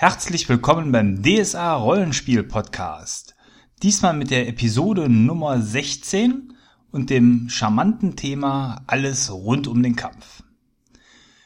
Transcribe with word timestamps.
Herzlich 0.00 0.48
willkommen 0.48 0.92
beim 0.92 1.22
DSA 1.22 1.74
Rollenspiel 1.74 2.42
Podcast. 2.42 3.36
Diesmal 3.82 4.14
mit 4.14 4.30
der 4.30 4.48
Episode 4.48 5.10
Nummer 5.10 5.60
16 5.60 6.54
und 6.90 7.10
dem 7.10 7.50
charmanten 7.50 8.16
Thema 8.16 8.82
Alles 8.86 9.30
rund 9.30 9.68
um 9.68 9.82
den 9.82 9.96
Kampf. 9.96 10.42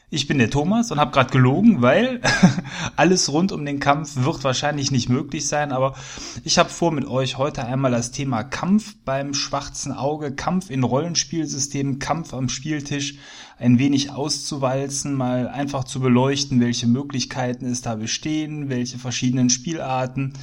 Ich 0.09 0.27
bin 0.27 0.37
der 0.37 0.49
Thomas 0.49 0.89
und 0.89 1.01
habe 1.01 1.11
gerade 1.11 1.31
gelogen, 1.31 1.81
weil 1.81 2.21
alles 2.95 3.31
rund 3.31 3.51
um 3.51 3.65
den 3.65 3.79
Kampf 3.79 4.15
wird 4.15 4.43
wahrscheinlich 4.43 4.91
nicht 4.91 5.09
möglich 5.09 5.47
sein, 5.47 5.71
aber 5.71 5.95
ich 6.43 6.57
habe 6.57 6.69
vor, 6.69 6.91
mit 6.91 7.05
euch 7.07 7.37
heute 7.37 7.65
einmal 7.65 7.91
das 7.91 8.11
Thema 8.11 8.43
Kampf 8.43 8.95
beim 9.05 9.33
schwarzen 9.33 9.91
Auge, 9.91 10.33
Kampf 10.33 10.69
in 10.69 10.83
Rollenspielsystemen, 10.83 11.99
Kampf 11.99 12.33
am 12.33 12.49
Spieltisch 12.49 13.15
ein 13.57 13.79
wenig 13.79 14.11
auszuwalzen, 14.11 15.13
mal 15.13 15.47
einfach 15.47 15.85
zu 15.85 15.99
beleuchten, 15.99 16.59
welche 16.59 16.87
Möglichkeiten 16.87 17.65
es 17.65 17.81
da 17.81 17.95
bestehen, 17.95 18.69
welche 18.69 18.97
verschiedenen 18.97 19.49
Spielarten 19.49 20.33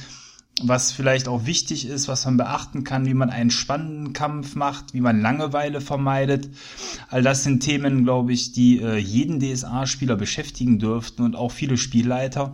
was 0.61 0.91
vielleicht 0.91 1.27
auch 1.27 1.45
wichtig 1.45 1.87
ist, 1.87 2.07
was 2.07 2.25
man 2.25 2.37
beachten 2.37 2.83
kann, 2.83 3.05
wie 3.05 3.15
man 3.15 3.31
einen 3.31 3.49
spannenden 3.49 4.13
Kampf 4.13 4.55
macht, 4.55 4.93
wie 4.93 5.01
man 5.01 5.19
Langeweile 5.19 5.81
vermeidet. 5.81 6.49
All 7.09 7.23
das 7.23 7.43
sind 7.43 7.61
Themen, 7.61 8.03
glaube 8.03 8.33
ich, 8.33 8.51
die 8.51 8.79
äh, 8.79 8.97
jeden 8.97 9.39
DSA-Spieler 9.39 10.15
beschäftigen 10.15 10.77
dürften 10.77 11.23
und 11.23 11.35
auch 11.35 11.51
viele 11.51 11.77
Spielleiter. 11.77 12.53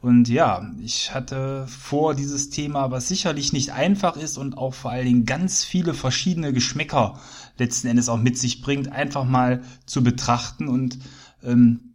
Und 0.00 0.28
ja, 0.28 0.70
ich 0.82 1.14
hatte 1.14 1.66
vor 1.68 2.14
dieses 2.14 2.50
Thema, 2.50 2.90
was 2.90 3.08
sicherlich 3.08 3.52
nicht 3.52 3.72
einfach 3.72 4.16
ist 4.16 4.36
und 4.36 4.56
auch 4.56 4.74
vor 4.74 4.90
allen 4.90 5.06
Dingen 5.06 5.26
ganz 5.26 5.64
viele 5.64 5.94
verschiedene 5.94 6.52
Geschmäcker 6.52 7.20
letzten 7.58 7.88
Endes 7.88 8.08
auch 8.08 8.18
mit 8.18 8.38
sich 8.38 8.62
bringt, 8.62 8.90
einfach 8.90 9.24
mal 9.24 9.62
zu 9.86 10.02
betrachten 10.02 10.68
und 10.68 10.98
ähm, 11.44 11.94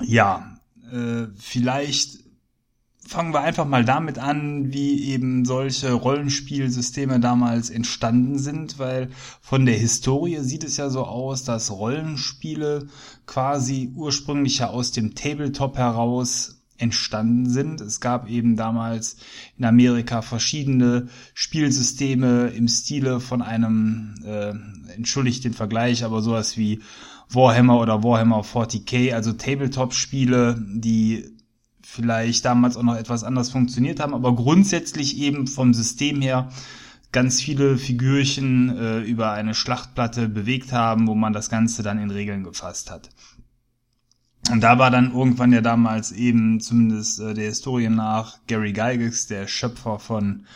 ja, 0.00 0.58
äh, 0.92 1.26
vielleicht 1.36 2.23
fangen 3.06 3.34
wir 3.34 3.40
einfach 3.40 3.66
mal 3.66 3.84
damit 3.84 4.18
an, 4.18 4.72
wie 4.72 5.04
eben 5.04 5.44
solche 5.44 5.92
Rollenspielsysteme 5.92 7.20
damals 7.20 7.70
entstanden 7.70 8.38
sind, 8.38 8.78
weil 8.78 9.10
von 9.40 9.66
der 9.66 9.76
Historie 9.76 10.38
sieht 10.40 10.64
es 10.64 10.76
ja 10.76 10.90
so 10.90 11.04
aus, 11.04 11.44
dass 11.44 11.70
Rollenspiele 11.70 12.88
quasi 13.26 13.92
ursprünglich 13.94 14.58
ja 14.58 14.70
aus 14.70 14.92
dem 14.92 15.14
Tabletop 15.14 15.76
heraus 15.76 16.62
entstanden 16.76 17.48
sind. 17.48 17.80
Es 17.80 18.00
gab 18.00 18.28
eben 18.28 18.56
damals 18.56 19.16
in 19.56 19.64
Amerika 19.64 20.22
verschiedene 20.22 21.08
Spielsysteme 21.34 22.48
im 22.48 22.68
Stile 22.68 23.20
von 23.20 23.42
einem, 23.42 24.14
äh, 24.24 24.54
entschuldigt 24.94 25.44
den 25.44 25.54
Vergleich, 25.54 26.04
aber 26.04 26.20
sowas 26.20 26.56
wie 26.56 26.80
Warhammer 27.28 27.80
oder 27.80 28.02
Warhammer 28.02 28.42
40k, 28.42 29.12
also 29.12 29.32
Tabletop-Spiele, 29.32 30.62
die 30.68 31.34
vielleicht 31.94 32.44
damals 32.44 32.76
auch 32.76 32.82
noch 32.82 32.96
etwas 32.96 33.24
anders 33.24 33.50
funktioniert 33.50 34.00
haben, 34.00 34.14
aber 34.14 34.34
grundsätzlich 34.34 35.18
eben 35.18 35.46
vom 35.46 35.72
System 35.72 36.20
her 36.20 36.48
ganz 37.12 37.40
viele 37.40 37.78
Figürchen 37.78 38.76
äh, 38.76 39.00
über 39.00 39.32
eine 39.32 39.54
Schlachtplatte 39.54 40.28
bewegt 40.28 40.72
haben, 40.72 41.06
wo 41.06 41.14
man 41.14 41.32
das 41.32 41.48
Ganze 41.48 41.84
dann 41.84 41.98
in 41.98 42.10
Regeln 42.10 42.42
gefasst 42.42 42.90
hat. 42.90 43.10
Und 44.50 44.60
da 44.62 44.78
war 44.78 44.90
dann 44.90 45.12
irgendwann 45.12 45.52
ja 45.52 45.60
damals 45.60 46.10
eben, 46.10 46.60
zumindest 46.60 47.20
äh, 47.20 47.32
der 47.34 47.46
Historie 47.46 47.88
nach, 47.88 48.38
Gary 48.48 48.72
Gygax, 48.72 49.28
der 49.28 49.46
Schöpfer 49.46 50.00
von 50.00 50.46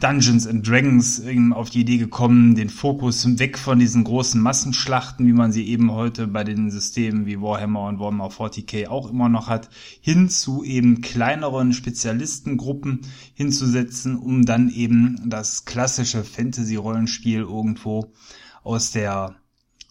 Dungeons 0.00 0.46
and 0.46 0.66
Dragons 0.66 1.22
auf 1.52 1.70
die 1.70 1.82
Idee 1.82 1.98
gekommen, 1.98 2.56
den 2.56 2.68
Fokus 2.68 3.38
weg 3.38 3.56
von 3.56 3.78
diesen 3.78 4.02
großen 4.02 4.40
Massenschlachten, 4.40 5.26
wie 5.26 5.32
man 5.32 5.52
sie 5.52 5.68
eben 5.68 5.92
heute 5.92 6.26
bei 6.26 6.42
den 6.42 6.70
Systemen 6.70 7.26
wie 7.26 7.40
Warhammer 7.40 7.86
und 7.86 8.00
Warhammer 8.00 8.28
40k 8.28 8.88
auch 8.88 9.08
immer 9.08 9.28
noch 9.28 9.48
hat, 9.48 9.70
hin 10.00 10.28
zu 10.28 10.64
eben 10.64 11.00
kleineren 11.00 11.72
Spezialistengruppen 11.72 13.02
hinzusetzen, 13.34 14.16
um 14.16 14.44
dann 14.44 14.68
eben 14.68 15.20
das 15.26 15.64
klassische 15.64 16.24
Fantasy-Rollenspiel 16.24 17.40
irgendwo 17.40 18.12
aus 18.64 18.90
der 18.90 19.36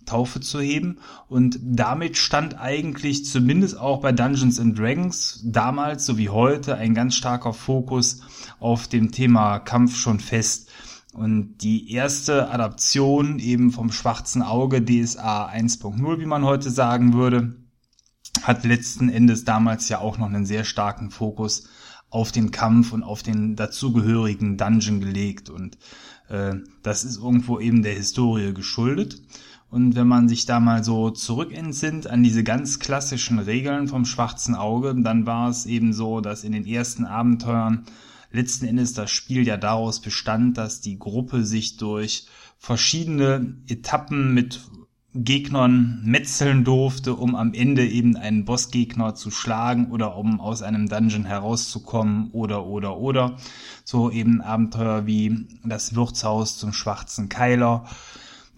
Taufe 0.06 0.40
zu 0.40 0.60
heben. 0.60 1.00
Und 1.28 1.60
damit 1.62 2.18
stand 2.18 2.60
eigentlich 2.60 3.26
zumindest 3.26 3.78
auch 3.78 4.02
bei 4.02 4.12
Dungeons 4.12 4.60
and 4.60 4.78
Dragons 4.78 5.42
damals 5.46 6.06
sowie 6.06 6.30
heute 6.30 6.76
ein 6.76 6.94
ganz 6.94 7.16
starker 7.16 7.54
Fokus 7.54 8.22
auf 8.60 8.88
dem 8.88 9.12
Thema 9.12 9.60
Kampf 9.60 9.98
schon 9.98 10.20
fest. 10.20 10.70
Und 11.14 11.58
die 11.60 11.92
erste 11.92 12.50
Adaption 12.50 13.38
eben 13.38 13.72
vom 13.72 13.92
schwarzen 13.92 14.42
Auge 14.42 14.84
DSA 14.84 15.48
1.0, 15.48 16.20
wie 16.20 16.26
man 16.26 16.44
heute 16.44 16.72
sagen 16.72 17.14
würde, 17.14 17.56
hat 18.42 18.64
letzten 18.66 19.10
Endes 19.10 19.46
damals 19.46 19.90
ja 19.90 20.00
auch 20.00 20.18
noch 20.18 20.26
einen 20.26 20.46
sehr 20.46 20.64
starken 20.64 21.12
Fokus 21.12 21.68
auf 22.10 22.32
den 22.32 22.52
Kampf 22.52 22.94
und 22.94 23.04
auf 23.04 23.24
den 23.24 23.56
dazugehörigen 23.56 24.58
Dungeon 24.58 25.00
gelegt. 25.00 25.50
Und 25.50 25.78
äh, 26.30 26.56
das 26.82 27.04
ist 27.04 27.18
irgendwo 27.18 27.60
eben 27.60 27.84
der 27.84 27.94
Historie 27.94 28.54
geschuldet. 28.54 29.22
Und 29.74 29.96
wenn 29.96 30.08
man 30.08 30.30
sich 30.30 30.46
da 30.46 30.60
mal 30.60 30.84
so 30.84 31.10
zurückentsinnt 31.10 32.06
an 32.06 32.22
diese 32.22 32.44
ganz 32.44 32.78
klassischen 32.78 33.40
Regeln 33.40 33.88
vom 33.88 34.06
schwarzen 34.06 34.54
Auge, 34.54 34.94
dann 34.96 35.26
war 35.26 35.50
es 35.50 35.66
eben 35.66 35.94
so, 35.94 36.22
dass 36.22 36.44
in 36.44 36.52
den 36.52 36.68
ersten 36.68 37.06
Abenteuern 37.06 37.84
letzten 38.32 38.68
Endes 38.68 38.94
das 38.94 39.10
Spiel 39.10 39.48
ja 39.48 39.58
daraus 39.58 40.00
bestand, 40.00 40.60
dass 40.60 40.82
die 40.82 41.00
Gruppe 41.00 41.44
sich 41.44 41.78
durch 41.78 42.28
verschiedene 42.60 43.56
Etappen 43.68 44.36
mit 44.36 44.62
Gegnern 45.16 46.04
metzeln 46.06 46.64
durfte, 46.64 47.16
um 47.16 47.34
am 47.34 47.56
Ende 47.56 47.88
eben 47.88 48.16
einen 48.16 48.46
Bossgegner 48.46 49.16
zu 49.16 49.32
schlagen 49.32 49.90
oder 49.90 50.16
um 50.18 50.40
aus 50.40 50.62
einem 50.62 50.88
Dungeon 50.88 51.26
herauszukommen 51.26 52.30
oder 52.30 52.68
oder 52.68 52.98
oder. 52.98 53.38
So 53.86 54.12
eben 54.12 54.40
Abenteuer 54.40 55.08
wie 55.08 55.48
das 55.66 55.96
Wirtshaus 55.96 56.60
zum 56.60 56.74
schwarzen 56.74 57.28
Keiler 57.28 57.86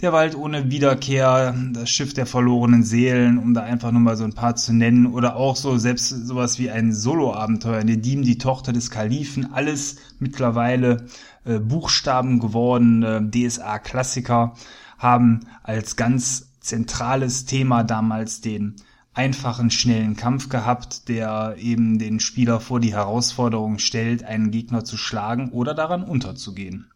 der 0.01 0.11
Wald 0.11 0.35
ohne 0.35 0.69
Wiederkehr, 0.69 1.55
das 1.73 1.89
Schiff 1.89 2.13
der 2.13 2.25
verlorenen 2.25 2.83
Seelen, 2.83 3.37
um 3.37 3.53
da 3.53 3.61
einfach 3.61 3.91
nur 3.91 4.01
mal 4.01 4.17
so 4.17 4.25
ein 4.25 4.33
paar 4.33 4.55
zu 4.55 4.73
nennen, 4.73 5.07
oder 5.07 5.35
auch 5.37 5.55
so 5.55 5.77
selbst 5.77 6.09
sowas 6.09 6.59
wie 6.59 6.69
ein 6.69 6.93
Solo-Abenteuer, 6.93 7.83
Nedim, 7.83 8.23
die 8.23 8.37
Tochter 8.37 8.73
des 8.73 8.91
Kalifen, 8.91 9.53
alles 9.53 9.97
mittlerweile 10.19 11.05
äh, 11.45 11.59
Buchstaben 11.59 12.39
gewordene 12.39 13.29
DSA-Klassiker, 13.29 14.55
haben 14.97 15.41
als 15.63 15.95
ganz 15.95 16.51
zentrales 16.59 17.45
Thema 17.45 17.83
damals 17.83 18.41
den 18.41 18.75
einfachen, 19.13 19.71
schnellen 19.71 20.17
Kampf 20.17 20.49
gehabt, 20.49 21.07
der 21.07 21.55
eben 21.57 21.99
den 21.99 22.19
Spieler 22.19 22.59
vor 22.59 22.81
die 22.81 22.93
Herausforderung 22.93 23.79
stellt, 23.79 24.23
einen 24.25 24.51
Gegner 24.51 24.83
zu 24.83 24.97
schlagen 24.97 25.51
oder 25.51 25.73
daran 25.73 26.03
unterzugehen. 26.03 26.91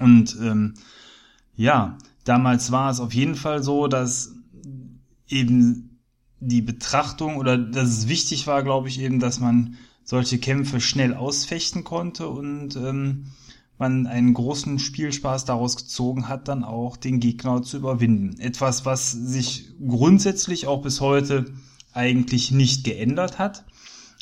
Und 0.00 0.36
ähm, 0.40 0.74
ja, 1.54 1.98
damals 2.24 2.72
war 2.72 2.90
es 2.90 3.00
auf 3.00 3.12
jeden 3.14 3.34
Fall 3.34 3.62
so, 3.62 3.88
dass 3.88 4.34
eben 5.28 5.98
die 6.40 6.62
Betrachtung 6.62 7.36
oder 7.36 7.56
dass 7.56 7.88
es 7.88 8.08
wichtig 8.08 8.46
war, 8.46 8.62
glaube 8.62 8.88
ich, 8.88 9.00
eben, 9.00 9.20
dass 9.20 9.40
man 9.40 9.76
solche 10.04 10.38
Kämpfe 10.38 10.80
schnell 10.80 11.14
ausfechten 11.14 11.84
konnte 11.84 12.28
und 12.28 12.76
ähm, 12.76 13.26
man 13.78 14.06
einen 14.06 14.34
großen 14.34 14.78
Spielspaß 14.78 15.44
daraus 15.44 15.76
gezogen 15.76 16.28
hat, 16.28 16.48
dann 16.48 16.64
auch 16.64 16.96
den 16.96 17.20
Gegner 17.20 17.62
zu 17.62 17.78
überwinden. 17.78 18.38
Etwas, 18.38 18.84
was 18.84 19.12
sich 19.12 19.70
grundsätzlich 19.86 20.66
auch 20.66 20.82
bis 20.82 21.00
heute 21.00 21.52
eigentlich 21.92 22.50
nicht 22.50 22.84
geändert 22.84 23.38
hat. 23.38 23.64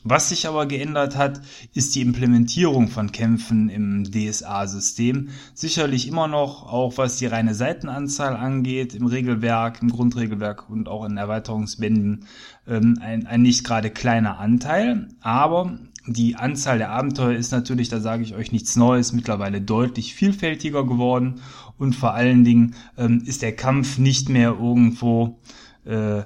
Was 0.02 0.30
sich 0.30 0.48
aber 0.48 0.64
geändert 0.64 1.16
hat, 1.16 1.42
ist 1.74 1.94
die 1.94 2.00
Implementierung 2.00 2.88
von 2.88 3.12
Kämpfen 3.12 3.68
im 3.68 4.10
DSA-System. 4.10 5.28
Sicherlich 5.52 6.08
immer 6.08 6.26
noch, 6.26 6.62
auch 6.62 6.96
was 6.96 7.18
die 7.18 7.26
reine 7.26 7.54
Seitenanzahl 7.54 8.34
angeht, 8.34 8.94
im 8.94 9.04
Regelwerk, 9.04 9.82
im 9.82 9.90
Grundregelwerk 9.90 10.70
und 10.70 10.88
auch 10.88 11.04
in 11.04 11.18
Erweiterungsbänden, 11.18 12.24
ähm, 12.66 12.98
ein, 13.02 13.26
ein 13.26 13.42
nicht 13.42 13.62
gerade 13.62 13.90
kleiner 13.90 14.38
Anteil. 14.38 15.08
Aber 15.20 15.78
die 16.06 16.34
Anzahl 16.36 16.78
der 16.78 16.92
Abenteuer 16.92 17.36
ist 17.36 17.52
natürlich, 17.52 17.90
da 17.90 18.00
sage 18.00 18.22
ich 18.22 18.34
euch 18.34 18.52
nichts 18.52 18.76
Neues, 18.76 19.12
mittlerweile 19.12 19.60
deutlich 19.60 20.14
vielfältiger 20.14 20.86
geworden. 20.86 21.42
Und 21.76 21.94
vor 21.94 22.14
allen 22.14 22.42
Dingen 22.44 22.74
ähm, 22.96 23.22
ist 23.26 23.42
der 23.42 23.54
Kampf 23.54 23.98
nicht 23.98 24.30
mehr 24.30 24.56
irgendwo 24.58 25.40
äh, 25.84 26.22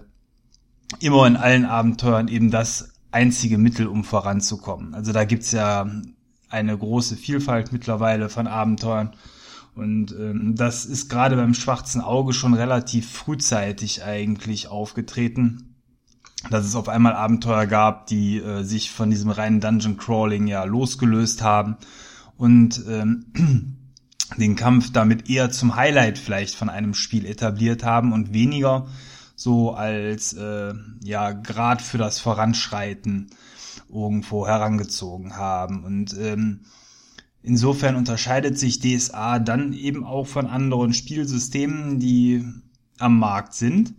immer 1.00 1.26
in 1.26 1.36
allen 1.36 1.64
Abenteuern 1.64 2.28
eben 2.28 2.52
das 2.52 2.93
einzige 3.14 3.58
Mittel, 3.58 3.86
um 3.86 4.04
voranzukommen. 4.04 4.94
Also 4.94 5.12
da 5.12 5.24
gibt's 5.24 5.52
ja 5.52 5.90
eine 6.50 6.76
große 6.76 7.16
Vielfalt 7.16 7.72
mittlerweile 7.72 8.28
von 8.28 8.46
Abenteuern. 8.46 9.14
Und 9.74 10.12
ähm, 10.12 10.54
das 10.56 10.84
ist 10.84 11.08
gerade 11.08 11.36
beim 11.36 11.54
schwarzen 11.54 12.00
Auge 12.00 12.32
schon 12.32 12.54
relativ 12.54 13.10
frühzeitig 13.10 14.04
eigentlich 14.04 14.68
aufgetreten, 14.68 15.74
dass 16.50 16.64
es 16.64 16.76
auf 16.76 16.88
einmal 16.88 17.14
Abenteuer 17.14 17.66
gab, 17.66 18.06
die 18.06 18.38
äh, 18.38 18.62
sich 18.62 18.90
von 18.90 19.10
diesem 19.10 19.30
reinen 19.30 19.60
Dungeon 19.60 19.96
Crawling 19.96 20.46
ja 20.46 20.62
losgelöst 20.64 21.42
haben 21.42 21.76
und 22.36 22.84
ähm, 22.88 23.26
den 24.38 24.54
Kampf 24.54 24.92
damit 24.92 25.28
eher 25.28 25.50
zum 25.50 25.74
Highlight 25.74 26.18
vielleicht 26.18 26.54
von 26.54 26.68
einem 26.68 26.94
Spiel 26.94 27.26
etabliert 27.26 27.84
haben 27.84 28.12
und 28.12 28.32
weniger 28.32 28.86
so 29.34 29.72
als 29.72 30.32
äh, 30.34 30.74
ja 31.02 31.32
Grad 31.32 31.82
für 31.82 31.98
das 31.98 32.20
Voranschreiten 32.20 33.30
irgendwo 33.88 34.46
herangezogen 34.46 35.36
haben 35.36 35.84
und 35.84 36.16
ähm, 36.18 36.60
insofern 37.42 37.96
unterscheidet 37.96 38.58
sich 38.58 38.80
DSA 38.80 39.38
dann 39.38 39.72
eben 39.72 40.04
auch 40.04 40.26
von 40.26 40.46
anderen 40.46 40.94
Spielsystemen, 40.94 42.00
die 42.00 42.44
am 42.98 43.18
Markt 43.18 43.54
sind. 43.54 43.94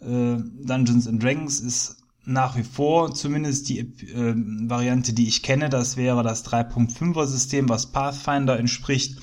Äh, 0.00 0.38
Dungeons 0.64 1.06
and 1.06 1.22
Dragons 1.22 1.60
ist 1.60 1.96
nach 2.24 2.56
wie 2.56 2.64
vor 2.64 3.14
zumindest 3.14 3.68
die 3.68 3.78
äh, 3.78 4.34
Variante, 4.34 5.12
die 5.12 5.28
ich 5.28 5.42
kenne. 5.42 5.68
Das 5.68 5.96
wäre 5.96 6.22
das 6.22 6.44
3.5er 6.44 7.26
System, 7.26 7.68
was 7.68 7.92
Pathfinder 7.92 8.58
entspricht. 8.58 9.18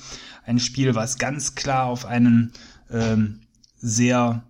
Ein 0.46 0.58
Spiel, 0.58 0.94
was 0.94 1.18
ganz 1.18 1.54
klar 1.54 1.86
auf 1.86 2.06
einen 2.06 2.52
ähm, 2.90 3.40
sehr 3.76 4.44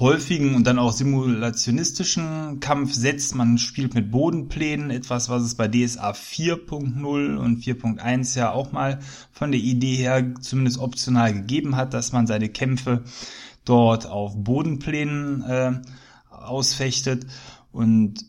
häufigen 0.00 0.54
und 0.54 0.66
dann 0.66 0.78
auch 0.78 0.92
simulationistischen 0.92 2.58
Kampf 2.60 2.94
setzt. 2.94 3.34
Man 3.34 3.58
spielt 3.58 3.94
mit 3.94 4.10
Bodenplänen, 4.10 4.90
etwas, 4.90 5.28
was 5.28 5.42
es 5.42 5.54
bei 5.54 5.68
DSA 5.68 6.12
4.0 6.12 7.36
und 7.36 7.62
4.1 7.62 8.38
ja 8.38 8.50
auch 8.50 8.72
mal 8.72 9.00
von 9.30 9.52
der 9.52 9.60
Idee 9.60 9.96
her 9.96 10.34
zumindest 10.40 10.78
optional 10.78 11.34
gegeben 11.34 11.76
hat, 11.76 11.92
dass 11.92 12.12
man 12.12 12.26
seine 12.26 12.48
Kämpfe 12.48 13.04
dort 13.66 14.06
auf 14.06 14.42
Bodenplänen 14.42 15.42
äh, 15.42 15.72
ausfechtet. 16.30 17.26
Und 17.70 18.24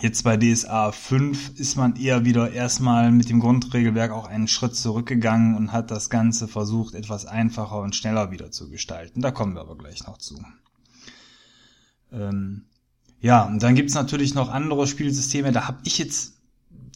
jetzt 0.00 0.22
bei 0.22 0.36
DSA 0.36 0.92
5 0.92 1.58
ist 1.58 1.76
man 1.76 1.96
eher 1.96 2.24
wieder 2.24 2.52
erstmal 2.52 3.10
mit 3.12 3.28
dem 3.28 3.40
Grundregelwerk 3.40 4.10
auch 4.12 4.26
einen 4.26 4.48
Schritt 4.48 4.74
zurückgegangen 4.74 5.56
und 5.56 5.72
hat 5.72 5.90
das 5.90 6.10
Ganze 6.10 6.48
versucht, 6.48 6.94
etwas 6.94 7.26
einfacher 7.26 7.80
und 7.80 7.94
schneller 7.94 8.30
wieder 8.30 8.50
zu 8.50 8.70
gestalten. 8.70 9.20
Da 9.20 9.30
kommen 9.30 9.54
wir 9.54 9.60
aber 9.60 9.76
gleich 9.76 10.06
noch 10.06 10.18
zu. 10.18 10.42
Ähm, 12.12 12.64
ja, 13.20 13.44
und 13.44 13.62
dann 13.62 13.74
gibt's 13.74 13.94
natürlich 13.94 14.34
noch 14.34 14.48
andere 14.48 14.86
Spielsysteme. 14.86 15.52
Da 15.52 15.68
habe 15.68 15.78
ich 15.84 15.98
jetzt 15.98 16.34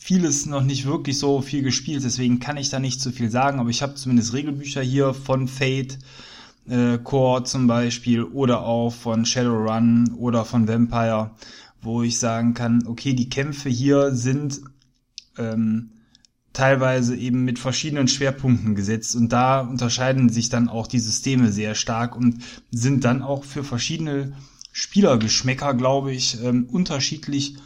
vieles 0.01 0.47
noch 0.47 0.63
nicht 0.63 0.87
wirklich 0.87 1.19
so 1.19 1.41
viel 1.41 1.63
gespielt, 1.63 2.05
deswegen 2.05 2.39
kann 2.39 2.57
ich 2.57 2.71
da 2.71 2.79
nicht 2.79 3.01
so 3.01 3.11
viel 3.11 3.31
sagen, 3.31 3.59
aber 3.59 3.71
ich 3.71 3.83
habe 3.83 3.95
zumindest 3.95 4.33
Regelbücher 4.35 4.83
hier 4.83 5.15
von 5.15 5.49
Fate, 5.49 5.99
äh, 6.69 6.99
Core 6.99 7.45
zum 7.45 7.67
Beispiel 7.67 8.23
oder 8.23 8.63
auch 8.63 8.93
von 8.93 9.25
Shadowrun 9.25 10.15
oder 10.19 10.45
von 10.45 10.69
Vampire, 10.69 11.31
wo 11.83 12.03
ich 12.03 12.19
sagen 12.19 12.55
kann, 12.55 12.87
okay, 12.87 13.15
die 13.15 13.29
Kämpfe 13.29 13.69
hier 13.69 14.13
sind 14.15 14.61
ähm, 15.39 15.91
teilweise 16.53 17.17
eben 17.17 17.45
mit 17.45 17.59
verschiedenen 17.59 18.09
Schwerpunkten 18.09 18.75
gesetzt 18.75 19.15
und 19.15 19.31
da 19.31 19.61
unterscheiden 19.61 20.31
sich 20.31 20.49
dann 20.49 20.69
auch 20.69 20.87
die 20.87 21.01
Systeme 21.01 21.53
sehr 21.53 21.75
stark 21.75 22.17
und 22.17 22.43
sind 22.71 23.05
dann 23.05 23.23
auch 23.23 23.45
für 23.45 23.63
verschiedene 23.63 24.33
Spielergeschmäcker, 24.73 25.75
glaube 25.75 26.13
ich, 26.13 26.43
ähm, 26.43 26.67
unterschiedlich 26.71 27.57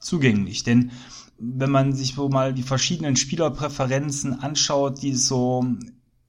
zugänglich. 0.00 0.64
Denn 0.64 0.92
wenn 1.38 1.70
man 1.70 1.92
sich 1.92 2.16
wo 2.16 2.28
mal 2.28 2.52
die 2.52 2.62
verschiedenen 2.62 3.16
Spielerpräferenzen 3.16 4.40
anschaut, 4.40 5.02
die 5.02 5.10
es 5.10 5.28
so 5.28 5.64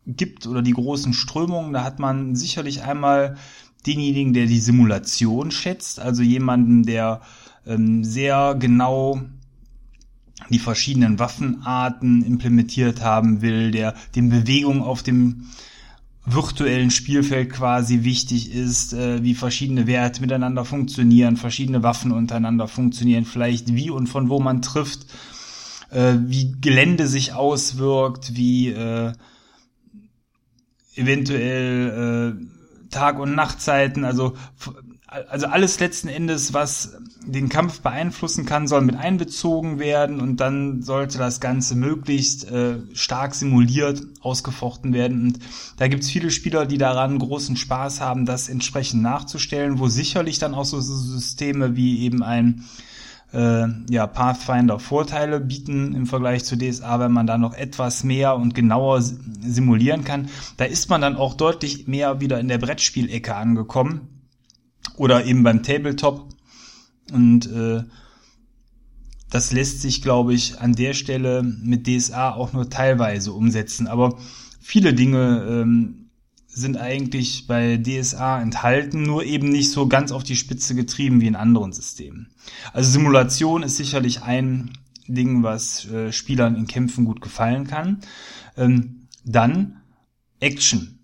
gibt 0.05 0.45
oder 0.45 0.61
die 0.61 0.73
großen 0.73 1.13
Strömungen, 1.13 1.73
da 1.73 1.83
hat 1.83 1.99
man 1.99 2.35
sicherlich 2.35 2.83
einmal 2.83 3.37
denjenigen, 3.85 4.33
der 4.33 4.45
die 4.45 4.59
Simulation 4.59 5.51
schätzt, 5.51 5.99
also 5.99 6.21
jemanden, 6.21 6.83
der 6.83 7.21
ähm, 7.65 8.03
sehr 8.03 8.55
genau 8.59 9.21
die 10.49 10.59
verschiedenen 10.59 11.19
Waffenarten 11.19 12.23
implementiert 12.23 13.01
haben 13.01 13.41
will, 13.41 13.71
der 13.71 13.95
den 14.15 14.29
Bewegungen 14.29 14.81
auf 14.81 15.03
dem 15.03 15.45
virtuellen 16.25 16.91
Spielfeld 16.91 17.51
quasi 17.51 18.03
wichtig 18.03 18.53
ist, 18.53 18.93
äh, 18.93 19.23
wie 19.23 19.35
verschiedene 19.35 19.87
Werte 19.87 20.21
miteinander 20.21 20.65
funktionieren, 20.65 21.37
verschiedene 21.37 21.83
Waffen 21.83 22.11
untereinander 22.11 22.67
funktionieren, 22.67 23.25
vielleicht 23.25 23.73
wie 23.73 23.89
und 23.89 24.07
von 24.07 24.29
wo 24.29 24.39
man 24.39 24.61
trifft, 24.61 25.05
äh, 25.91 26.15
wie 26.19 26.55
Gelände 26.59 27.07
sich 27.07 27.33
auswirkt, 27.33 28.35
wie 28.35 28.69
äh, 28.69 29.13
eventuell 30.95 32.37
äh, 32.37 32.58
Tag- 32.89 33.19
und 33.19 33.35
Nachtzeiten, 33.35 34.03
also 34.05 34.35
also 35.09 35.47
alles 35.47 35.79
letzten 35.79 36.07
Endes, 36.07 36.53
was 36.53 36.95
den 37.25 37.49
Kampf 37.49 37.81
beeinflussen 37.81 38.45
kann, 38.45 38.67
soll 38.67 38.81
mit 38.81 38.95
einbezogen 38.95 39.79
werden 39.79 40.21
und 40.21 40.37
dann 40.37 40.83
sollte 40.83 41.17
das 41.17 41.39
Ganze 41.39 41.75
möglichst 41.75 42.49
äh, 42.51 42.77
stark 42.93 43.33
simuliert 43.33 44.03
ausgefochten 44.21 44.93
werden. 44.93 45.23
Und 45.23 45.39
da 45.77 45.87
gibt's 45.87 46.11
viele 46.11 46.29
Spieler, 46.29 46.67
die 46.67 46.77
daran 46.77 47.17
großen 47.17 47.57
Spaß 47.57 48.01
haben, 48.01 48.27
das 48.27 48.49
entsprechend 48.49 49.01
nachzustellen, 49.01 49.79
wo 49.79 49.87
sicherlich 49.87 50.37
dann 50.37 50.53
auch 50.53 50.65
so 50.65 50.79
Systeme 50.79 51.75
wie 51.75 52.01
eben 52.01 52.21
ein 52.21 52.65
äh, 53.33 53.67
ja, 53.89 54.07
Pathfinder 54.07 54.79
Vorteile 54.79 55.39
bieten 55.39 55.93
im 55.93 56.07
Vergleich 56.07 56.43
zu 56.45 56.57
DSA, 56.57 56.99
wenn 56.99 57.11
man 57.11 57.27
da 57.27 57.37
noch 57.37 57.53
etwas 57.53 58.03
mehr 58.03 58.35
und 58.35 58.55
genauer 58.55 59.01
simulieren 59.01 60.03
kann. 60.03 60.29
Da 60.57 60.65
ist 60.65 60.89
man 60.89 61.01
dann 61.01 61.15
auch 61.15 61.35
deutlich 61.35 61.87
mehr 61.87 62.21
wieder 62.21 62.39
in 62.39 62.47
der 62.47 62.57
Brettspielecke 62.57 63.35
angekommen 63.35 64.07
oder 64.97 65.25
eben 65.25 65.43
beim 65.43 65.63
Tabletop 65.63 66.27
und 67.11 67.51
äh, 67.51 67.83
das 69.29 69.51
lässt 69.51 69.81
sich, 69.81 70.01
glaube 70.01 70.33
ich, 70.33 70.59
an 70.59 70.73
der 70.73 70.93
Stelle 70.93 71.43
mit 71.43 71.87
DSA 71.87 72.33
auch 72.33 72.51
nur 72.53 72.69
teilweise 72.69 73.31
umsetzen. 73.31 73.87
Aber 73.87 74.17
viele 74.59 74.93
Dinge 74.93 75.45
ähm, 75.47 75.98
sind 76.51 76.77
eigentlich 76.77 77.47
bei 77.47 77.77
DSA 77.77 78.41
enthalten, 78.41 79.03
nur 79.03 79.23
eben 79.23 79.49
nicht 79.49 79.71
so 79.71 79.87
ganz 79.87 80.11
auf 80.11 80.23
die 80.23 80.35
Spitze 80.35 80.75
getrieben 80.75 81.21
wie 81.21 81.27
in 81.27 81.35
anderen 81.35 81.71
Systemen. 81.71 82.31
Also 82.73 82.91
Simulation 82.91 83.63
ist 83.63 83.77
sicherlich 83.77 84.23
ein 84.23 84.71
Ding, 85.07 85.43
was 85.43 85.85
äh, 85.85 86.11
Spielern 86.11 86.55
in 86.55 86.67
Kämpfen 86.67 87.05
gut 87.05 87.21
gefallen 87.21 87.67
kann. 87.67 87.99
Ähm, 88.57 89.07
dann 89.23 89.81
Action. 90.39 90.99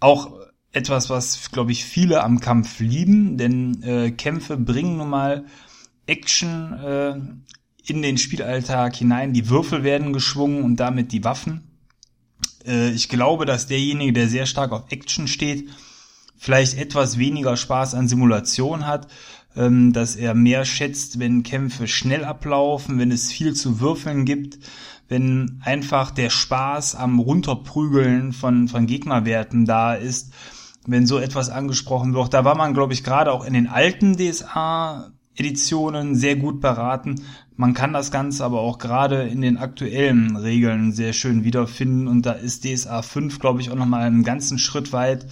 Auch 0.00 0.32
etwas, 0.72 1.10
was, 1.10 1.50
glaube 1.50 1.72
ich, 1.72 1.84
viele 1.84 2.22
am 2.22 2.40
Kampf 2.40 2.80
lieben, 2.80 3.36
denn 3.36 3.82
äh, 3.82 4.10
Kämpfe 4.10 4.56
bringen 4.56 4.96
nun 4.96 5.10
mal 5.10 5.44
Action 6.06 6.72
äh, 6.72 7.16
in 7.84 8.02
den 8.02 8.18
Spielalltag 8.18 8.96
hinein. 8.96 9.32
Die 9.32 9.48
Würfel 9.48 9.82
werden 9.82 10.12
geschwungen 10.12 10.62
und 10.62 10.76
damit 10.76 11.12
die 11.12 11.24
Waffen. 11.24 11.67
Äh, 12.68 12.90
ich 12.90 13.08
glaube, 13.08 13.46
dass 13.46 13.66
derjenige, 13.66 14.12
der 14.12 14.28
sehr 14.28 14.46
stark 14.46 14.72
auf 14.72 14.84
Action 14.90 15.26
steht, 15.26 15.68
vielleicht 16.36 16.78
etwas 16.78 17.18
weniger 17.18 17.56
Spaß 17.56 17.94
an 17.94 18.06
Simulation 18.06 18.86
hat, 18.86 19.08
ähm, 19.56 19.92
dass 19.92 20.14
er 20.14 20.34
mehr 20.34 20.64
schätzt, 20.64 21.18
wenn 21.18 21.42
Kämpfe 21.42 21.88
schnell 21.88 22.24
ablaufen, 22.24 22.98
wenn 22.98 23.10
es 23.10 23.32
viel 23.32 23.54
zu 23.54 23.80
würfeln 23.80 24.24
gibt, 24.24 24.58
wenn 25.08 25.60
einfach 25.64 26.10
der 26.10 26.30
Spaß 26.30 26.94
am 26.94 27.18
Runterprügeln 27.18 28.32
von, 28.32 28.68
von 28.68 28.86
Gegnerwerten 28.86 29.64
da 29.64 29.94
ist, 29.94 30.32
wenn 30.86 31.06
so 31.06 31.18
etwas 31.18 31.50
angesprochen 31.50 32.14
wird. 32.14 32.34
Da 32.34 32.44
war 32.44 32.54
man, 32.54 32.74
glaube 32.74 32.92
ich, 32.92 33.04
gerade 33.04 33.32
auch 33.32 33.44
in 33.44 33.54
den 33.54 33.66
alten 33.66 34.16
DSA 34.16 35.12
Editionen 35.34 36.14
sehr 36.14 36.36
gut 36.36 36.60
beraten. 36.60 37.22
Man 37.60 37.74
kann 37.74 37.92
das 37.92 38.12
Ganze 38.12 38.44
aber 38.44 38.60
auch 38.60 38.78
gerade 38.78 39.22
in 39.24 39.40
den 39.40 39.58
aktuellen 39.58 40.36
Regeln 40.36 40.92
sehr 40.92 41.12
schön 41.12 41.42
wiederfinden 41.42 42.06
und 42.06 42.24
da 42.24 42.30
ist 42.30 42.64
DSA 42.64 43.02
5, 43.02 43.40
glaube 43.40 43.60
ich, 43.60 43.72
auch 43.72 43.74
nochmal 43.74 44.02
einen 44.02 44.22
ganzen 44.22 44.60
Schritt 44.60 44.92
weit 44.92 45.26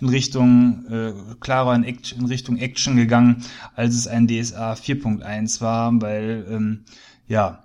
in 0.00 0.08
Richtung 0.08 0.86
äh, 0.90 1.12
klarer 1.38 1.76
in, 1.76 1.84
Action, 1.84 2.18
in 2.18 2.26
Richtung 2.26 2.56
Action 2.56 2.96
gegangen, 2.96 3.44
als 3.76 3.94
es 3.94 4.08
ein 4.08 4.26
DSA 4.26 4.72
4.1 4.72 5.60
war, 5.60 5.92
weil 6.02 6.48
ähm, 6.50 6.84
ja 7.28 7.62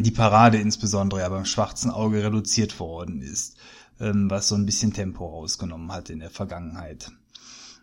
die 0.00 0.10
Parade 0.10 0.58
insbesondere 0.58 1.20
ja 1.20 1.28
beim 1.28 1.44
schwarzen 1.44 1.92
Auge 1.92 2.24
reduziert 2.24 2.80
worden 2.80 3.22
ist, 3.22 3.56
ähm, 4.00 4.28
was 4.28 4.48
so 4.48 4.56
ein 4.56 4.66
bisschen 4.66 4.92
Tempo 4.92 5.26
rausgenommen 5.26 5.92
hat 5.92 6.10
in 6.10 6.18
der 6.18 6.30
Vergangenheit. 6.30 7.12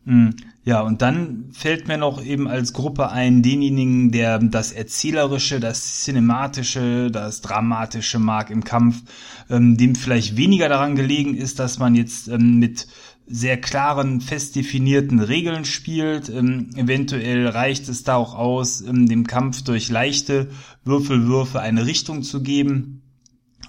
Hm, 0.08 0.36
ja, 0.64 0.82
und 0.82 1.02
dann 1.02 1.50
fällt 1.52 1.90
mir 1.90 1.98
noch 1.98 2.24
eben 2.24 2.48
als 2.48 2.72
Gruppe 2.72 3.12
ein, 3.12 3.44
denjenigen, 3.44 4.10
der 4.10 4.40
das 4.40 4.72
Erzählerische, 4.72 5.60
das 5.60 6.04
Cinematische, 6.06 7.12
das 7.12 7.42
Dramatische 7.42 8.18
mag 8.18 8.50
im 8.50 8.64
Kampf, 8.64 9.04
ähm, 9.50 9.76
dem 9.76 9.96
vielleicht 9.96 10.38
weniger 10.38 10.70
daran 10.70 10.96
gelegen 10.96 11.36
ist, 11.36 11.60
dass 11.60 11.78
man 11.78 11.94
jetzt 11.94 12.30
ähm, 12.30 12.58
mit 12.58 12.88
sehr 13.26 13.60
klaren, 13.60 14.22
fest 14.22 14.56
definierten 14.56 15.20
Regeln 15.20 15.66
spielt. 15.66 16.30
Ähm, 16.30 16.70
eventuell 16.78 17.46
reicht 17.48 17.90
es 17.90 18.04
da 18.04 18.16
auch 18.16 18.34
aus, 18.34 18.80
ähm, 18.80 19.10
dem 19.10 19.28
Kampf 19.28 19.64
durch 19.64 19.90
leichte 19.90 20.50
Würfelwürfe 20.86 21.60
eine 21.60 21.86
Richtung 21.86 22.24
zu 22.24 22.42
geben. 22.42 23.02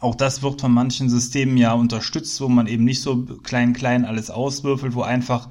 Auch 0.00 0.14
das 0.14 0.45
wird 0.45 0.61
von 0.61 0.71
manchen 0.71 1.11
Systemen 1.11 1.57
ja 1.57 1.73
unterstützt, 1.73 2.40
wo 2.40 2.49
man 2.49 2.68
eben 2.68 2.85
nicht 2.85 3.02
so 3.02 3.25
klein 3.42 3.73
klein 3.73 4.04
alles 4.04 4.30
auswürfelt, 4.30 4.95
wo 4.95 5.02
einfach 5.02 5.49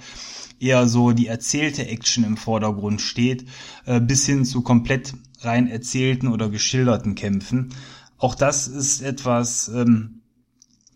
eher 0.60 0.88
so 0.88 1.12
die 1.12 1.28
erzählte 1.28 1.88
Action 1.88 2.24
im 2.24 2.38
Vordergrund 2.38 3.02
steht, 3.02 3.46
äh, 3.86 4.00
bis 4.00 4.26
hin 4.26 4.46
zu 4.46 4.62
komplett 4.62 5.14
rein 5.42 5.68
erzählten 5.68 6.28
oder 6.28 6.50
geschilderten 6.50 7.16
Kämpfen. 7.16 7.74
Auch 8.18 8.36
das 8.36 8.68
ist 8.68 9.02
etwas, 9.02 9.68
ähm, 9.70 10.22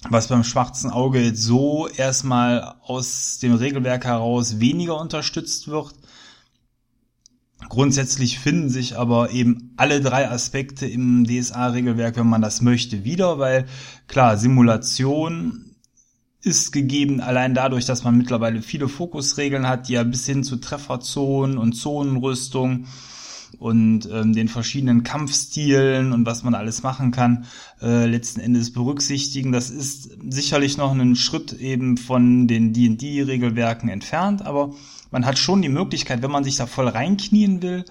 was 0.09 0.27
beim 0.27 0.43
schwarzen 0.43 0.89
Auge 0.89 1.21
jetzt 1.21 1.43
so 1.43 1.87
erstmal 1.87 2.75
aus 2.81 3.37
dem 3.39 3.53
Regelwerk 3.53 4.05
heraus 4.05 4.59
weniger 4.59 4.99
unterstützt 4.99 5.67
wird. 5.67 5.93
Grundsätzlich 7.69 8.39
finden 8.39 8.69
sich 8.69 8.97
aber 8.97 9.29
eben 9.29 9.73
alle 9.77 10.01
drei 10.01 10.29
Aspekte 10.29 10.87
im 10.87 11.25
DSA-Regelwerk, 11.25 12.17
wenn 12.17 12.27
man 12.27 12.41
das 12.41 12.61
möchte, 12.61 13.03
wieder, 13.03 13.37
weil 13.37 13.65
klar, 14.07 14.37
Simulation 14.37 15.70
ist 16.43 16.71
gegeben 16.71 17.21
allein 17.21 17.53
dadurch, 17.53 17.85
dass 17.85 18.03
man 18.03 18.17
mittlerweile 18.17 18.61
viele 18.61 18.87
Fokusregeln 18.87 19.67
hat, 19.67 19.87
die 19.87 19.93
ja 19.93 20.03
bis 20.03 20.25
hin 20.25 20.43
zu 20.43 20.57
Trefferzonen 20.57 21.57
und 21.57 21.73
Zonenrüstung 21.73 22.87
und 23.59 24.09
ähm, 24.11 24.33
den 24.33 24.47
verschiedenen 24.47 25.03
Kampfstilen 25.03 26.13
und 26.13 26.25
was 26.25 26.43
man 26.43 26.55
alles 26.55 26.83
machen 26.83 27.11
kann, 27.11 27.45
äh, 27.81 28.07
letzten 28.07 28.39
Endes 28.39 28.73
berücksichtigen. 28.73 29.51
Das 29.51 29.69
ist 29.69 30.17
sicherlich 30.29 30.77
noch 30.77 30.91
einen 30.91 31.15
Schritt 31.15 31.53
eben 31.53 31.97
von 31.97 32.47
den 32.47 32.73
D&D-Regelwerken 32.73 33.89
entfernt, 33.89 34.41
aber 34.41 34.73
man 35.11 35.25
hat 35.25 35.37
schon 35.37 35.61
die 35.61 35.69
Möglichkeit, 35.69 36.21
wenn 36.21 36.31
man 36.31 36.43
sich 36.43 36.55
da 36.55 36.65
voll 36.65 36.87
reinknien 36.87 37.61
will, 37.61 37.85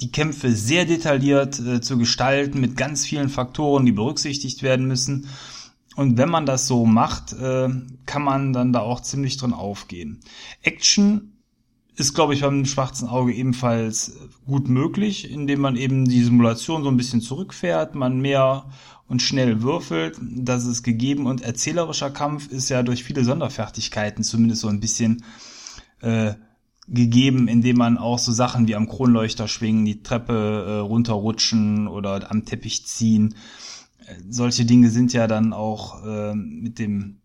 die 0.00 0.10
Kämpfe 0.10 0.52
sehr 0.52 0.86
detailliert 0.86 1.58
äh, 1.60 1.80
zu 1.80 1.98
gestalten 1.98 2.60
mit 2.60 2.76
ganz 2.76 3.04
vielen 3.04 3.28
Faktoren, 3.28 3.84
die 3.84 3.92
berücksichtigt 3.92 4.62
werden 4.62 4.86
müssen. 4.86 5.28
Und 5.96 6.18
wenn 6.18 6.28
man 6.28 6.46
das 6.46 6.66
so 6.66 6.86
macht, 6.86 7.32
äh, 7.34 7.68
kann 8.06 8.22
man 8.22 8.52
dann 8.52 8.72
da 8.72 8.80
auch 8.80 9.00
ziemlich 9.00 9.36
drin 9.36 9.52
aufgehen. 9.52 10.20
Action 10.62 11.34
ist, 11.96 12.14
glaube 12.14 12.34
ich, 12.34 12.40
beim 12.40 12.66
schwarzen 12.66 13.08
Auge 13.08 13.32
ebenfalls 13.32 14.18
gut 14.46 14.68
möglich, 14.68 15.30
indem 15.30 15.60
man 15.60 15.76
eben 15.76 16.06
die 16.06 16.24
Simulation 16.24 16.82
so 16.82 16.88
ein 16.88 16.96
bisschen 16.96 17.20
zurückfährt, 17.20 17.94
man 17.94 18.20
mehr 18.20 18.66
und 19.06 19.22
schnell 19.22 19.62
würfelt. 19.62 20.18
Das 20.20 20.66
ist 20.66 20.82
gegeben 20.82 21.26
und 21.26 21.42
erzählerischer 21.42 22.10
Kampf 22.10 22.48
ist 22.48 22.68
ja 22.68 22.82
durch 22.82 23.04
viele 23.04 23.24
Sonderfertigkeiten 23.24 24.24
zumindest 24.24 24.62
so 24.62 24.68
ein 24.68 24.80
bisschen 24.80 25.24
äh, 26.00 26.34
gegeben, 26.88 27.48
indem 27.48 27.76
man 27.76 27.96
auch 27.96 28.18
so 28.18 28.32
Sachen 28.32 28.66
wie 28.66 28.74
am 28.74 28.88
Kronleuchter 28.88 29.48
schwingen, 29.48 29.84
die 29.84 30.02
Treppe 30.02 30.64
äh, 30.66 30.78
runterrutschen 30.80 31.86
oder 31.86 32.30
am 32.30 32.44
Teppich 32.44 32.86
ziehen. 32.86 33.36
Solche 34.28 34.64
Dinge 34.64 34.90
sind 34.90 35.12
ja 35.12 35.26
dann 35.26 35.52
auch 35.52 36.04
äh, 36.04 36.34
mit 36.34 36.78
dem 36.78 37.20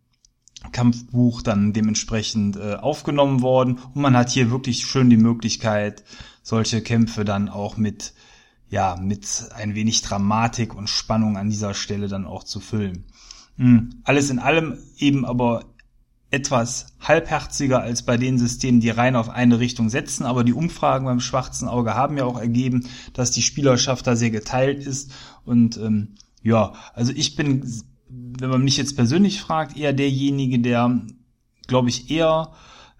Kampfbuch 0.72 1.42
dann 1.42 1.74
dementsprechend 1.74 2.58
äh, 2.58 2.76
aufgenommen 2.76 3.42
worden 3.42 3.80
und 3.94 4.02
man 4.02 4.18
hat 4.18 4.30
hier 4.30 4.52
wirklich 4.52 4.86
schön 4.86 5.10
die 5.10 5.18
Möglichkeit, 5.18 6.04
solche 6.44 6.82
Kämpfe 6.82 7.24
dann 7.24 7.48
auch 7.50 7.78
mit 7.78 8.14
ja 8.70 8.98
mit 9.02 9.50
ein 9.56 9.74
wenig 9.74 10.02
Dramatik 10.02 10.76
und 10.76 10.90
Spannung 10.90 11.38
an 11.38 11.50
dieser 11.50 11.74
Stelle 11.74 12.08
dann 12.08 12.26
auch 12.26 12.44
zu 12.44 12.60
füllen. 12.60 13.06
Mhm. 13.58 14.02
Alles 14.04 14.30
in 14.30 14.40
allem 14.40 14.78
eben 14.98 15.26
aber 15.26 15.66
etwas 16.32 16.88
halbherziger 17.00 17.82
als 17.82 18.04
bei 18.04 18.18
den 18.18 18.38
Systemen, 18.38 18.82
die 18.82 18.90
rein 18.90 19.16
auf 19.16 19.30
eine 19.30 19.60
Richtung 19.60 19.90
setzen. 19.90 20.26
Aber 20.26 20.44
die 20.44 20.54
Umfragen 20.54 21.06
beim 21.06 21.20
schwarzen 21.20 21.68
Auge 21.68 21.96
haben 21.96 22.18
ja 22.18 22.26
auch 22.26 22.40
ergeben, 22.40 22.88
dass 23.14 23.32
die 23.32 23.42
Spielerschaft 23.42 24.06
da 24.06 24.16
sehr 24.16 24.30
geteilt 24.30 24.86
ist. 24.86 25.12
Und 25.44 25.78
ähm, 25.78 26.16
ja, 26.42 26.74
also 26.94 27.12
ich 27.16 27.36
bin, 27.36 27.64
wenn 28.08 28.50
man 28.50 28.64
mich 28.64 28.78
jetzt 28.78 28.96
persönlich 28.96 29.42
fragt, 29.42 29.78
eher 29.78 29.94
derjenige, 29.94 30.60
der, 30.60 31.02
glaube 31.68 31.90
ich, 31.90 32.10
eher 32.10 32.52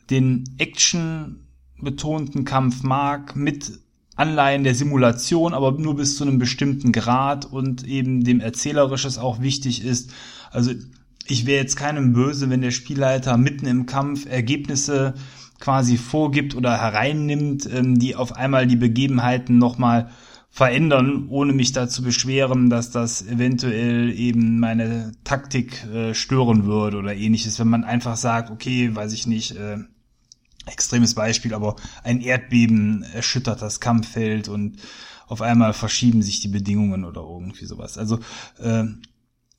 den 0.10 0.44
Action 0.58 1.48
betonten 1.82 2.46
Kampf 2.46 2.84
mag 2.84 3.36
mit 3.36 3.80
Anleihen 4.16 4.66
der 4.66 4.76
Simulation, 4.76 5.54
aber 5.54 5.72
nur 5.72 5.96
bis 5.96 6.18
zu 6.18 6.26
einem 6.26 6.40
bestimmten 6.40 6.92
Grad 6.92 7.46
und 7.46 7.88
eben 7.88 8.24
dem 8.24 8.42
Erzählerisches 8.42 9.18
auch 9.18 9.42
wichtig 9.42 9.84
ist. 9.84 10.12
Also 10.52 10.72
ich 11.26 11.46
wäre 11.46 11.62
jetzt 11.62 11.78
keinem 11.78 12.12
böse, 12.12 12.50
wenn 12.50 12.62
der 12.62 12.72
Spielleiter 12.72 13.38
mitten 13.38 13.66
im 13.66 13.86
Kampf 13.86 14.26
Ergebnisse 14.26 15.14
quasi 15.60 15.98
vorgibt 15.98 16.56
oder 16.56 16.82
hereinnimmt, 16.82 17.70
ähm, 17.72 18.00
die 18.00 18.16
auf 18.16 18.36
einmal 18.36 18.68
die 18.68 18.76
Begebenheiten 18.76 19.58
nochmal 19.58 20.10
verändern, 20.50 21.28
ohne 21.30 21.54
mich 21.54 21.72
dazu 21.72 22.04
beschweren, 22.04 22.70
dass 22.70 22.92
das 22.92 23.26
eventuell 23.26 24.12
eben 24.12 24.60
meine 24.60 25.12
Taktik 25.24 25.86
äh, 25.86 26.14
stören 26.14 26.66
würde 26.66 26.98
oder 26.98 27.16
ähnliches. 27.16 27.60
Wenn 27.60 27.70
man 27.70 27.84
einfach 27.84 28.18
sagt, 28.18 28.50
okay, 28.50 28.94
weiß 28.96 29.14
ich 29.14 29.28
nicht, 29.28 29.52
äh, 29.52 29.78
extremes 30.66 31.16
Beispiel, 31.16 31.54
aber 31.54 31.76
ein 32.04 32.22
Erdbeben 32.22 33.04
erschüttert 33.04 33.62
das 33.62 33.80
Kampffeld 33.80 34.50
und 34.50 34.78
auf 35.28 35.42
einmal 35.42 35.74
verschieben 35.74 36.22
sich 36.24 36.40
die 36.40 36.48
Bedingungen 36.48 37.06
oder 37.06 37.22
irgendwie 37.22 37.66
sowas. 37.66 37.98
Also 37.98 38.20
äh, 38.58 38.86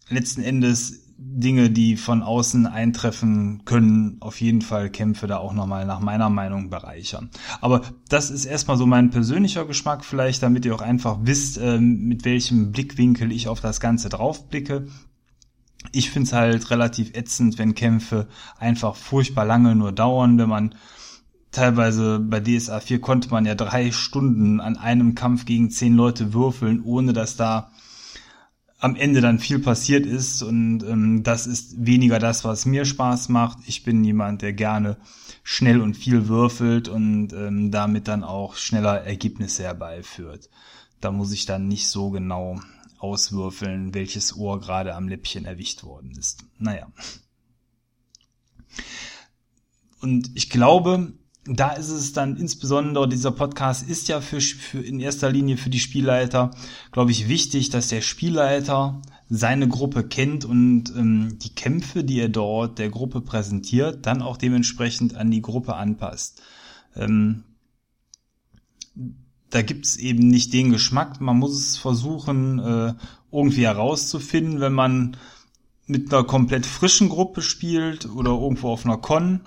letzten 0.08 0.42
Endes 0.42 1.09
Dinge, 1.22 1.70
die 1.70 1.98
von 1.98 2.22
außen 2.22 2.66
eintreffen 2.66 3.66
können, 3.66 4.16
auf 4.20 4.40
jeden 4.40 4.62
Fall 4.62 4.88
Kämpfe 4.88 5.26
da 5.26 5.36
auch 5.36 5.52
nochmal 5.52 5.84
nach 5.84 6.00
meiner 6.00 6.30
Meinung 6.30 6.70
bereichern. 6.70 7.28
Aber 7.60 7.82
das 8.08 8.30
ist 8.30 8.46
erstmal 8.46 8.78
so 8.78 8.86
mein 8.86 9.10
persönlicher 9.10 9.66
Geschmack, 9.66 10.02
vielleicht 10.02 10.42
damit 10.42 10.64
ihr 10.64 10.74
auch 10.74 10.80
einfach 10.80 11.18
wisst, 11.22 11.58
ähm, 11.58 12.04
mit 12.06 12.24
welchem 12.24 12.72
Blickwinkel 12.72 13.32
ich 13.32 13.48
auf 13.48 13.60
das 13.60 13.80
Ganze 13.80 14.08
draufblicke. 14.08 14.86
Ich 15.92 16.10
finde 16.10 16.26
es 16.26 16.32
halt 16.32 16.70
relativ 16.70 17.14
ätzend, 17.14 17.58
wenn 17.58 17.74
Kämpfe 17.74 18.26
einfach 18.58 18.96
furchtbar 18.96 19.44
lange 19.44 19.76
nur 19.76 19.92
dauern, 19.92 20.38
wenn 20.38 20.48
man 20.48 20.74
teilweise 21.50 22.18
bei 22.18 22.40
DSA 22.40 22.80
4 22.80 23.00
konnte 23.02 23.28
man 23.28 23.44
ja 23.44 23.54
drei 23.54 23.90
Stunden 23.92 24.58
an 24.60 24.78
einem 24.78 25.14
Kampf 25.14 25.44
gegen 25.44 25.70
zehn 25.70 25.94
Leute 25.94 26.32
würfeln, 26.32 26.82
ohne 26.82 27.12
dass 27.12 27.36
da 27.36 27.70
am 28.80 28.96
Ende 28.96 29.20
dann 29.20 29.38
viel 29.38 29.58
passiert 29.58 30.06
ist 30.06 30.42
und 30.42 30.82
ähm, 30.82 31.22
das 31.22 31.46
ist 31.46 31.84
weniger 31.84 32.18
das, 32.18 32.44
was 32.44 32.64
mir 32.64 32.86
Spaß 32.86 33.28
macht. 33.28 33.58
Ich 33.66 33.82
bin 33.84 34.02
jemand, 34.02 34.40
der 34.40 34.54
gerne 34.54 34.96
schnell 35.42 35.82
und 35.82 35.96
viel 35.96 36.28
würfelt 36.28 36.88
und 36.88 37.32
ähm, 37.34 37.70
damit 37.70 38.08
dann 38.08 38.24
auch 38.24 38.56
schneller 38.56 39.02
Ergebnisse 39.04 39.64
herbeiführt. 39.64 40.48
Da 41.00 41.12
muss 41.12 41.32
ich 41.32 41.44
dann 41.44 41.68
nicht 41.68 41.88
so 41.88 42.10
genau 42.10 42.58
auswürfeln, 42.98 43.92
welches 43.92 44.34
Ohr 44.36 44.60
gerade 44.60 44.94
am 44.94 45.08
Läppchen 45.08 45.44
erwischt 45.44 45.84
worden 45.84 46.12
ist. 46.18 46.44
Naja. 46.58 46.90
Und 50.00 50.30
ich 50.34 50.48
glaube, 50.48 51.12
da 51.58 51.72
ist 51.72 51.88
es 51.88 52.12
dann 52.12 52.36
insbesondere, 52.36 53.08
dieser 53.08 53.32
Podcast 53.32 53.88
ist 53.88 54.08
ja 54.08 54.20
für, 54.20 54.40
für 54.40 54.80
in 54.80 55.00
erster 55.00 55.30
Linie 55.30 55.56
für 55.56 55.70
die 55.70 55.80
Spielleiter, 55.80 56.52
glaube 56.92 57.10
ich, 57.10 57.28
wichtig, 57.28 57.70
dass 57.70 57.88
der 57.88 58.02
Spielleiter 58.02 59.02
seine 59.28 59.66
Gruppe 59.68 60.04
kennt 60.04 60.44
und 60.44 60.92
ähm, 60.96 61.38
die 61.40 61.54
Kämpfe, 61.54 62.04
die 62.04 62.20
er 62.20 62.28
dort 62.28 62.78
der 62.78 62.90
Gruppe 62.90 63.20
präsentiert, 63.20 64.06
dann 64.06 64.22
auch 64.22 64.36
dementsprechend 64.36 65.16
an 65.16 65.30
die 65.30 65.42
Gruppe 65.42 65.74
anpasst. 65.74 66.42
Ähm, 66.94 67.44
da 69.50 69.62
gibt's 69.62 69.96
eben 69.96 70.28
nicht 70.28 70.52
den 70.52 70.70
Geschmack, 70.70 71.20
man 71.20 71.38
muss 71.38 71.58
es 71.58 71.76
versuchen, 71.76 72.58
äh, 72.58 72.94
irgendwie 73.32 73.66
herauszufinden, 73.66 74.60
wenn 74.60 74.72
man 74.72 75.16
mit 75.86 76.12
einer 76.12 76.24
komplett 76.24 76.66
frischen 76.66 77.08
Gruppe 77.08 77.42
spielt 77.42 78.08
oder 78.08 78.30
irgendwo 78.30 78.70
auf 78.70 78.84
einer 78.84 78.98
Con 78.98 79.40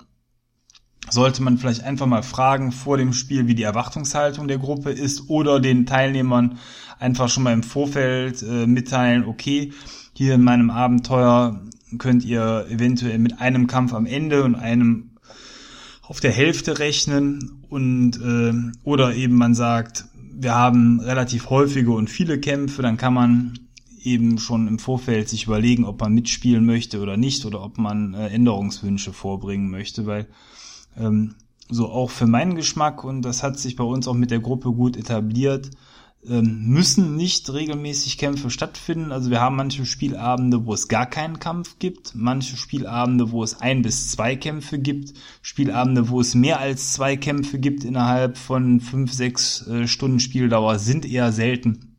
sollte 1.10 1.42
man 1.42 1.58
vielleicht 1.58 1.84
einfach 1.84 2.06
mal 2.06 2.22
fragen 2.22 2.72
vor 2.72 2.96
dem 2.96 3.12
Spiel, 3.12 3.46
wie 3.46 3.54
die 3.54 3.62
Erwartungshaltung 3.62 4.48
der 4.48 4.58
Gruppe 4.58 4.90
ist 4.90 5.28
oder 5.28 5.60
den 5.60 5.86
Teilnehmern 5.86 6.58
einfach 6.98 7.28
schon 7.28 7.42
mal 7.42 7.52
im 7.52 7.62
Vorfeld 7.62 8.42
äh, 8.42 8.66
mitteilen, 8.66 9.24
okay, 9.24 9.72
hier 10.14 10.34
in 10.34 10.42
meinem 10.42 10.70
Abenteuer 10.70 11.60
könnt 11.98 12.24
ihr 12.24 12.66
eventuell 12.70 13.18
mit 13.18 13.40
einem 13.40 13.66
Kampf 13.66 13.92
am 13.92 14.06
Ende 14.06 14.44
und 14.44 14.54
einem 14.54 15.10
auf 16.02 16.20
der 16.20 16.32
Hälfte 16.32 16.78
rechnen 16.78 17.64
und 17.68 18.16
äh, 18.20 18.52
oder 18.84 19.14
eben 19.14 19.36
man 19.36 19.54
sagt, 19.54 20.04
wir 20.32 20.54
haben 20.54 21.00
relativ 21.00 21.50
häufige 21.50 21.92
und 21.92 22.10
viele 22.10 22.38
Kämpfe, 22.38 22.82
dann 22.82 22.96
kann 22.96 23.14
man 23.14 23.58
eben 24.02 24.38
schon 24.38 24.68
im 24.68 24.78
Vorfeld 24.78 25.28
sich 25.28 25.46
überlegen, 25.46 25.84
ob 25.84 26.00
man 26.00 26.12
mitspielen 26.12 26.66
möchte 26.66 27.00
oder 27.00 27.16
nicht 27.16 27.44
oder 27.46 27.62
ob 27.62 27.78
man 27.78 28.14
äh, 28.14 28.28
Änderungswünsche 28.28 29.12
vorbringen 29.12 29.70
möchte, 29.70 30.06
weil 30.06 30.26
ähm, 30.98 31.34
so 31.68 31.88
auch 31.88 32.10
für 32.10 32.26
meinen 32.26 32.54
Geschmack 32.54 33.04
und 33.04 33.22
das 33.22 33.42
hat 33.42 33.58
sich 33.58 33.76
bei 33.76 33.84
uns 33.84 34.06
auch 34.06 34.14
mit 34.14 34.30
der 34.30 34.40
Gruppe 34.40 34.72
gut 34.72 34.96
etabliert, 34.96 35.70
ähm, 36.26 36.64
müssen 36.66 37.16
nicht 37.16 37.52
regelmäßig 37.52 38.16
Kämpfe 38.16 38.48
stattfinden. 38.50 39.12
Also 39.12 39.30
wir 39.30 39.40
haben 39.40 39.56
manche 39.56 39.84
Spielabende, 39.84 40.64
wo 40.64 40.72
es 40.72 40.88
gar 40.88 41.06
keinen 41.06 41.38
Kampf 41.38 41.78
gibt, 41.78 42.12
manche 42.14 42.56
Spielabende, 42.56 43.30
wo 43.30 43.42
es 43.42 43.60
ein 43.60 43.82
bis 43.82 44.10
zwei 44.10 44.36
Kämpfe 44.36 44.78
gibt, 44.78 45.12
Spielabende, 45.42 46.08
wo 46.08 46.20
es 46.20 46.34
mehr 46.34 46.60
als 46.60 46.94
zwei 46.94 47.16
Kämpfe 47.16 47.58
gibt 47.58 47.84
innerhalb 47.84 48.38
von 48.38 48.80
fünf, 48.80 49.12
sechs 49.12 49.66
äh, 49.66 49.86
Stunden 49.86 50.20
Spieldauer, 50.20 50.78
sind 50.78 51.04
eher 51.04 51.32
selten. 51.32 51.96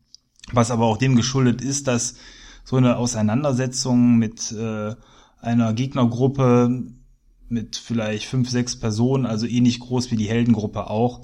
Was 0.51 0.71
aber 0.71 0.85
auch 0.85 0.97
dem 0.97 1.15
geschuldet 1.15 1.61
ist, 1.61 1.87
dass 1.87 2.15
so 2.63 2.77
eine 2.77 2.97
Auseinandersetzung 2.97 4.17
mit 4.17 4.51
äh, 4.51 4.95
einer 5.39 5.73
Gegnergruppe 5.73 6.87
mit 7.49 7.75
vielleicht 7.75 8.25
fünf, 8.25 8.49
sechs 8.49 8.75
Personen, 8.75 9.25
also 9.25 9.45
ähnlich 9.45 9.79
groß 9.79 10.11
wie 10.11 10.17
die 10.17 10.29
Heldengruppe 10.29 10.89
auch. 10.89 11.21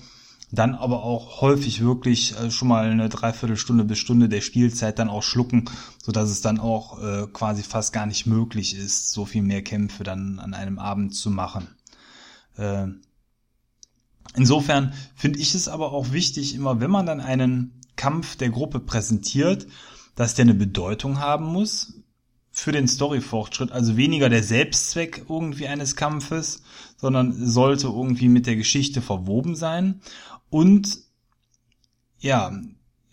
Dann 0.54 0.76
aber 0.76 1.04
auch 1.04 1.40
häufig 1.40 1.82
wirklich 1.82 2.38
äh, 2.38 2.52
schon 2.52 2.68
mal 2.68 2.90
eine 2.90 3.08
Dreiviertelstunde 3.08 3.86
bis 3.86 4.00
Stunde 4.00 4.28
der 4.28 4.42
Spielzeit 4.42 5.00
dann 5.00 5.10
auch 5.10 5.24
schlucken, 5.24 5.66
so 6.04 6.12
dass 6.12 6.30
es 6.30 6.42
dann 6.42 6.60
auch 6.60 7.02
äh, 7.02 7.28
quasi 7.32 7.64
fast 7.64 7.94
gar 7.94 8.06
nicht 8.06 8.26
möglich 8.26 8.76
ist, 8.76 9.12
so 9.12 9.26
viel 9.26 9.44
mehr 9.44 9.62
Kämpfe 9.62 10.04
dann 10.04 10.40
an 10.40 10.54
einem 10.54 10.78
Abend 10.78 11.16
zu 11.16 11.32
machen. 11.32 11.70
Äh, 12.58 12.88
insofern 14.36 14.94
finde 15.16 15.40
ich 15.40 15.56
es 15.56 15.70
aber 15.70 15.94
auch 15.94 16.12
wichtig, 16.12 16.54
immer 16.54 16.82
wenn 16.82 16.92
man 16.92 17.06
dann 17.06 17.22
einen 17.22 17.80
Kampf 17.96 18.36
der 18.36 18.50
Gruppe 18.50 18.82
präsentiert, 18.82 19.68
dass 20.16 20.36
der 20.36 20.44
eine 20.44 20.54
Bedeutung 20.54 21.20
haben 21.20 21.46
muss 21.46 22.01
für 22.52 22.72
den 22.72 22.88
Storyfortschritt, 22.88 23.72
also 23.72 23.96
weniger 23.98 24.30
der 24.30 24.44
Selbstzweck 24.44 25.26
irgendwie 25.30 25.68
eines 25.68 25.96
Kampfes, 25.96 26.62
sondern 26.98 27.34
sollte 27.34 27.88
irgendwie 27.88 28.28
mit 28.28 28.46
der 28.46 28.58
Geschichte 28.58 29.02
verwoben 29.02 29.56
sein. 29.56 30.02
Und 30.50 31.00
ja, 32.20 32.52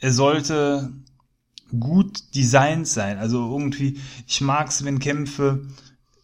er 0.00 0.12
sollte 0.12 0.92
gut 1.78 2.34
designt 2.34 2.88
sein, 2.88 3.18
also 3.18 3.50
irgendwie, 3.50 4.00
ich 4.26 4.40
mag 4.40 4.68
es, 4.68 4.84
wenn 4.84 4.98
Kämpfe 4.98 5.66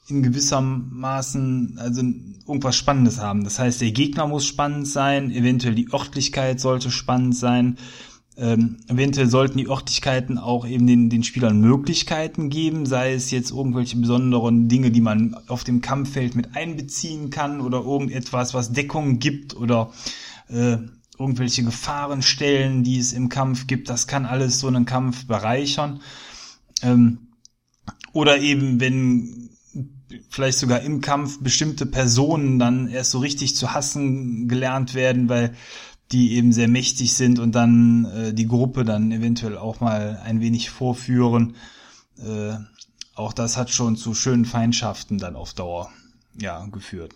in 0.09 0.23
gewissermaßen 0.23 1.79
also 1.79 2.03
irgendwas 2.47 2.77
Spannendes 2.77 3.21
haben. 3.21 3.45
Das 3.45 3.59
heißt, 3.59 3.81
der 3.81 3.93
Gegner 3.93 4.27
muss 4.27 4.45
spannend 4.47 4.87
sein, 4.87 5.31
eventuell 5.31 5.75
die 5.75 5.91
Örtlichkeit 5.93 6.61
sollte 6.61 6.91
spannend 6.91 7.37
sein, 7.37 7.79
ähm, 8.37 8.79
eventuell 8.89 9.29
sollten 9.29 9.59
die 9.59 9.69
Örtlichkeiten 9.69 10.39
auch 10.39 10.67
eben 10.67 10.87
den, 10.87 11.09
den 11.09 11.23
Spielern 11.23 11.61
Möglichkeiten 11.61 12.51
geben, 12.51 12.85
sei 12.85 13.15
es 13.15 13.31
jetzt 13.31 13.53
irgendwelche 13.53 13.97
besonderen 13.97 14.69
Dinge, 14.69 14.91
die 14.91 15.01
man 15.01 15.37
auf 15.47 15.63
dem 15.63 15.81
Kampffeld 15.81 16.35
mit 16.35 16.57
einbeziehen 16.57 17.31
kann 17.31 17.61
oder 17.61 17.83
irgendetwas, 17.83 18.53
was 18.53 18.73
Deckung 18.73 19.21
gibt 19.21 19.55
oder 19.55 19.93
äh, 20.49 20.79
irgendwelche 21.17 21.63
Gefahrenstellen, 21.63 22.83
die 22.83 22.99
es 22.99 23.13
im 23.13 23.29
Kampf 23.29 23.69
gibt. 23.69 23.89
Das 23.89 24.09
kann 24.09 24.27
alles 24.27 24.59
so 24.59 24.67
einen 24.67 24.85
Kampf 24.85 25.27
bereichern. 25.27 26.01
Ähm, 26.83 27.29
oder 28.13 28.39
eben, 28.39 28.81
wenn 28.81 29.51
vielleicht 30.29 30.59
sogar 30.59 30.81
im 30.81 31.01
Kampf 31.01 31.41
bestimmte 31.41 31.87
Personen 31.87 32.59
dann 32.59 32.89
erst 32.89 33.13
so 33.13 33.19
richtig 33.19 33.55
zu 33.55 33.75
hassen 33.75 34.49
gelernt 34.49 34.95
werden, 34.95 35.29
weil 35.29 35.55
die 36.13 36.33
eben 36.35 36.53
sehr 36.53 36.69
mächtig 36.69 37.15
sind 37.15 37.39
und 37.39 37.55
dann 37.55 38.05
äh, 38.05 38.35
die 38.35 38.47
Gruppe 38.47 38.85
dann 38.85 39.11
eventuell 39.11 39.57
auch 39.57 39.81
mal 39.81 40.21
ein 40.23 40.41
wenig 40.41 40.71
vorführen. 40.71 41.57
Äh, 42.19 42.57
auch 43.15 43.33
das 43.33 43.57
hat 43.57 43.71
schon 43.71 43.97
zu 43.97 44.15
schönen 44.15 44.45
Feindschaften 44.45 45.19
dann 45.19 45.37
auf 45.37 45.55
Dauer 45.55 45.91
ja 46.39 46.67
geführt. 46.67 47.15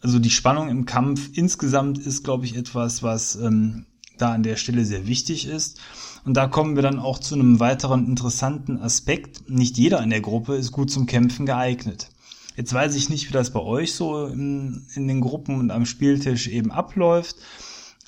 Also 0.00 0.18
die 0.18 0.30
Spannung 0.30 0.68
im 0.68 0.84
Kampf 0.84 1.30
insgesamt 1.32 1.98
ist, 1.98 2.24
glaube 2.24 2.44
ich, 2.44 2.56
etwas, 2.56 3.02
was 3.02 3.36
ähm, 3.36 3.86
da 4.18 4.32
an 4.32 4.42
der 4.42 4.56
Stelle 4.56 4.84
sehr 4.84 5.06
wichtig 5.06 5.46
ist. 5.46 5.80
Und 6.24 6.34
da 6.36 6.46
kommen 6.46 6.76
wir 6.76 6.82
dann 6.82 6.98
auch 6.98 7.18
zu 7.18 7.34
einem 7.34 7.58
weiteren 7.58 8.06
interessanten 8.06 8.78
Aspekt. 8.78 9.48
Nicht 9.48 9.78
jeder 9.78 10.02
in 10.02 10.10
der 10.10 10.20
Gruppe 10.20 10.56
ist 10.56 10.72
gut 10.72 10.90
zum 10.90 11.06
Kämpfen 11.06 11.46
geeignet. 11.46 12.10
Jetzt 12.56 12.72
weiß 12.72 12.94
ich 12.94 13.08
nicht, 13.08 13.28
wie 13.28 13.32
das 13.32 13.52
bei 13.52 13.60
euch 13.60 13.94
so 13.94 14.26
in, 14.26 14.86
in 14.94 15.08
den 15.08 15.20
Gruppen 15.20 15.58
und 15.58 15.70
am 15.70 15.86
Spieltisch 15.86 16.48
eben 16.48 16.70
abläuft. 16.70 17.36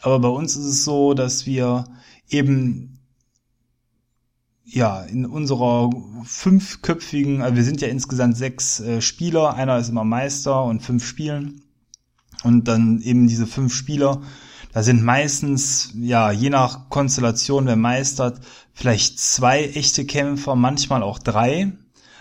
Aber 0.03 0.21
bei 0.21 0.29
uns 0.29 0.55
ist 0.57 0.67
es 0.67 0.85
so, 0.85 1.15
dass 1.15 1.47
wir 1.47 1.85
eben 2.29 3.01
ja, 4.65 5.03
in 5.03 5.27
unserer 5.27 5.91
fünfköpfigen, 6.25 7.41
also 7.41 7.57
wir 7.57 7.65
sind 7.65 7.81
ja 7.81 7.89
insgesamt 7.89 8.37
sechs 8.37 8.81
äh, 8.81 9.01
Spieler, 9.01 9.55
einer 9.55 9.79
ist 9.79 9.89
immer 9.89 10.05
Meister 10.05 10.65
und 10.65 10.83
fünf 10.83 11.07
spielen. 11.07 11.63
Und 12.43 12.69
dann 12.69 13.01
eben 13.01 13.29
diese 13.29 13.47
fünf 13.47 13.75
Spieler, 13.75 14.23
da 14.73 14.83
sind 14.83 15.03
meistens, 15.03 15.93
ja, 15.95 16.31
je 16.31 16.51
nach 16.51 16.91
Konstellation, 16.91 17.67
wer 17.67 17.77
meistert, 17.77 18.41
vielleicht 18.75 19.19
zwei 19.19 19.65
echte 19.65 20.05
Kämpfer, 20.05 20.55
manchmal 20.55 21.03
auch 21.03 21.19
drei 21.19 21.73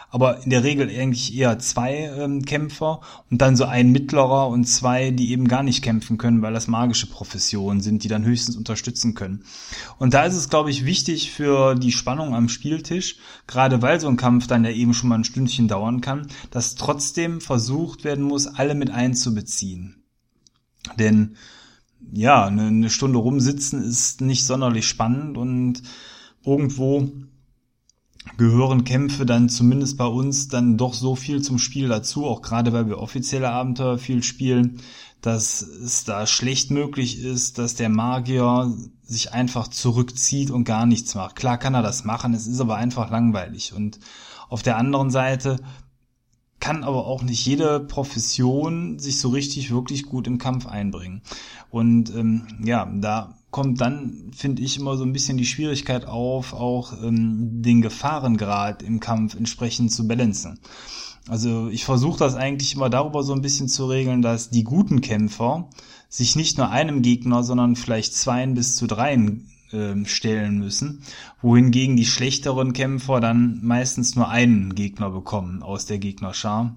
aber 0.10 0.44
in 0.44 0.50
der 0.50 0.64
Regel 0.64 0.90
eigentlich 0.90 1.36
eher 1.36 1.60
zwei 1.60 2.12
ähm, 2.18 2.46
Kämpfer 2.46 3.02
und 3.30 3.42
dann 3.42 3.56
so 3.56 3.66
ein 3.66 3.92
mittlerer 3.92 4.48
und 4.48 4.66
zwei, 4.66 5.12
die 5.12 5.32
eben 5.32 5.48
gar 5.48 5.64
nicht 5.64 5.84
kämpfen 5.84 6.18
können, 6.18 6.42
weil 6.42 6.54
das 6.54 6.68
magische 6.68 7.08
Professionen 7.08 7.82
sind, 7.82 8.04
die 8.04 8.08
dann 8.08 8.26
höchstens 8.26 8.56
unterstützen 8.56 9.14
können. 9.14 9.44
Und 9.98 10.14
da 10.14 10.24
ist 10.24 10.36
es, 10.36 10.50
glaube 10.50 10.72
ich, 10.72 10.86
wichtig 10.86 11.32
für 11.32 11.76
die 11.76 11.92
Spannung 11.92 12.34
am 12.34 12.50
Spieltisch, 12.50 13.18
gerade 13.48 13.82
weil 13.82 14.00
so 14.00 14.08
ein 14.08 14.18
Kampf 14.18 14.48
dann 14.48 14.64
ja 14.64 14.72
eben 14.72 14.94
schon 14.94 15.10
mal 15.10 15.16
ein 15.16 15.24
Stündchen 15.24 15.68
dauern 15.68 16.02
kann, 16.02 16.28
dass 16.52 16.76
trotzdem 16.76 17.42
versucht 17.42 18.04
werden 18.04 18.24
muss, 18.24 18.48
alle 18.48 18.76
mit 18.76 18.92
einzubeziehen. 18.92 20.04
Denn 21.00 21.36
ja, 22.14 22.46
eine 22.46 22.90
Stunde 22.90 23.18
rumsitzen 23.18 23.84
ist 23.84 24.22
nicht 24.22 24.46
sonderlich 24.46 24.88
spannend 24.88 25.38
und 25.38 25.82
irgendwo 26.46 27.12
gehören 28.38 28.84
Kämpfe 28.84 29.26
dann 29.26 29.50
zumindest 29.50 29.98
bei 29.98 30.06
uns 30.06 30.48
dann 30.48 30.78
doch 30.78 30.94
so 30.94 31.16
viel 31.16 31.42
zum 31.42 31.58
Spiel 31.58 31.88
dazu, 31.88 32.26
auch 32.26 32.42
gerade 32.42 32.74
weil 32.74 32.88
wir 32.88 33.00
offizielle 33.00 33.50
Abenteuer 33.50 33.98
viel 33.98 34.24
spielen, 34.24 34.82
dass 35.22 35.62
es 35.62 36.04
da 36.04 36.28
schlecht 36.28 36.70
möglich 36.70 37.20
ist, 37.20 37.58
dass 37.58 37.76
der 37.76 37.90
Magier 37.90 38.74
sich 39.04 39.34
einfach 39.34 39.68
zurückzieht 39.68 40.52
und 40.52 40.66
gar 40.66 40.86
nichts 40.86 41.16
macht. 41.16 41.36
Klar 41.36 41.58
kann 41.58 41.74
er 41.74 41.82
das 41.82 42.04
machen, 42.04 42.34
es 42.34 42.48
ist 42.48 42.60
aber 42.60 42.76
einfach 42.76 43.10
langweilig. 43.10 43.74
Und 43.74 44.00
auf 44.50 44.62
der 44.62 44.78
anderen 44.78 45.10
Seite 45.10 45.58
kann 46.60 46.84
aber 46.84 47.06
auch 47.06 47.22
nicht 47.22 47.46
jede 47.46 47.80
Profession 47.80 49.00
sich 49.00 49.20
so 49.20 49.30
richtig 49.30 49.72
wirklich 49.72 50.06
gut 50.06 50.28
im 50.28 50.38
Kampf 50.38 50.66
einbringen. 50.66 51.22
Und 51.70 52.14
ähm, 52.16 52.48
ja, 52.64 52.86
da 52.86 53.38
kommt 53.56 53.80
dann, 53.80 54.32
finde 54.36 54.62
ich, 54.64 54.78
immer 54.78 54.98
so 54.98 55.06
ein 55.06 55.14
bisschen 55.14 55.38
die 55.38 55.46
Schwierigkeit 55.46 56.08
auf, 56.08 56.52
auch 56.52 56.92
ähm, 57.02 57.62
den 57.62 57.82
Gefahrengrad 57.82 58.84
im 58.84 59.00
Kampf 59.00 59.34
entsprechend 59.34 59.94
zu 59.94 60.10
balancen. 60.10 60.60
Also 61.30 61.70
ich 61.70 61.86
versuche 61.86 62.20
das 62.20 62.36
eigentlich 62.36 62.76
immer 62.76 62.90
darüber 62.90 63.24
so 63.24 63.32
ein 63.32 63.42
bisschen 63.42 63.70
zu 63.70 63.86
regeln, 63.86 64.22
dass 64.22 64.50
die 64.50 64.66
guten 64.66 65.00
Kämpfer 65.00 65.70
sich 66.10 66.36
nicht 66.36 66.58
nur 66.58 66.70
einem 66.70 67.02
Gegner, 67.02 67.46
sondern 67.46 67.78
vielleicht 67.78 68.14
zweien 68.14 68.56
bis 68.56 68.76
zu 68.76 68.88
dreien 68.88 69.50
äh, 69.72 70.04
stellen 70.04 70.60
müssen, 70.60 71.04
wohingegen 71.42 71.96
die 71.96 72.06
schlechteren 72.06 72.74
Kämpfer 72.74 73.22
dann 73.22 73.62
meistens 73.64 74.18
nur 74.18 74.28
einen 74.28 74.76
Gegner 74.76 75.12
bekommen 75.12 75.64
aus 75.64 75.86
der 75.86 76.00
Gegnerschar 76.00 76.76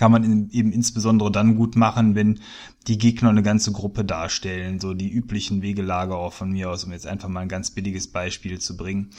kann 0.00 0.12
man 0.12 0.48
eben 0.50 0.72
insbesondere 0.72 1.30
dann 1.30 1.56
gut 1.56 1.76
machen, 1.76 2.14
wenn 2.14 2.40
die 2.86 2.96
Gegner 2.96 3.28
eine 3.28 3.42
ganze 3.42 3.70
Gruppe 3.70 4.02
darstellen, 4.04 4.80
so 4.80 4.94
die 4.94 5.10
üblichen 5.10 5.60
Wegelager 5.60 6.16
auch 6.16 6.32
von 6.32 6.50
mir 6.50 6.70
aus, 6.70 6.84
um 6.84 6.92
jetzt 6.92 7.06
einfach 7.06 7.28
mal 7.28 7.40
ein 7.40 7.48
ganz 7.48 7.70
billiges 7.70 8.08
Beispiel 8.08 8.58
zu 8.58 8.78
bringen, 8.78 9.10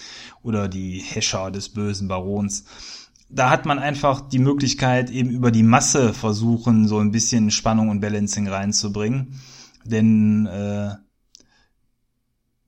oder 0.41 0.67
die 0.67 1.00
Häscher 1.00 1.52
des 1.52 1.69
bösen 1.69 2.08
Barons. 2.08 2.65
Da 3.30 3.50
hat 3.50 3.65
man 3.65 3.80
einfach 3.80 4.21
die 4.21 4.39
Möglichkeit, 4.39 5.12
eben 5.12 5.30
über 5.30 5.52
die 5.52 5.63
Masse 5.63 6.13
versuchen, 6.13 6.88
so 6.88 6.97
ein 6.97 7.12
bisschen 7.12 7.52
Spannung 7.52 7.89
und 7.89 8.02
Balancing 8.02 8.47
reinzubringen. 8.47 9.39
Denn 9.86 10.47
äh, 10.47 10.95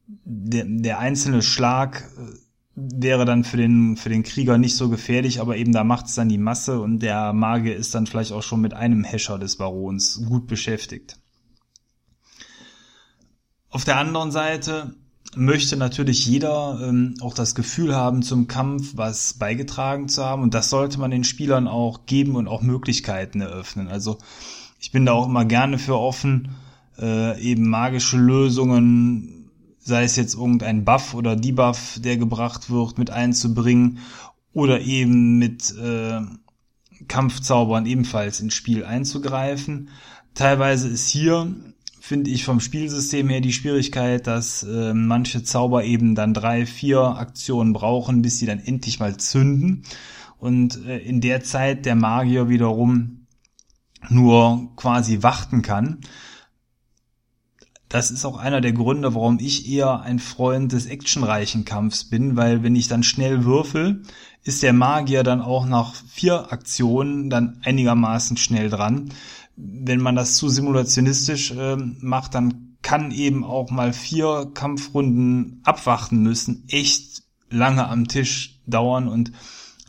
der, 0.06 0.66
der 0.68 1.00
einzelne 1.00 1.42
Schlag 1.42 2.08
äh, 2.18 2.38
wäre 2.76 3.26
dann 3.26 3.44
für 3.44 3.58
den, 3.58 3.98
für 3.98 4.10
den 4.10 4.24
Krieger 4.24 4.58
nicht 4.58 4.76
so 4.76 4.90
gefährlich, 4.90 5.40
aber 5.40 5.58
eben 5.58 5.74
da 5.74 5.84
macht 5.84 6.08
es 6.08 6.16
dann 6.16 6.30
die 6.30 6.40
Masse 6.40 6.80
und 6.80 7.00
der 7.00 7.34
Magier 7.34 7.76
ist 7.76 7.94
dann 7.94 8.08
vielleicht 8.08 8.32
auch 8.32 8.42
schon 8.42 8.62
mit 8.62 8.74
einem 8.74 9.04
Häscher 9.04 9.38
des 9.38 9.58
Barons 9.58 10.26
gut 10.28 10.48
beschäftigt. 10.48 11.20
Auf 13.70 13.86
der 13.86 13.98
anderen 13.98 14.32
Seite 14.32 14.96
möchte 15.36 15.78
natürlich 15.78 16.26
jeder 16.26 16.80
ähm, 16.84 17.16
auch 17.22 17.34
das 17.34 17.56
Gefühl 17.56 17.96
haben, 17.96 18.22
zum 18.22 18.48
Kampf 18.48 18.94
was 18.96 19.34
beigetragen 19.34 20.08
zu 20.08 20.24
haben 20.24 20.42
und 20.42 20.54
das 20.54 20.70
sollte 20.70 21.00
man 21.00 21.12
den 21.12 21.24
Spielern 21.24 21.68
auch 21.68 22.06
geben 22.06 22.36
und 22.36 22.48
auch 22.48 22.62
Möglichkeiten 22.62 23.42
eröffnen. 23.42 23.88
Also 23.88 24.18
ich 24.80 24.92
bin 24.92 25.06
da 25.06 25.14
auch 25.14 25.28
immer 25.28 25.46
gerne 25.46 25.80
für 25.80 25.98
offen, 25.98 26.56
äh, 27.00 27.40
eben 27.42 27.68
magische 27.68 28.18
Lösungen 28.18 29.43
sei 29.84 30.04
es 30.04 30.16
jetzt 30.16 30.36
irgendein 30.36 30.86
Buff 30.86 31.14
oder 31.14 31.36
Debuff, 31.36 32.00
der 32.02 32.18
gebracht 32.18 32.70
wird, 32.70 32.98
mit 32.98 33.10
einzubringen 33.10 34.00
oder 34.54 34.82
eben 34.82 35.38
mit 35.38 35.76
äh, 35.78 36.22
Kampfzaubern 37.08 37.86
ebenfalls 37.86 38.40
ins 38.40 38.54
Spiel 38.54 38.86
einzugreifen. 38.86 39.90
Teilweise 40.36 40.88
ist 40.88 41.10
hier, 41.10 41.54
finde 42.00 42.32
ich, 42.32 42.46
vom 42.46 42.60
Spielsystem 42.60 43.30
her 43.30 43.42
die 43.42 43.54
Schwierigkeit, 43.54 44.26
dass 44.26 44.64
äh, 44.64 44.94
manche 44.94 45.44
Zauber 45.44 45.84
eben 45.84 46.16
dann 46.16 46.34
drei, 46.34 46.66
vier 46.66 47.02
Aktionen 47.02 47.74
brauchen, 47.74 48.22
bis 48.22 48.40
sie 48.40 48.46
dann 48.46 48.60
endlich 48.60 49.00
mal 49.00 49.18
zünden. 49.18 49.84
Und 50.40 50.86
äh, 50.86 51.00
in 51.00 51.20
der 51.20 51.44
Zeit 51.44 51.86
der 51.86 51.96
Magier 51.96 52.48
wiederum 52.48 53.28
nur 54.10 54.72
quasi 54.76 55.24
warten 55.24 55.62
kann 55.62 56.00
das 57.94 58.10
ist 58.10 58.26
auch 58.26 58.38
einer 58.38 58.60
der 58.60 58.74
Gründe, 58.74 59.14
warum 59.14 59.38
ich 59.40 59.70
eher 59.70 60.02
ein 60.02 60.18
Freund 60.18 60.72
des 60.72 60.88
actionreichen 60.88 61.64
Kampfs 61.64 62.06
bin, 62.06 62.36
weil 62.36 62.64
wenn 62.64 62.76
ich 62.76 62.88
dann 62.88 63.04
schnell 63.04 63.46
würfel, 63.46 64.02
ist 64.44 64.64
der 64.64 64.74
Magier 64.74 65.22
dann 65.22 65.42
auch 65.42 65.68
nach 65.68 65.94
vier 66.10 66.52
Aktionen 66.52 67.30
dann 67.30 67.60
einigermaßen 67.64 68.36
schnell 68.38 68.72
dran. 68.72 69.12
Wenn 69.56 70.02
man 70.02 70.16
das 70.16 70.38
zu 70.38 70.50
simulationistisch 70.50 71.52
äh, 71.52 71.76
macht, 72.00 72.34
dann 72.34 72.78
kann 72.82 73.12
eben 73.12 73.44
auch 73.44 73.70
mal 73.70 73.94
vier 73.94 74.50
Kampfrunden 74.56 75.62
abwarten 75.64 76.24
müssen, 76.24 76.64
echt 76.70 77.22
lange 77.52 77.88
am 77.88 78.08
Tisch 78.08 78.60
dauern 78.66 79.08
und 79.08 79.34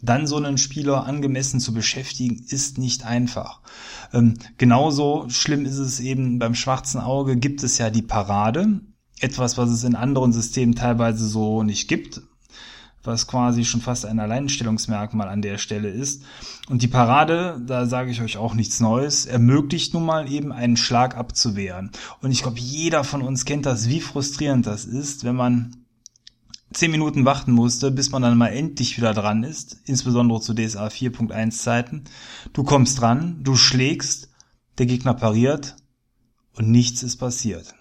dann 0.02 0.26
so 0.26 0.36
einen 0.36 0.58
Spieler 0.58 1.06
angemessen 1.06 1.58
zu 1.58 1.72
beschäftigen, 1.72 2.44
ist 2.48 2.76
nicht 2.76 3.06
einfach. 3.06 3.60
Ähm, 4.14 4.34
genauso 4.58 5.26
schlimm 5.28 5.66
ist 5.66 5.78
es 5.78 5.98
eben 5.98 6.38
beim 6.38 6.54
schwarzen 6.54 7.00
Auge, 7.00 7.36
gibt 7.36 7.64
es 7.64 7.78
ja 7.78 7.90
die 7.90 8.02
Parade, 8.02 8.80
etwas, 9.20 9.58
was 9.58 9.70
es 9.70 9.82
in 9.82 9.96
anderen 9.96 10.32
Systemen 10.32 10.76
teilweise 10.76 11.26
so 11.26 11.64
nicht 11.64 11.88
gibt, 11.88 12.22
was 13.02 13.26
quasi 13.26 13.64
schon 13.64 13.80
fast 13.80 14.06
ein 14.06 14.20
Alleinstellungsmerkmal 14.20 15.28
an 15.28 15.42
der 15.42 15.58
Stelle 15.58 15.88
ist. 15.88 16.22
Und 16.68 16.82
die 16.82 16.88
Parade, 16.88 17.60
da 17.66 17.86
sage 17.86 18.12
ich 18.12 18.22
euch 18.22 18.36
auch 18.36 18.54
nichts 18.54 18.80
Neues, 18.80 19.26
ermöglicht 19.26 19.94
nun 19.94 20.06
mal 20.06 20.30
eben 20.30 20.52
einen 20.52 20.76
Schlag 20.76 21.16
abzuwehren. 21.16 21.90
Und 22.22 22.30
ich 22.30 22.42
glaube, 22.42 22.60
jeder 22.60 23.02
von 23.02 23.20
uns 23.20 23.44
kennt 23.44 23.66
das, 23.66 23.88
wie 23.88 24.00
frustrierend 24.00 24.66
das 24.66 24.84
ist, 24.84 25.24
wenn 25.24 25.36
man 25.36 25.83
zehn 26.74 26.90
Minuten 26.90 27.24
warten 27.24 27.52
musste, 27.52 27.90
bis 27.90 28.10
man 28.10 28.22
dann 28.22 28.36
mal 28.36 28.48
endlich 28.48 28.96
wieder 28.96 29.14
dran 29.14 29.42
ist, 29.42 29.80
insbesondere 29.84 30.40
zu 30.40 30.54
DSA 30.54 30.86
4.1 30.88 31.50
Zeiten. 31.50 32.04
Du 32.52 32.64
kommst 32.64 33.00
dran, 33.00 33.42
du 33.42 33.56
schlägst, 33.56 34.30
der 34.78 34.86
Gegner 34.86 35.14
pariert 35.14 35.76
und 36.56 36.70
nichts 36.70 37.02
ist 37.02 37.16
passiert. 37.16 37.74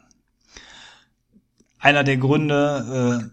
Einer 1.79 2.03
der 2.03 2.17
Gründe, 2.17 3.31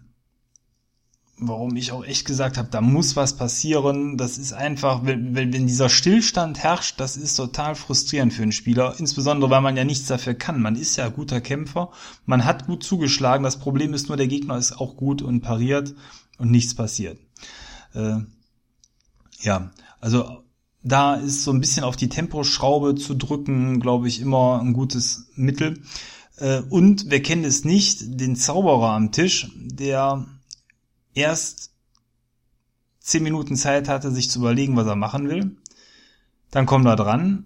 warum 1.41 1.75
ich 1.75 1.91
auch 1.91 2.05
echt 2.05 2.25
gesagt 2.25 2.57
habe, 2.57 2.69
da 2.69 2.81
muss 2.81 3.15
was 3.15 3.35
passieren. 3.35 4.15
Das 4.15 4.37
ist 4.37 4.53
einfach, 4.53 5.03
wenn, 5.05 5.35
wenn, 5.35 5.51
dieser 5.51 5.89
Stillstand 5.89 6.59
herrscht, 6.59 6.99
das 6.99 7.17
ist 7.17 7.35
total 7.35 7.73
frustrierend 7.73 8.31
für 8.31 8.43
einen 8.43 8.51
Spieler, 8.51 8.95
insbesondere 8.99 9.49
weil 9.49 9.61
man 9.61 9.75
ja 9.75 9.83
nichts 9.83 10.07
dafür 10.07 10.35
kann. 10.35 10.61
Man 10.61 10.75
ist 10.75 10.97
ja 10.97 11.09
guter 11.09 11.41
Kämpfer, 11.41 11.89
man 12.25 12.45
hat 12.45 12.67
gut 12.67 12.83
zugeschlagen. 12.83 13.43
Das 13.43 13.57
Problem 13.57 13.93
ist 13.93 14.07
nur, 14.07 14.17
der 14.17 14.27
Gegner 14.27 14.57
ist 14.57 14.79
auch 14.79 14.95
gut 14.95 15.23
und 15.23 15.41
pariert 15.41 15.95
und 16.37 16.51
nichts 16.51 16.75
passiert. 16.75 17.17
Äh, 17.95 18.19
ja, 19.41 19.71
also 19.99 20.43
da 20.83 21.15
ist 21.15 21.43
so 21.43 21.51
ein 21.51 21.59
bisschen 21.59 21.83
auf 21.83 21.95
die 21.95 22.09
Temposchraube 22.09 22.95
zu 22.95 23.15
drücken, 23.15 23.79
glaube 23.79 24.07
ich, 24.07 24.21
immer 24.21 24.61
ein 24.61 24.73
gutes 24.73 25.27
Mittel. 25.35 25.81
Äh, 26.37 26.61
und 26.69 27.05
wer 27.07 27.21
kennt 27.23 27.45
es 27.47 27.65
nicht, 27.65 28.19
den 28.19 28.35
Zauberer 28.35 28.91
am 28.91 29.11
Tisch, 29.11 29.49
der 29.55 30.27
erst 31.13 31.71
zehn 32.99 33.23
Minuten 33.23 33.55
Zeit 33.55 33.87
hatte, 33.87 34.11
sich 34.11 34.29
zu 34.29 34.39
überlegen, 34.39 34.75
was 34.75 34.87
er 34.87 34.95
machen 34.95 35.29
will. 35.29 35.55
Dann 36.51 36.65
kommt 36.65 36.85
er 36.85 36.95
dran 36.95 37.45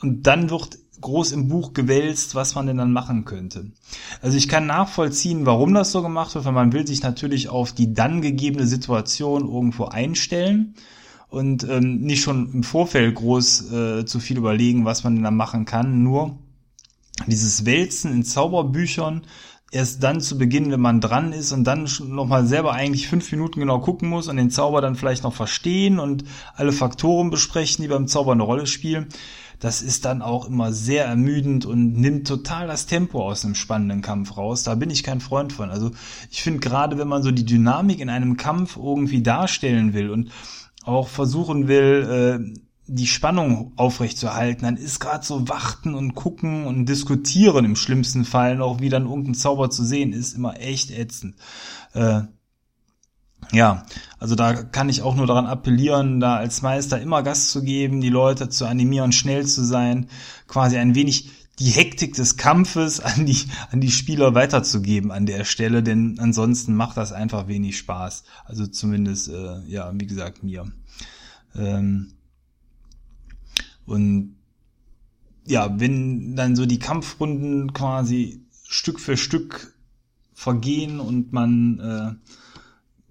und 0.00 0.26
dann 0.26 0.50
wird 0.50 0.78
groß 1.00 1.32
im 1.32 1.48
Buch 1.48 1.72
gewälzt, 1.72 2.34
was 2.34 2.54
man 2.54 2.66
denn 2.66 2.76
dann 2.76 2.92
machen 2.92 3.24
könnte. 3.24 3.70
Also 4.20 4.36
ich 4.36 4.48
kann 4.48 4.66
nachvollziehen, 4.66 5.46
warum 5.46 5.74
das 5.74 5.92
so 5.92 6.02
gemacht 6.02 6.34
wird, 6.34 6.44
weil 6.44 6.52
man 6.52 6.72
will 6.72 6.86
sich 6.86 7.02
natürlich 7.02 7.48
auf 7.48 7.72
die 7.72 7.94
dann 7.94 8.20
gegebene 8.20 8.66
Situation 8.66 9.48
irgendwo 9.48 9.86
einstellen 9.86 10.74
und 11.28 11.64
ähm, 11.68 12.00
nicht 12.00 12.22
schon 12.22 12.52
im 12.52 12.62
Vorfeld 12.62 13.14
groß 13.14 13.72
äh, 13.72 14.04
zu 14.04 14.20
viel 14.20 14.36
überlegen, 14.36 14.84
was 14.84 15.04
man 15.04 15.14
denn 15.14 15.24
dann 15.24 15.36
machen 15.36 15.64
kann. 15.64 16.02
Nur 16.02 16.38
dieses 17.26 17.64
Wälzen 17.64 18.12
in 18.12 18.24
Zauberbüchern 18.24 19.22
erst 19.70 20.02
dann 20.02 20.20
zu 20.20 20.36
beginnen, 20.36 20.72
wenn 20.72 20.80
man 20.80 21.00
dran 21.00 21.32
ist 21.32 21.52
und 21.52 21.64
dann 21.64 21.88
nochmal 22.08 22.46
selber 22.46 22.72
eigentlich 22.72 23.08
fünf 23.08 23.30
Minuten 23.30 23.60
genau 23.60 23.78
gucken 23.78 24.08
muss 24.08 24.28
und 24.28 24.36
den 24.36 24.50
Zauber 24.50 24.80
dann 24.80 24.96
vielleicht 24.96 25.22
noch 25.22 25.34
verstehen 25.34 25.98
und 25.98 26.24
alle 26.56 26.72
Faktoren 26.72 27.30
besprechen, 27.30 27.82
die 27.82 27.88
beim 27.88 28.08
Zauber 28.08 28.32
eine 28.32 28.42
Rolle 28.42 28.66
spielen. 28.66 29.06
Das 29.60 29.82
ist 29.82 30.06
dann 30.06 30.22
auch 30.22 30.48
immer 30.48 30.72
sehr 30.72 31.04
ermüdend 31.04 31.66
und 31.66 31.92
nimmt 31.92 32.26
total 32.26 32.66
das 32.66 32.86
Tempo 32.86 33.22
aus 33.22 33.44
einem 33.44 33.54
spannenden 33.54 34.00
Kampf 34.00 34.38
raus. 34.38 34.62
Da 34.62 34.74
bin 34.74 34.88
ich 34.88 35.02
kein 35.02 35.20
Freund 35.20 35.52
von. 35.52 35.70
Also 35.70 35.90
ich 36.30 36.42
finde 36.42 36.60
gerade, 36.60 36.96
wenn 36.96 37.08
man 37.08 37.22
so 37.22 37.30
die 37.30 37.44
Dynamik 37.44 38.00
in 38.00 38.08
einem 38.08 38.38
Kampf 38.38 38.76
irgendwie 38.76 39.22
darstellen 39.22 39.92
will 39.92 40.10
und 40.10 40.30
auch 40.82 41.08
versuchen 41.08 41.68
will, 41.68 42.54
äh, 42.56 42.60
die 42.92 43.06
Spannung 43.06 43.72
aufrechtzuerhalten, 43.76 44.64
dann 44.64 44.76
ist 44.76 44.98
gerade 44.98 45.24
so 45.24 45.48
warten 45.48 45.94
und 45.94 46.14
gucken 46.14 46.66
und 46.66 46.86
diskutieren 46.86 47.64
im 47.64 47.76
schlimmsten 47.76 48.24
Fall 48.24 48.56
noch, 48.56 48.80
wie 48.80 48.88
dann 48.88 49.06
irgendein 49.06 49.34
Zauber 49.34 49.70
zu 49.70 49.84
sehen 49.84 50.12
ist, 50.12 50.34
immer 50.34 50.58
echt 50.58 50.90
ätzend. 50.90 51.36
Äh, 51.94 52.22
ja, 53.52 53.84
also 54.18 54.34
da 54.34 54.62
kann 54.62 54.88
ich 54.88 55.02
auch 55.02 55.14
nur 55.14 55.26
daran 55.26 55.46
appellieren, 55.46 56.20
da 56.20 56.36
als 56.36 56.62
Meister 56.62 57.00
immer 57.00 57.22
Gas 57.22 57.50
zu 57.50 57.62
geben, 57.62 58.00
die 58.00 58.10
Leute 58.10 58.48
zu 58.48 58.66
animieren, 58.66 59.12
schnell 59.12 59.46
zu 59.46 59.64
sein, 59.64 60.08
quasi 60.46 60.76
ein 60.76 60.94
wenig 60.94 61.30
die 61.60 61.70
Hektik 61.70 62.14
des 62.14 62.36
Kampfes 62.36 63.00
an 63.00 63.24
die, 63.24 63.38
an 63.70 63.80
die 63.80 63.90
Spieler 63.90 64.34
weiterzugeben 64.34 65.12
an 65.12 65.26
der 65.26 65.44
Stelle, 65.44 65.82
denn 65.82 66.18
ansonsten 66.18 66.74
macht 66.74 66.96
das 66.96 67.12
einfach 67.12 67.46
wenig 67.46 67.78
Spaß. 67.78 68.24
Also 68.46 68.66
zumindest, 68.66 69.28
äh, 69.28 69.60
ja, 69.68 69.92
wie 69.94 70.06
gesagt, 70.06 70.42
mir. 70.42 70.70
Ähm, 71.54 72.14
und 73.90 74.36
ja, 75.46 75.80
wenn 75.80 76.36
dann 76.36 76.54
so 76.54 76.64
die 76.64 76.78
Kampfrunden 76.78 77.72
quasi 77.72 78.44
Stück 78.68 79.00
für 79.00 79.16
Stück 79.16 79.74
vergehen 80.32 81.00
und 81.00 81.32
man 81.32 81.78
äh, 81.80 82.30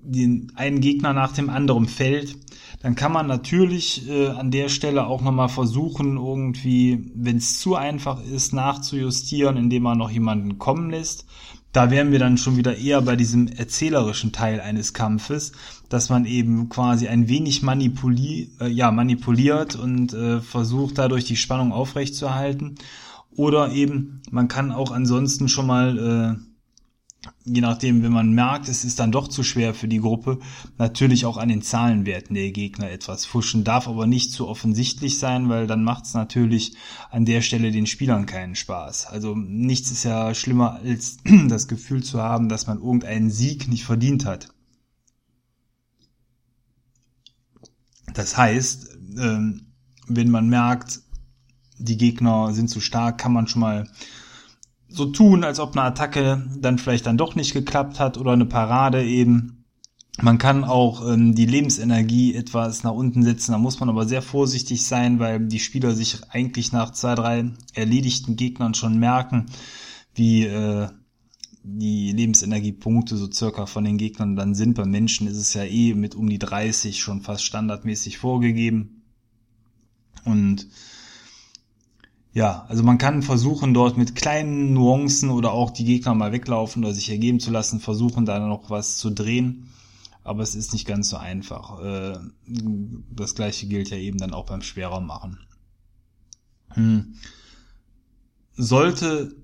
den 0.02 0.54
einen 0.56 0.80
Gegner 0.80 1.14
nach 1.14 1.34
dem 1.34 1.50
anderen 1.50 1.86
fällt, 1.86 2.38
dann 2.82 2.96
kann 2.96 3.12
man 3.12 3.28
natürlich 3.28 4.08
äh, 4.08 4.28
an 4.28 4.52
der 4.52 4.70
Stelle 4.70 5.06
auch 5.06 5.22
nochmal 5.22 5.50
versuchen, 5.50 6.16
irgendwie, 6.16 7.12
wenn 7.14 7.38
es 7.38 7.60
zu 7.60 7.76
einfach 7.76 8.24
ist, 8.24 8.54
nachzujustieren, 8.54 9.58
indem 9.58 9.84
man 9.84 9.98
noch 9.98 10.10
jemanden 10.10 10.58
kommen 10.58 10.90
lässt. 10.90 11.26
Da 11.74 11.92
wären 11.92 12.12
wir 12.12 12.20
dann 12.20 12.38
schon 12.38 12.58
wieder 12.58 12.78
eher 12.78 13.02
bei 13.02 13.16
diesem 13.16 13.48
erzählerischen 13.48 14.32
Teil 14.32 14.62
eines 14.62 14.94
Kampfes, 14.94 15.52
dass 15.90 16.10
man 16.10 16.26
eben 16.26 16.70
quasi 16.70 17.08
ein 17.08 17.28
wenig 17.28 17.64
manipuli 17.64 18.52
äh, 18.62 18.68
ja, 18.68 18.92
manipuliert 18.92 19.76
und 19.76 20.14
äh, 20.14 20.40
versucht 20.42 20.98
dadurch 20.98 21.26
die 21.26 21.36
Spannung 21.36 21.72
aufrechtzuerhalten. 21.72 22.76
Oder 23.36 23.72
eben, 23.72 24.22
man 24.32 24.48
kann 24.48 24.72
auch 24.72 24.92
ansonsten 24.92 25.50
schon 25.50 25.68
mal 25.68 26.38
äh, 26.38 26.50
je 27.44 27.62
nachdem, 27.62 28.04
wenn 28.04 28.12
man 28.12 28.32
merkt, 28.32 28.70
es 28.70 28.84
ist 28.84 29.00
dann 29.00 29.12
doch 29.12 29.28
zu 29.28 29.44
schwer 29.44 29.74
für 29.74 29.88
die 29.88 30.00
Gruppe, 30.00 30.40
natürlich 30.78 31.26
auch 31.26 31.38
an 31.38 31.50
den 31.50 31.62
Zahlenwerten 31.62 32.36
der 32.36 32.52
Gegner 32.52 32.90
etwas 32.90 33.26
fuschen, 33.26 33.64
darf 33.64 33.88
aber 33.88 34.08
nicht 34.08 34.32
zu 34.32 34.48
offensichtlich 34.48 35.20
sein, 35.20 35.50
weil 35.50 35.68
dann 35.68 35.84
macht 35.84 36.06
es 36.06 36.14
natürlich 36.14 36.76
an 37.12 37.26
der 37.26 37.42
Stelle 37.42 37.72
den 37.72 37.88
Spielern 37.88 38.26
keinen 38.26 38.56
Spaß. 38.56 39.08
Also 39.08 39.36
nichts 39.36 39.92
ist 39.92 40.04
ja 40.04 40.34
schlimmer 40.34 40.80
als 40.84 41.18
das 41.48 41.68
Gefühl 41.68 42.04
zu 42.04 42.22
haben, 42.22 42.50
dass 42.50 42.68
man 42.68 42.78
irgendeinen 42.78 43.30
Sieg 43.30 43.68
nicht 43.68 43.84
verdient 43.84 44.26
hat. 44.26 44.50
Das 48.14 48.38
heißt, 48.38 48.98
ähm, 49.18 49.68
wenn 50.08 50.32
man 50.32 50.50
merkt, 50.50 51.02
die 51.78 51.98
Gegner 51.98 52.54
sind 52.54 52.70
zu 52.70 52.82
stark, 52.82 53.18
kann 53.18 53.34
man 53.34 53.48
schon 53.48 53.62
mal 53.62 53.90
so 54.90 55.06
tun, 55.06 55.44
als 55.44 55.60
ob 55.60 55.74
eine 55.74 55.84
Attacke 55.84 56.48
dann 56.60 56.78
vielleicht 56.78 57.06
dann 57.06 57.18
doch 57.18 57.36
nicht 57.36 57.54
geklappt 57.54 58.00
hat 58.00 58.18
oder 58.18 58.32
eine 58.32 58.46
Parade 58.46 59.04
eben. 59.04 59.66
Man 60.22 60.38
kann 60.38 60.66
auch 60.66 61.08
ähm, 61.08 61.36
die 61.36 61.46
Lebensenergie 61.46 62.36
etwas 62.36 62.84
nach 62.84 62.92
unten 62.92 63.24
setzen, 63.24 63.54
da 63.54 63.58
muss 63.58 63.80
man 63.80 63.88
aber 63.88 64.06
sehr 64.06 64.22
vorsichtig 64.22 64.86
sein, 64.86 65.20
weil 65.20 65.40
die 65.48 65.60
Spieler 65.60 65.96
sich 65.96 66.20
eigentlich 66.30 66.74
nach 66.74 66.92
zwei, 66.92 67.16
drei 67.16 67.52
erledigten 67.74 68.36
Gegnern 68.36 68.74
schon 68.74 69.00
merken, 69.00 69.46
wie 70.16 70.46
äh, 70.46 70.90
die 71.64 72.12
Lebensenergiepunkte 72.12 73.18
so 73.18 73.32
circa 73.32 73.66
von 73.66 73.84
den 73.84 73.98
Gegnern 73.98 74.36
dann 74.36 74.56
sind. 74.56 74.76
Bei 74.76 74.86
Menschen 74.86 75.28
ist 75.28 75.38
es 75.38 75.54
ja 75.54 75.64
eh 75.64 75.94
mit 75.94 76.16
um 76.16 76.30
die 76.30 76.40
30 76.40 77.00
schon 77.00 77.22
fast 77.22 77.44
standardmäßig 77.44 78.18
vorgegeben. 78.18 79.04
Und 80.26 80.68
ja, 82.34 82.66
also 82.70 82.84
man 82.84 82.98
kann 82.98 83.22
versuchen, 83.22 83.74
dort 83.74 83.98
mit 83.98 84.16
kleinen 84.16 84.74
Nuancen 84.74 85.30
oder 85.30 85.52
auch 85.52 85.72
die 85.72 85.86
Gegner 85.86 86.14
mal 86.14 86.32
weglaufen 86.32 86.84
oder 86.84 86.94
sich 86.94 87.10
ergeben 87.10 87.40
zu 87.40 87.52
lassen, 87.52 87.80
versuchen 87.80 88.26
da 88.26 88.40
noch 88.40 88.70
was 88.70 88.98
zu 88.98 89.10
drehen. 89.10 89.70
Aber 90.24 90.44
es 90.44 90.54
ist 90.54 90.74
nicht 90.74 90.86
ganz 90.86 91.10
so 91.10 91.18
einfach. 91.18 91.82
Äh, 91.82 92.20
das 92.46 93.36
gleiche 93.36 93.68
gilt 93.68 93.90
ja 93.90 93.98
eben 93.98 94.18
dann 94.18 94.34
auch 94.34 94.46
beim 94.46 94.62
schwerer 94.62 95.00
machen. 95.00 95.40
Hm. 96.70 97.16
Sollte 98.56 99.36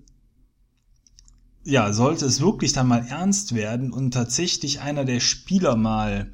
ja, 1.65 1.91
sollte 1.93 2.25
es 2.25 2.41
wirklich 2.41 2.73
dann 2.73 2.87
mal 2.87 3.05
ernst 3.07 3.55
werden 3.55 3.91
und 3.91 4.11
tatsächlich 4.13 4.81
einer 4.81 5.03
der 5.03 5.19
Spieler 5.19 5.75
mal 5.75 6.31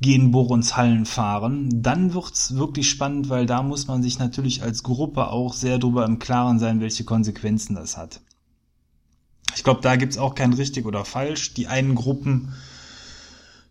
gehen 0.00 0.30
Borons 0.30 0.76
Hallen 0.76 1.04
fahren, 1.04 1.82
dann 1.82 2.14
wird's 2.14 2.54
wirklich 2.54 2.88
spannend, 2.88 3.28
weil 3.28 3.46
da 3.46 3.62
muss 3.62 3.88
man 3.88 4.02
sich 4.02 4.18
natürlich 4.18 4.62
als 4.62 4.82
Gruppe 4.82 5.28
auch 5.28 5.52
sehr 5.52 5.78
darüber 5.78 6.04
im 6.04 6.18
Klaren 6.18 6.58
sein, 6.58 6.80
welche 6.80 7.04
Konsequenzen 7.04 7.74
das 7.74 7.96
hat. 7.96 8.20
Ich 9.54 9.64
glaube, 9.64 9.80
da 9.82 9.96
gibt's 9.96 10.16
auch 10.16 10.34
kein 10.34 10.52
richtig 10.52 10.86
oder 10.86 11.04
falsch. 11.04 11.54
Die 11.54 11.66
einen 11.66 11.94
Gruppen, 11.94 12.54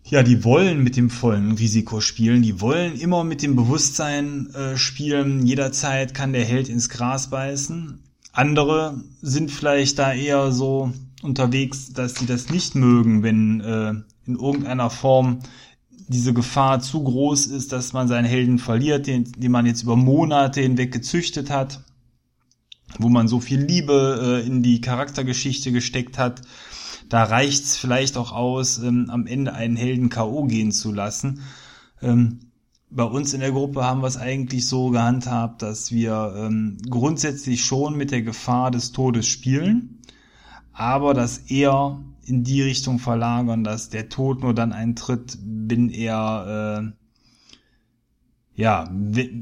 ja, 0.03 0.23
die 0.23 0.43
wollen 0.43 0.83
mit 0.83 0.95
dem 0.97 1.09
vollen 1.09 1.53
Risiko 1.53 2.01
spielen, 2.01 2.41
die 2.41 2.59
wollen 2.61 2.99
immer 2.99 3.23
mit 3.23 3.41
dem 3.41 3.55
Bewusstsein 3.55 4.53
äh, 4.53 4.77
spielen, 4.77 5.45
jederzeit 5.45 6.13
kann 6.13 6.33
der 6.33 6.45
Held 6.45 6.69
ins 6.69 6.89
Gras 6.89 7.29
beißen. 7.29 7.99
Andere 8.31 9.03
sind 9.21 9.51
vielleicht 9.51 9.99
da 9.99 10.13
eher 10.13 10.51
so 10.51 10.93
unterwegs, 11.21 11.93
dass 11.93 12.15
sie 12.15 12.25
das 12.25 12.49
nicht 12.49 12.75
mögen, 12.75 13.23
wenn 13.23 13.61
äh, 13.61 13.93
in 14.25 14.35
irgendeiner 14.35 14.89
Form 14.89 15.39
diese 16.07 16.33
Gefahr 16.33 16.81
zu 16.81 17.03
groß 17.03 17.47
ist, 17.47 17.71
dass 17.71 17.93
man 17.93 18.07
seinen 18.07 18.25
Helden 18.25 18.59
verliert, 18.59 19.07
den, 19.07 19.31
den 19.31 19.51
man 19.51 19.65
jetzt 19.65 19.83
über 19.83 19.95
Monate 19.95 20.61
hinweg 20.61 20.91
gezüchtet 20.91 21.49
hat, 21.49 21.83
wo 22.99 23.09
man 23.09 23.27
so 23.27 23.39
viel 23.39 23.61
Liebe 23.61 24.41
äh, 24.43 24.47
in 24.47 24.61
die 24.61 24.81
Charaktergeschichte 24.81 25.71
gesteckt 25.71 26.17
hat. 26.17 26.41
Da 27.09 27.23
reicht's 27.23 27.77
vielleicht 27.77 28.17
auch 28.17 28.31
aus, 28.31 28.79
ähm, 28.79 29.09
am 29.09 29.27
Ende 29.27 29.53
einen 29.53 29.75
Helden 29.75 30.09
K.O. 30.09 30.45
gehen 30.45 30.71
zu 30.71 30.91
lassen. 30.91 31.41
Ähm, 32.01 32.50
bei 32.91 33.03
uns 33.03 33.33
in 33.33 33.39
der 33.39 33.51
Gruppe 33.51 33.83
haben 33.83 34.01
wir 34.01 34.07
es 34.07 34.17
eigentlich 34.17 34.67
so 34.67 34.89
gehandhabt, 34.89 35.61
dass 35.61 35.91
wir 35.91 36.33
ähm, 36.37 36.77
grundsätzlich 36.89 37.63
schon 37.63 37.95
mit 37.95 38.11
der 38.11 38.21
Gefahr 38.21 38.69
des 38.69 38.91
Todes 38.91 39.27
spielen, 39.27 40.01
aber 40.73 41.13
das 41.13 41.37
eher 41.49 42.01
in 42.25 42.43
die 42.43 42.61
Richtung 42.61 42.99
verlagern, 42.99 43.63
dass 43.63 43.89
der 43.89 44.09
Tod 44.09 44.41
nur 44.41 44.53
dann 44.53 44.73
eintritt, 44.73 45.37
wenn 45.41 45.89
er 45.89 46.83
äh, 46.83 46.91
ja, 48.53 48.91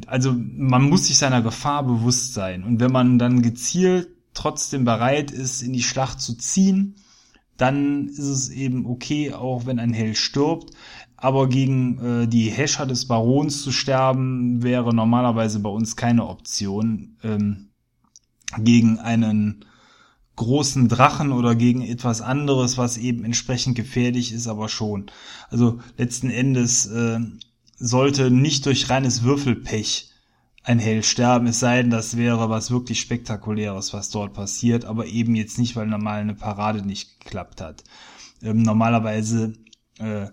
also 0.06 0.34
man 0.34 0.84
muss 0.84 1.08
sich 1.08 1.18
seiner 1.18 1.42
Gefahr 1.42 1.84
bewusst 1.84 2.34
sein 2.34 2.64
und 2.64 2.80
wenn 2.80 2.92
man 2.92 3.18
dann 3.18 3.42
gezielt 3.42 4.08
trotzdem 4.34 4.86
bereit 4.86 5.32
ist, 5.32 5.64
in 5.64 5.74
die 5.74 5.82
Schlacht 5.84 6.22
zu 6.22 6.38
ziehen, 6.38 6.96
dann 7.58 8.08
ist 8.08 8.20
es 8.20 8.50
eben 8.50 8.86
okay, 8.86 9.34
auch 9.34 9.66
wenn 9.66 9.80
ein 9.80 9.94
Held 9.94 10.18
stirbt. 10.18 10.72
Aber 11.22 11.50
gegen 11.50 12.24
äh, 12.24 12.28
die 12.28 12.50
Häscher 12.50 12.86
des 12.86 13.08
Barons 13.08 13.62
zu 13.62 13.72
sterben, 13.72 14.64
wäre 14.64 14.94
normalerweise 14.94 15.60
bei 15.60 15.70
uns 15.70 15.96
keine 15.96 16.28
Option. 16.28 17.18
Ähm, 17.24 17.70
gegen 18.58 19.00
einen 19.00 19.66
großen 20.36 20.88
Drachen 20.88 21.32
oder 21.32 21.54
gegen 21.56 21.82
etwas 21.82 22.22
anderes, 22.22 22.78
was 22.78 22.98
eben 22.98 23.26
entsprechend 23.26 23.76
gefährlich 23.76 24.32
ist, 24.32 24.48
aber 24.48 24.70
schon. 24.70 25.12
Also 25.50 25.80
letzten 25.98 26.30
Endes 26.30 26.86
äh, 26.86 27.20
sollte 27.78 28.32
nicht 28.32 28.66
durch 28.66 28.90
reines 28.90 29.24
Würfelpech 29.24 30.12
ein 30.64 30.80
Held 30.80 31.06
sterben, 31.06 31.48
es 31.48 31.60
sei 31.60 31.82
denn, 31.82 31.92
das 31.92 32.16
wäre 32.16 32.50
was 32.50 32.72
wirklich 32.72 33.00
Spektakuläres, 33.00 33.94
was 33.94 34.10
dort 34.10 34.34
passiert, 34.34 34.86
aber 34.86 35.08
eben 35.08 35.36
jetzt 35.36 35.58
nicht, 35.58 35.76
weil 35.76 35.88
normal 35.88 36.22
eine 36.22 36.36
Parade 36.36 36.86
nicht 36.86 37.20
geklappt 37.20 37.60
hat. 37.60 37.84
Ähm, 38.42 38.62
normalerweise 38.62 39.54
äh, 40.00 40.28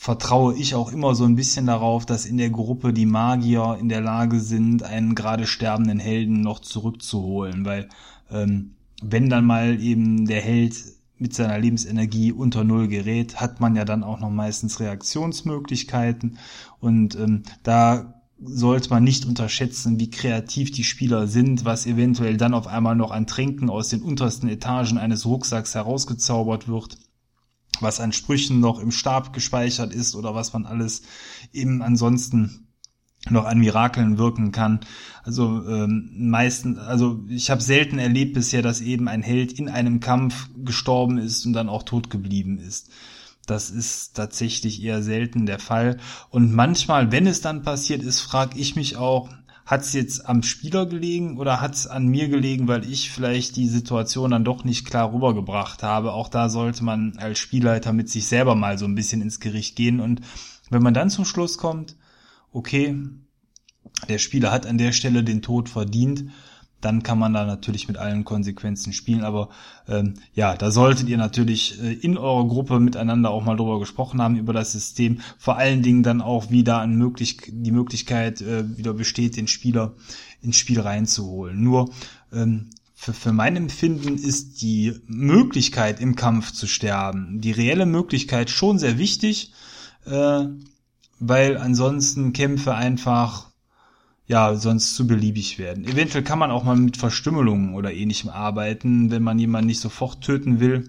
vertraue 0.00 0.56
ich 0.56 0.74
auch 0.74 0.90
immer 0.90 1.14
so 1.14 1.24
ein 1.24 1.36
bisschen 1.36 1.66
darauf, 1.66 2.06
dass 2.06 2.24
in 2.24 2.38
der 2.38 2.48
Gruppe 2.48 2.94
die 2.94 3.04
Magier 3.04 3.76
in 3.78 3.90
der 3.90 4.00
Lage 4.00 4.40
sind, 4.40 4.82
einen 4.82 5.14
gerade 5.14 5.46
sterbenden 5.46 5.98
Helden 5.98 6.40
noch 6.40 6.60
zurückzuholen, 6.60 7.66
weil 7.66 7.86
ähm, 8.30 8.76
wenn 9.02 9.28
dann 9.28 9.44
mal 9.44 9.78
eben 9.78 10.24
der 10.24 10.40
Held 10.40 10.74
mit 11.18 11.34
seiner 11.34 11.58
Lebensenergie 11.58 12.32
unter 12.32 12.64
Null 12.64 12.88
gerät, 12.88 13.42
hat 13.42 13.60
man 13.60 13.76
ja 13.76 13.84
dann 13.84 14.02
auch 14.02 14.20
noch 14.20 14.30
meistens 14.30 14.80
Reaktionsmöglichkeiten. 14.80 16.38
Und 16.80 17.14
ähm, 17.16 17.42
da 17.62 18.22
sollte 18.42 18.88
man 18.88 19.04
nicht 19.04 19.26
unterschätzen, 19.26 20.00
wie 20.00 20.08
kreativ 20.08 20.70
die 20.70 20.84
Spieler 20.84 21.26
sind, 21.26 21.66
was 21.66 21.84
eventuell 21.84 22.38
dann 22.38 22.54
auf 22.54 22.68
einmal 22.68 22.96
noch 22.96 23.10
an 23.10 23.26
Tränken 23.26 23.68
aus 23.68 23.90
den 23.90 24.00
untersten 24.00 24.48
Etagen 24.48 24.96
eines 24.96 25.26
Rucksacks 25.26 25.74
herausgezaubert 25.74 26.68
wird, 26.68 26.96
was 27.80 28.00
an 28.00 28.12
Sprüchen 28.12 28.60
noch 28.60 28.80
im 28.80 28.90
Stab 28.90 29.32
gespeichert 29.32 29.94
ist 29.94 30.14
oder 30.14 30.34
was 30.34 30.52
man 30.52 30.66
alles 30.66 31.02
eben 31.52 31.82
ansonsten 31.82 32.66
noch 33.28 33.44
an 33.44 33.58
Mirakeln 33.58 34.16
wirken 34.18 34.50
kann. 34.50 34.80
Also 35.22 35.66
ähm, 35.68 36.10
meistens, 36.16 36.78
also 36.78 37.22
ich 37.28 37.50
habe 37.50 37.60
selten 37.60 37.98
erlebt 37.98 38.34
bisher, 38.34 38.62
dass 38.62 38.80
eben 38.80 39.08
ein 39.08 39.22
Held 39.22 39.52
in 39.52 39.68
einem 39.68 40.00
Kampf 40.00 40.48
gestorben 40.64 41.18
ist 41.18 41.44
und 41.44 41.52
dann 41.52 41.68
auch 41.68 41.82
tot 41.82 42.08
geblieben 42.08 42.58
ist. 42.58 42.90
Das 43.46 43.70
ist 43.70 44.14
tatsächlich 44.14 44.82
eher 44.82 45.02
selten 45.02 45.44
der 45.44 45.58
Fall. 45.58 45.98
Und 46.30 46.54
manchmal, 46.54 47.10
wenn 47.10 47.26
es 47.26 47.40
dann 47.40 47.62
passiert 47.62 48.02
ist, 48.02 48.20
frage 48.20 48.58
ich 48.58 48.76
mich 48.76 48.96
auch, 48.96 49.28
hat 49.70 49.82
es 49.82 49.92
jetzt 49.92 50.28
am 50.28 50.42
Spieler 50.42 50.84
gelegen 50.84 51.38
oder 51.38 51.60
hat 51.60 51.76
es 51.76 51.86
an 51.86 52.08
mir 52.08 52.28
gelegen, 52.28 52.66
weil 52.66 52.84
ich 52.90 53.12
vielleicht 53.12 53.54
die 53.54 53.68
Situation 53.68 54.32
dann 54.32 54.42
doch 54.42 54.64
nicht 54.64 54.84
klar 54.84 55.12
rübergebracht 55.12 55.84
habe. 55.84 56.12
Auch 56.12 56.26
da 56.28 56.48
sollte 56.48 56.82
man 56.82 57.16
als 57.18 57.38
Spielleiter 57.38 57.92
mit 57.92 58.08
sich 58.08 58.26
selber 58.26 58.56
mal 58.56 58.78
so 58.78 58.84
ein 58.84 58.96
bisschen 58.96 59.22
ins 59.22 59.38
Gericht 59.38 59.76
gehen. 59.76 60.00
Und 60.00 60.22
wenn 60.70 60.82
man 60.82 60.92
dann 60.92 61.08
zum 61.08 61.24
Schluss 61.24 61.56
kommt, 61.56 61.94
okay, 62.50 62.98
der 64.08 64.18
Spieler 64.18 64.50
hat 64.50 64.66
an 64.66 64.76
der 64.76 64.90
Stelle 64.90 65.22
den 65.22 65.40
Tod 65.40 65.68
verdient, 65.68 66.24
dann 66.80 67.02
kann 67.02 67.18
man 67.18 67.32
da 67.32 67.44
natürlich 67.44 67.88
mit 67.88 67.96
allen 67.96 68.24
Konsequenzen 68.24 68.92
spielen. 68.92 69.22
Aber 69.22 69.48
ähm, 69.88 70.14
ja, 70.34 70.56
da 70.56 70.70
solltet 70.70 71.08
ihr 71.08 71.18
natürlich 71.18 71.82
äh, 71.82 71.92
in 71.92 72.16
eurer 72.16 72.46
Gruppe 72.46 72.80
miteinander 72.80 73.30
auch 73.30 73.44
mal 73.44 73.56
drüber 73.56 73.78
gesprochen 73.78 74.20
haben, 74.20 74.36
über 74.36 74.52
das 74.52 74.72
System. 74.72 75.20
Vor 75.38 75.56
allen 75.56 75.82
Dingen 75.82 76.02
dann 76.02 76.20
auch 76.20 76.50
wieder 76.50 76.78
an 76.80 76.96
möglich 76.96 77.38
die 77.48 77.72
Möglichkeit 77.72 78.40
äh, 78.40 78.76
wieder 78.76 78.94
besteht, 78.94 79.36
den 79.36 79.48
Spieler 79.48 79.94
ins 80.42 80.56
Spiel 80.56 80.80
reinzuholen. 80.80 81.62
Nur 81.62 81.90
ähm, 82.32 82.70
für, 82.94 83.12
für 83.12 83.32
mein 83.32 83.56
Empfinden 83.56 84.16
ist 84.16 84.62
die 84.62 84.94
Möglichkeit 85.06 86.00
im 86.00 86.16
Kampf 86.16 86.52
zu 86.52 86.66
sterben, 86.66 87.40
die 87.40 87.52
reelle 87.52 87.86
Möglichkeit 87.86 88.50
schon 88.50 88.78
sehr 88.78 88.98
wichtig. 88.98 89.52
Äh, 90.06 90.46
weil 91.20 91.58
ansonsten 91.58 92.32
Kämpfe 92.32 92.74
einfach 92.74 93.49
ja 94.30 94.54
sonst 94.54 94.94
zu 94.94 95.08
beliebig 95.08 95.58
werden. 95.58 95.84
Eventuell 95.84 96.22
kann 96.22 96.38
man 96.38 96.52
auch 96.52 96.62
mal 96.62 96.76
mit 96.76 96.96
Verstümmelungen 96.96 97.74
oder 97.74 97.92
ähnlichem 97.92 98.30
arbeiten, 98.30 99.10
wenn 99.10 99.24
man 99.24 99.40
jemanden 99.40 99.66
nicht 99.66 99.80
sofort 99.80 100.22
töten 100.22 100.60
will. 100.60 100.88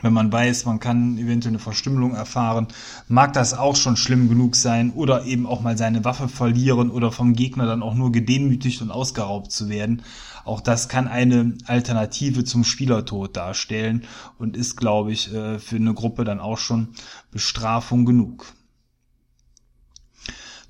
Wenn 0.00 0.12
man 0.12 0.30
weiß, 0.30 0.64
man 0.64 0.78
kann 0.78 1.18
eventuell 1.18 1.50
eine 1.50 1.58
Verstümmelung 1.58 2.14
erfahren, 2.14 2.68
mag 3.08 3.32
das 3.32 3.52
auch 3.52 3.74
schon 3.74 3.96
schlimm 3.96 4.28
genug 4.28 4.54
sein 4.54 4.92
oder 4.92 5.24
eben 5.24 5.44
auch 5.44 5.60
mal 5.60 5.76
seine 5.76 6.04
Waffe 6.04 6.28
verlieren 6.28 6.90
oder 6.90 7.10
vom 7.10 7.32
Gegner 7.32 7.66
dann 7.66 7.82
auch 7.82 7.94
nur 7.94 8.12
gedemütigt 8.12 8.80
und 8.80 8.92
ausgeraubt 8.92 9.50
zu 9.50 9.68
werden. 9.68 10.02
Auch 10.44 10.60
das 10.60 10.88
kann 10.88 11.08
eine 11.08 11.58
Alternative 11.66 12.44
zum 12.44 12.62
Spielertod 12.62 13.36
darstellen 13.36 14.04
und 14.38 14.56
ist, 14.56 14.76
glaube 14.76 15.10
ich, 15.10 15.34
äh, 15.34 15.58
für 15.58 15.76
eine 15.76 15.94
Gruppe 15.94 16.22
dann 16.22 16.38
auch 16.38 16.58
schon 16.58 16.90
Bestrafung 17.32 18.06
genug. 18.06 18.54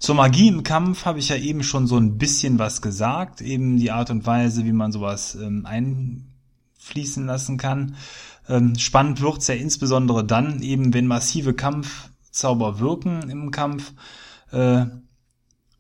Zur 0.01 0.15
Magie 0.15 0.49
im 0.49 0.63
Kampf 0.63 1.05
habe 1.05 1.19
ich 1.19 1.29
ja 1.29 1.37
eben 1.37 1.63
schon 1.63 1.87
so 1.87 1.99
ein 1.99 2.17
bisschen 2.17 2.59
was 2.59 2.81
gesagt, 2.81 3.43
eben 3.43 3.77
die 3.77 3.91
Art 3.91 4.09
und 4.09 4.25
Weise, 4.25 4.65
wie 4.65 4.73
man 4.73 4.93
sowas 4.93 5.35
ähm, 5.35 5.67
einfließen 5.67 7.27
lassen 7.27 7.59
kann. 7.59 7.97
Ähm, 8.49 8.79
spannend 8.79 9.21
wird's 9.21 9.47
ja 9.49 9.55
insbesondere 9.55 10.25
dann, 10.25 10.63
eben 10.63 10.95
wenn 10.95 11.07
massive 11.07 11.53
Kampfzauber 11.53 12.81
wirken 12.81 13.29
im 13.29 13.51
Kampf. 13.51 13.93
Äh, 14.53 14.87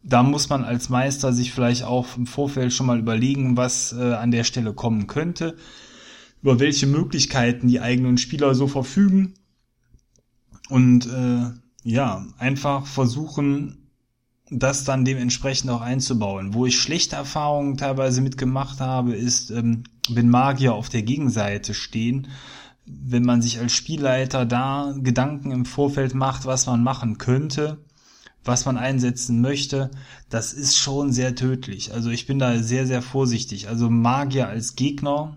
da 0.02 0.22
muss 0.22 0.50
man 0.50 0.64
als 0.64 0.90
Meister 0.90 1.32
sich 1.32 1.50
vielleicht 1.50 1.84
auch 1.84 2.18
im 2.18 2.26
Vorfeld 2.26 2.74
schon 2.74 2.86
mal 2.86 2.98
überlegen, 2.98 3.56
was 3.56 3.94
äh, 3.94 4.12
an 4.12 4.32
der 4.32 4.44
Stelle 4.44 4.74
kommen 4.74 5.06
könnte, 5.06 5.56
über 6.42 6.60
welche 6.60 6.86
Möglichkeiten 6.86 7.68
die 7.68 7.80
eigenen 7.80 8.18
Spieler 8.18 8.54
so 8.54 8.66
verfügen 8.66 9.32
und 10.68 11.06
äh, 11.06 11.52
ja, 11.84 12.26
einfach 12.36 12.84
versuchen, 12.84 13.79
das 14.50 14.84
dann 14.84 15.04
dementsprechend 15.04 15.70
auch 15.70 15.80
einzubauen. 15.80 16.54
Wo 16.54 16.66
ich 16.66 16.78
schlechte 16.78 17.16
Erfahrungen 17.16 17.76
teilweise 17.76 18.20
mitgemacht 18.20 18.80
habe, 18.80 19.14
ist, 19.14 19.50
ähm, 19.50 19.84
wenn 20.08 20.28
Magier 20.28 20.74
auf 20.74 20.88
der 20.88 21.02
Gegenseite 21.02 21.72
stehen, 21.72 22.26
wenn 22.84 23.22
man 23.22 23.40
sich 23.40 23.60
als 23.60 23.72
Spielleiter 23.72 24.44
da 24.44 24.92
Gedanken 24.96 25.52
im 25.52 25.64
Vorfeld 25.64 26.14
macht, 26.14 26.46
was 26.46 26.66
man 26.66 26.82
machen 26.82 27.18
könnte, 27.18 27.78
was 28.44 28.64
man 28.64 28.76
einsetzen 28.76 29.40
möchte, 29.40 29.90
das 30.28 30.52
ist 30.52 30.76
schon 30.76 31.12
sehr 31.12 31.36
tödlich. 31.36 31.92
Also 31.92 32.10
ich 32.10 32.26
bin 32.26 32.40
da 32.40 32.60
sehr, 32.60 32.86
sehr 32.86 33.02
vorsichtig. 33.02 33.68
Also 33.68 33.88
Magier 33.88 34.48
als 34.48 34.74
Gegner, 34.74 35.36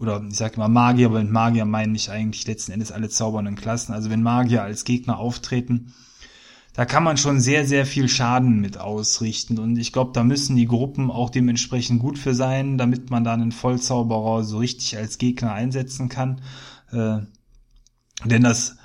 oder 0.00 0.24
ich 0.28 0.36
sage 0.36 0.58
mal 0.58 0.68
Magier, 0.68 1.06
aber 1.06 1.22
mit 1.22 1.30
Magier 1.30 1.64
meine 1.64 1.94
ich 1.94 2.10
eigentlich 2.10 2.46
letzten 2.46 2.72
Endes 2.72 2.90
alle 2.90 3.08
zaubernden 3.08 3.54
Klassen. 3.54 3.92
Also 3.92 4.10
wenn 4.10 4.22
Magier 4.22 4.62
als 4.64 4.84
Gegner 4.84 5.18
auftreten, 5.18 5.94
da 6.74 6.86
kann 6.86 7.04
man 7.04 7.18
schon 7.18 7.40
sehr, 7.40 7.66
sehr 7.66 7.84
viel 7.84 8.08
Schaden 8.08 8.60
mit 8.60 8.78
ausrichten. 8.78 9.58
Und 9.58 9.76
ich 9.76 9.92
glaube, 9.92 10.12
da 10.14 10.24
müssen 10.24 10.56
die 10.56 10.66
Gruppen 10.66 11.10
auch 11.10 11.28
dementsprechend 11.28 12.00
gut 12.00 12.18
für 12.18 12.34
sein, 12.34 12.78
damit 12.78 13.10
man 13.10 13.24
da 13.24 13.34
einen 13.34 13.52
Vollzauberer 13.52 14.42
so 14.44 14.58
richtig 14.58 14.96
als 14.96 15.18
Gegner 15.18 15.52
einsetzen 15.52 16.08
kann. 16.08 16.40
Äh, 16.90 17.18
denn 18.24 18.42
das 18.42 18.76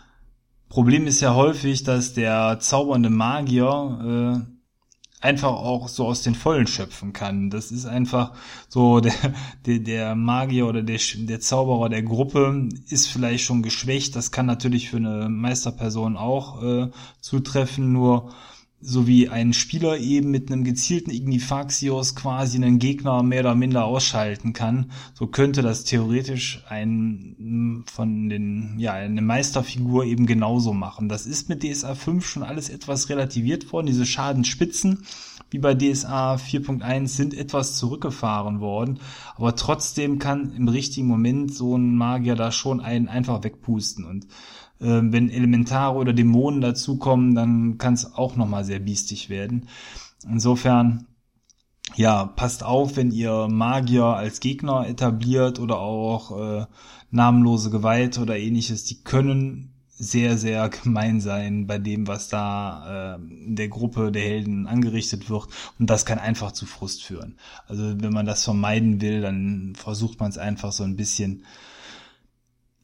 Problem 0.69 1.07
ist 1.07 1.21
ja 1.21 1.33
häufig, 1.33 1.83
dass 1.83 2.13
der 2.13 2.59
zaubernde 2.59 3.09
Magier 3.09 4.45
äh, 4.45 4.56
einfach 5.27 5.51
auch 5.51 5.89
so 5.89 6.05
aus 6.07 6.21
den 6.21 6.35
Vollen 6.35 6.67
schöpfen 6.67 7.11
kann. 7.11 7.49
Das 7.49 7.71
ist 7.71 7.85
einfach 7.85 8.31
so 8.69 8.99
der, 9.01 9.13
der, 9.65 9.79
der 9.79 10.15
Magier 10.15 10.67
oder 10.67 10.81
der, 10.81 10.99
der 11.15 11.39
Zauberer 11.41 11.89
der 11.89 12.01
Gruppe 12.03 12.69
ist 12.89 13.07
vielleicht 13.07 13.43
schon 13.43 13.61
geschwächt. 13.61 14.15
Das 14.15 14.31
kann 14.31 14.45
natürlich 14.45 14.89
für 14.89 14.97
eine 14.97 15.27
Meisterperson 15.29 16.15
auch 16.17 16.63
äh, 16.63 16.89
zutreffen, 17.19 17.91
nur 17.91 18.31
so 18.79 19.07
wie 19.07 19.27
ein 19.27 19.53
Spieler 19.53 19.97
eben 19.97 20.29
mit 20.29 20.51
einem 20.51 20.63
gezielten 20.63 21.09
Ignifaxios 21.09 22.15
quasi 22.15 22.57
einen 22.57 22.77
Gegner 22.77 23.23
mehr 23.23 23.41
oder 23.41 23.55
minder 23.55 23.85
ausschalten 23.85 24.53
kann, 24.53 24.91
so 25.15 25.25
könnte 25.25 25.63
das 25.63 25.83
theoretisch 25.83 26.63
ein 26.69 27.83
von 27.91 28.29
den 28.29 28.75
ja 28.77 28.93
eine 28.93 29.21
Meisterfigur 29.21 30.05
eben 30.05 30.27
genauso 30.27 30.73
machen. 30.73 31.09
Das 31.09 31.25
ist 31.25 31.49
mit 31.49 31.63
DSA 31.63 31.95
5 31.95 32.25
schon 32.25 32.43
alles 32.43 32.69
etwas 32.69 33.09
relativiert 33.09 33.71
worden. 33.71 33.87
Diese 33.87 34.05
Schadensspitzen 34.05 35.03
wie 35.49 35.59
bei 35.59 35.73
DSA 35.73 36.35
4.1 36.35 37.07
sind 37.07 37.33
etwas 37.33 37.77
zurückgefahren 37.77 38.59
worden, 38.59 38.99
aber 39.35 39.55
trotzdem 39.55 40.19
kann 40.19 40.53
im 40.53 40.67
richtigen 40.67 41.07
Moment 41.07 41.53
so 41.53 41.77
ein 41.77 41.95
Magier 41.95 42.35
da 42.35 42.51
schon 42.51 42.81
einen 42.81 43.07
einfach 43.07 43.43
wegpusten 43.43 44.05
und 44.05 44.27
wenn 44.79 45.29
Elementare 45.29 45.95
oder 45.95 46.13
Dämonen 46.13 46.61
dazukommen, 46.61 47.35
dann 47.35 47.77
kann 47.77 47.93
es 47.93 48.13
auch 48.13 48.35
nochmal 48.35 48.63
sehr 48.63 48.79
biestig 48.79 49.29
werden. 49.29 49.67
Insofern, 50.29 51.07
ja, 51.95 52.25
passt 52.25 52.63
auf, 52.63 52.95
wenn 52.97 53.11
ihr 53.11 53.47
Magier 53.47 54.05
als 54.05 54.39
Gegner 54.39 54.87
etabliert 54.87 55.59
oder 55.59 55.79
auch 55.79 56.39
äh, 56.39 56.65
namenlose 57.11 57.69
Gewalt 57.69 58.19
oder 58.19 58.37
ähnliches, 58.37 58.83
die 58.83 59.03
können 59.03 59.73
sehr, 59.99 60.37
sehr 60.37 60.69
gemein 60.69 61.21
sein 61.21 61.65
bei 61.65 61.79
dem, 61.79 62.07
was 62.07 62.29
da 62.29 63.15
äh, 63.15 63.19
der 63.47 63.67
Gruppe 63.67 64.11
der 64.11 64.21
Helden 64.21 64.67
angerichtet 64.67 65.29
wird. 65.29 65.47
Und 65.79 65.89
das 65.89 66.05
kann 66.05 66.19
einfach 66.19 66.51
zu 66.51 66.65
Frust 66.65 67.03
führen. 67.03 67.37
Also 67.67 67.99
wenn 67.99 68.13
man 68.13 68.25
das 68.25 68.43
vermeiden 68.43 69.01
will, 69.01 69.21
dann 69.21 69.73
versucht 69.75 70.19
man 70.19 70.29
es 70.29 70.37
einfach 70.37 70.71
so 70.71 70.83
ein 70.83 70.95
bisschen 70.95 71.43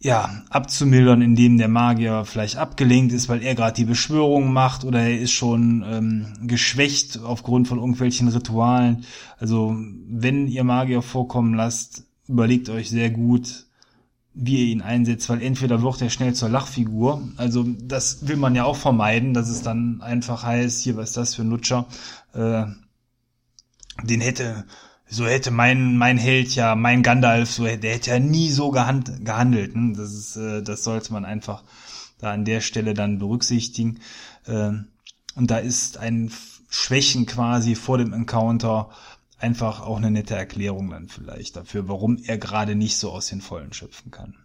ja, 0.04 0.44
abzumildern, 0.50 1.22
indem 1.22 1.58
der 1.58 1.70
Magier 1.70 2.26
vielleicht 2.26 2.58
abgelenkt 2.58 3.14
ist, 3.14 3.30
weil 3.30 3.42
er 3.42 3.56
gerade 3.56 3.76
die 3.76 3.86
Beschwörung 3.86 4.52
macht 4.52 4.84
oder 4.84 5.00
er 5.00 5.18
ist 5.18 5.32
schon 5.32 5.84
ähm, 5.88 6.34
geschwächt 6.42 7.22
aufgrund 7.24 7.70
von 7.70 7.80
irgendwelchen 7.80 8.28
Ritualen. 8.28 9.06
Also 9.40 9.78
wenn 10.10 10.50
ihr 10.50 10.66
Magier 10.66 11.02
vorkommen 11.02 11.54
lasst, 11.54 12.04
überlegt 12.28 12.70
euch 12.70 12.90
sehr 12.90 13.12
gut, 13.12 13.68
wie 14.34 14.66
ihr 14.66 14.74
ihn 14.74 14.82
einsetzt, 14.82 15.30
weil 15.30 15.42
entweder 15.42 15.82
wird 15.82 16.02
er 16.02 16.10
schnell 16.10 16.34
zur 16.34 16.50
Lachfigur, 16.50 17.22
also 17.38 17.64
das 17.64 18.28
will 18.28 18.36
man 18.36 18.56
ja 18.56 18.66
auch 18.66 18.76
vermeiden, 18.76 19.34
dass 19.34 19.48
es 19.48 19.62
dann 19.62 20.02
einfach 20.02 20.44
heißt, 20.44 20.82
hier, 20.82 20.98
was 20.98 21.10
ist 21.10 21.18
das 21.18 21.36
für 21.36 21.44
ein 21.44 21.50
Lutscher, 21.50 21.88
äh, 22.34 22.66
den 24.04 24.20
hätte 24.20 24.66
so 25.14 25.28
hätte 25.28 25.52
mein 25.52 25.98
mein 25.98 26.18
Held 26.18 26.56
ja, 26.56 26.76
mein 26.76 27.04
Gandalf, 27.04 27.52
so 27.52 27.64
der 27.64 27.94
hätte 27.94 28.10
ja 28.12 28.20
nie 28.20 28.50
so 28.50 28.72
gehand, 28.72 29.24
gehandelt. 29.24 29.76
Ne? 29.76 29.94
Das 29.96 30.14
ist, 30.14 30.36
äh, 30.36 30.64
das 30.64 30.84
sollte 30.84 31.14
man 31.14 31.24
einfach 31.24 31.64
da 32.18 32.32
an 32.32 32.46
der 32.46 32.62
Stelle 32.62 32.94
dann 32.94 33.20
berücksichtigen. 33.20 34.00
Äh, 34.46 34.72
und 35.36 35.52
da 35.52 35.58
ist 35.60 35.98
ein 35.98 36.32
Schwächen 36.70 37.26
quasi 37.28 37.76
vor 37.76 37.98
dem 38.00 38.14
Encounter 38.14 38.90
einfach 39.38 39.82
auch 39.82 39.98
eine 39.98 40.10
nette 40.10 40.36
Erklärung 40.36 40.90
dann 40.90 41.10
vielleicht 41.10 41.56
dafür, 41.58 41.88
warum 41.88 42.18
er 42.18 42.38
gerade 42.38 42.76
nicht 42.76 42.98
so 42.98 43.12
aus 43.12 43.28
den 43.28 43.42
Vollen 43.42 43.74
schöpfen 43.74 44.10
kann. 44.10 44.36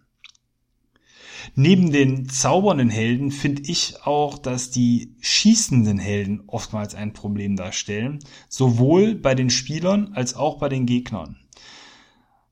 Neben 1.55 1.91
den 1.91 2.29
zaubernden 2.29 2.89
Helden 2.89 3.31
finde 3.31 3.63
ich 3.63 3.95
auch, 4.03 4.37
dass 4.37 4.71
die 4.71 5.15
schießenden 5.19 5.99
Helden 5.99 6.43
oftmals 6.47 6.95
ein 6.95 7.13
Problem 7.13 7.55
darstellen, 7.55 8.19
sowohl 8.47 9.15
bei 9.15 9.35
den 9.35 9.49
Spielern 9.49 10.11
als 10.13 10.35
auch 10.35 10.57
bei 10.59 10.69
den 10.69 10.85
Gegnern. 10.85 11.37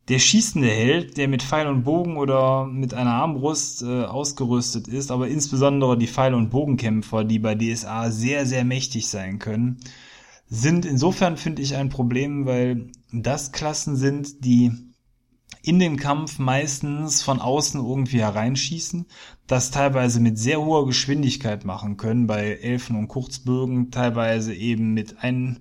Der 0.10 0.20
schießende 0.20 0.70
Held, 0.70 1.18
der 1.18 1.28
mit 1.28 1.44
Pfeil 1.44 1.68
und 1.68 1.84
Bogen 1.84 2.16
oder 2.16 2.66
mit 2.66 2.94
einer 2.94 3.14
Armbrust 3.14 3.82
äh, 3.82 4.06
ausgerüstet 4.06 4.88
ist, 4.88 5.12
aber 5.12 5.28
insbesondere 5.28 5.98
die 5.98 6.08
Pfeil- 6.08 6.34
und 6.34 6.50
Bogenkämpfer, 6.50 7.26
die 7.26 7.40
bei 7.40 7.56
DSA 7.56 8.10
sehr, 8.10 8.46
sehr 8.46 8.64
mächtig 8.64 9.10
sein 9.10 9.38
können, 9.38 9.80
sind 10.50 10.86
insofern, 10.86 11.36
finde 11.36 11.62
ich, 11.62 11.76
ein 11.76 11.90
Problem, 11.90 12.46
weil 12.46 12.90
das 13.12 13.52
Klassen 13.52 13.98
sind, 13.98 14.46
die 14.46 14.72
in 15.62 15.80
den 15.80 15.98
Kampf 15.98 16.40
meistens 16.40 17.22
von 17.24 17.40
außen 17.40 17.80
irgendwie 17.82 18.22
hereinschießen, 18.22 19.06
das 19.48 19.72
teilweise 19.72 20.20
mit 20.20 20.38
sehr 20.38 20.62
hoher 20.62 20.86
Geschwindigkeit 20.86 21.66
machen 21.66 21.98
können, 21.98 22.28
bei 22.28 22.54
Elfen 22.62 22.96
und 22.96 23.08
Kurzbögen 23.08 23.92
teilweise 23.92 24.54
eben 24.54 24.94
mit 24.94 25.24
einem, 25.24 25.58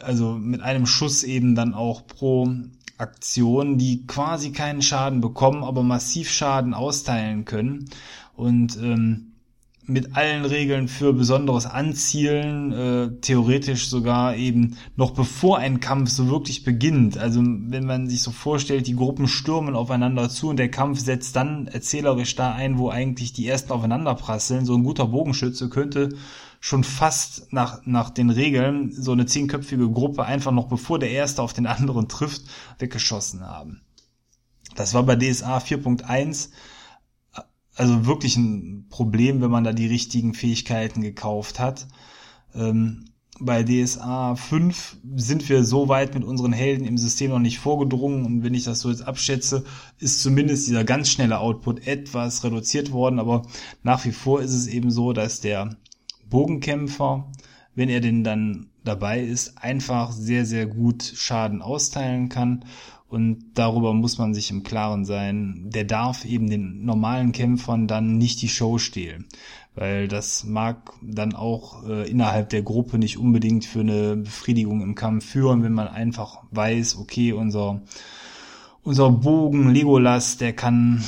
also 0.00 0.32
mit 0.32 0.60
einem 0.60 0.86
Schuss 0.86 1.22
eben 1.22 1.54
dann 1.54 1.74
auch 1.74 2.06
pro 2.06 2.52
Aktion, 2.98 3.78
die 3.78 4.06
quasi 4.06 4.52
keinen 4.52 4.82
Schaden 4.82 5.20
bekommen, 5.20 5.64
aber 5.64 5.82
massiv 5.82 6.30
Schaden 6.30 6.74
austeilen 6.74 7.44
können. 7.44 7.88
Und 8.36 8.76
ähm, 8.76 9.29
mit 9.86 10.16
allen 10.16 10.44
Regeln 10.44 10.88
für 10.88 11.12
besonderes 11.12 11.66
Anzielen, 11.66 12.72
äh, 12.72 13.20
theoretisch 13.20 13.88
sogar 13.88 14.36
eben 14.36 14.76
noch 14.96 15.12
bevor 15.12 15.58
ein 15.58 15.80
Kampf 15.80 16.10
so 16.10 16.28
wirklich 16.28 16.64
beginnt. 16.64 17.18
Also 17.18 17.40
wenn 17.42 17.86
man 17.86 18.08
sich 18.08 18.22
so 18.22 18.30
vorstellt, 18.30 18.86
die 18.86 18.94
Gruppen 18.94 19.26
stürmen 19.26 19.74
aufeinander 19.74 20.28
zu 20.28 20.48
und 20.48 20.58
der 20.58 20.70
Kampf 20.70 21.00
setzt 21.00 21.34
dann 21.36 21.66
erzählerisch 21.66 22.36
da 22.36 22.52
ein, 22.52 22.78
wo 22.78 22.88
eigentlich 22.88 23.32
die 23.32 23.46
ersten 23.48 23.72
aufeinander 23.72 24.14
prasseln. 24.14 24.64
So 24.64 24.74
ein 24.74 24.84
guter 24.84 25.06
Bogenschütze 25.06 25.68
könnte 25.68 26.10
schon 26.60 26.84
fast 26.84 27.52
nach, 27.52 27.80
nach 27.86 28.10
den 28.10 28.30
Regeln 28.30 28.92
so 28.92 29.12
eine 29.12 29.26
zehnköpfige 29.26 29.90
Gruppe 29.90 30.24
einfach 30.24 30.52
noch 30.52 30.68
bevor 30.68 30.98
der 30.98 31.10
erste 31.10 31.42
auf 31.42 31.54
den 31.54 31.66
anderen 31.66 32.06
trifft, 32.06 32.42
weggeschossen 32.78 33.40
haben. 33.40 33.80
Das 34.76 34.94
war 34.94 35.02
bei 35.02 35.16
DSA 35.16 35.58
4.1 35.58 36.50
also 37.76 38.06
wirklich 38.06 38.36
ein 38.36 38.86
Problem, 38.88 39.40
wenn 39.40 39.50
man 39.50 39.64
da 39.64 39.72
die 39.72 39.86
richtigen 39.86 40.34
Fähigkeiten 40.34 41.02
gekauft 41.02 41.58
hat. 41.58 41.86
Ähm, 42.54 43.04
bei 43.40 43.62
DSA 43.62 44.36
5 44.36 44.98
sind 45.16 45.48
wir 45.48 45.64
so 45.64 45.88
weit 45.88 46.14
mit 46.14 46.24
unseren 46.24 46.52
Helden 46.52 46.84
im 46.84 46.98
System 46.98 47.30
noch 47.30 47.38
nicht 47.38 47.58
vorgedrungen. 47.58 48.26
Und 48.26 48.44
wenn 48.44 48.54
ich 48.54 48.64
das 48.64 48.80
so 48.80 48.90
jetzt 48.90 49.06
abschätze, 49.06 49.64
ist 49.98 50.20
zumindest 50.22 50.68
dieser 50.68 50.84
ganz 50.84 51.08
schnelle 51.08 51.38
Output 51.38 51.86
etwas 51.86 52.44
reduziert 52.44 52.92
worden, 52.92 53.18
aber 53.18 53.46
nach 53.82 54.04
wie 54.04 54.12
vor 54.12 54.42
ist 54.42 54.52
es 54.52 54.66
eben 54.66 54.90
so, 54.90 55.12
dass 55.12 55.40
der 55.40 55.76
Bogenkämpfer, 56.28 57.30
wenn 57.74 57.88
er 57.88 58.00
denn 58.00 58.24
dann 58.24 58.66
dabei 58.84 59.20
ist, 59.22 59.58
einfach 59.58 60.12
sehr, 60.12 60.44
sehr 60.44 60.66
gut 60.66 61.02
Schaden 61.02 61.62
austeilen 61.62 62.28
kann 62.28 62.64
und 63.10 63.44
darüber 63.54 63.92
muss 63.92 64.18
man 64.18 64.34
sich 64.34 64.52
im 64.52 64.62
Klaren 64.62 65.04
sein. 65.04 65.64
Der 65.66 65.82
darf 65.84 66.24
eben 66.24 66.48
den 66.48 66.84
normalen 66.84 67.32
Kämpfern 67.32 67.88
dann 67.88 68.18
nicht 68.18 68.40
die 68.40 68.48
Show 68.48 68.78
stehlen. 68.78 69.26
Weil 69.74 70.06
das 70.06 70.44
mag 70.44 70.92
dann 71.02 71.34
auch 71.34 71.84
äh, 71.88 72.08
innerhalb 72.08 72.50
der 72.50 72.62
Gruppe 72.62 72.98
nicht 72.98 73.18
unbedingt 73.18 73.64
für 73.64 73.80
eine 73.80 74.16
Befriedigung 74.16 74.80
im 74.80 74.94
Kampf 74.94 75.26
führen, 75.26 75.64
wenn 75.64 75.72
man 75.72 75.88
einfach 75.88 76.44
weiß, 76.52 76.98
okay, 76.98 77.32
unser, 77.32 77.82
unser 78.82 79.10
Bogen 79.10 79.70
Legolas, 79.70 80.36
der 80.36 80.52
kann 80.52 81.02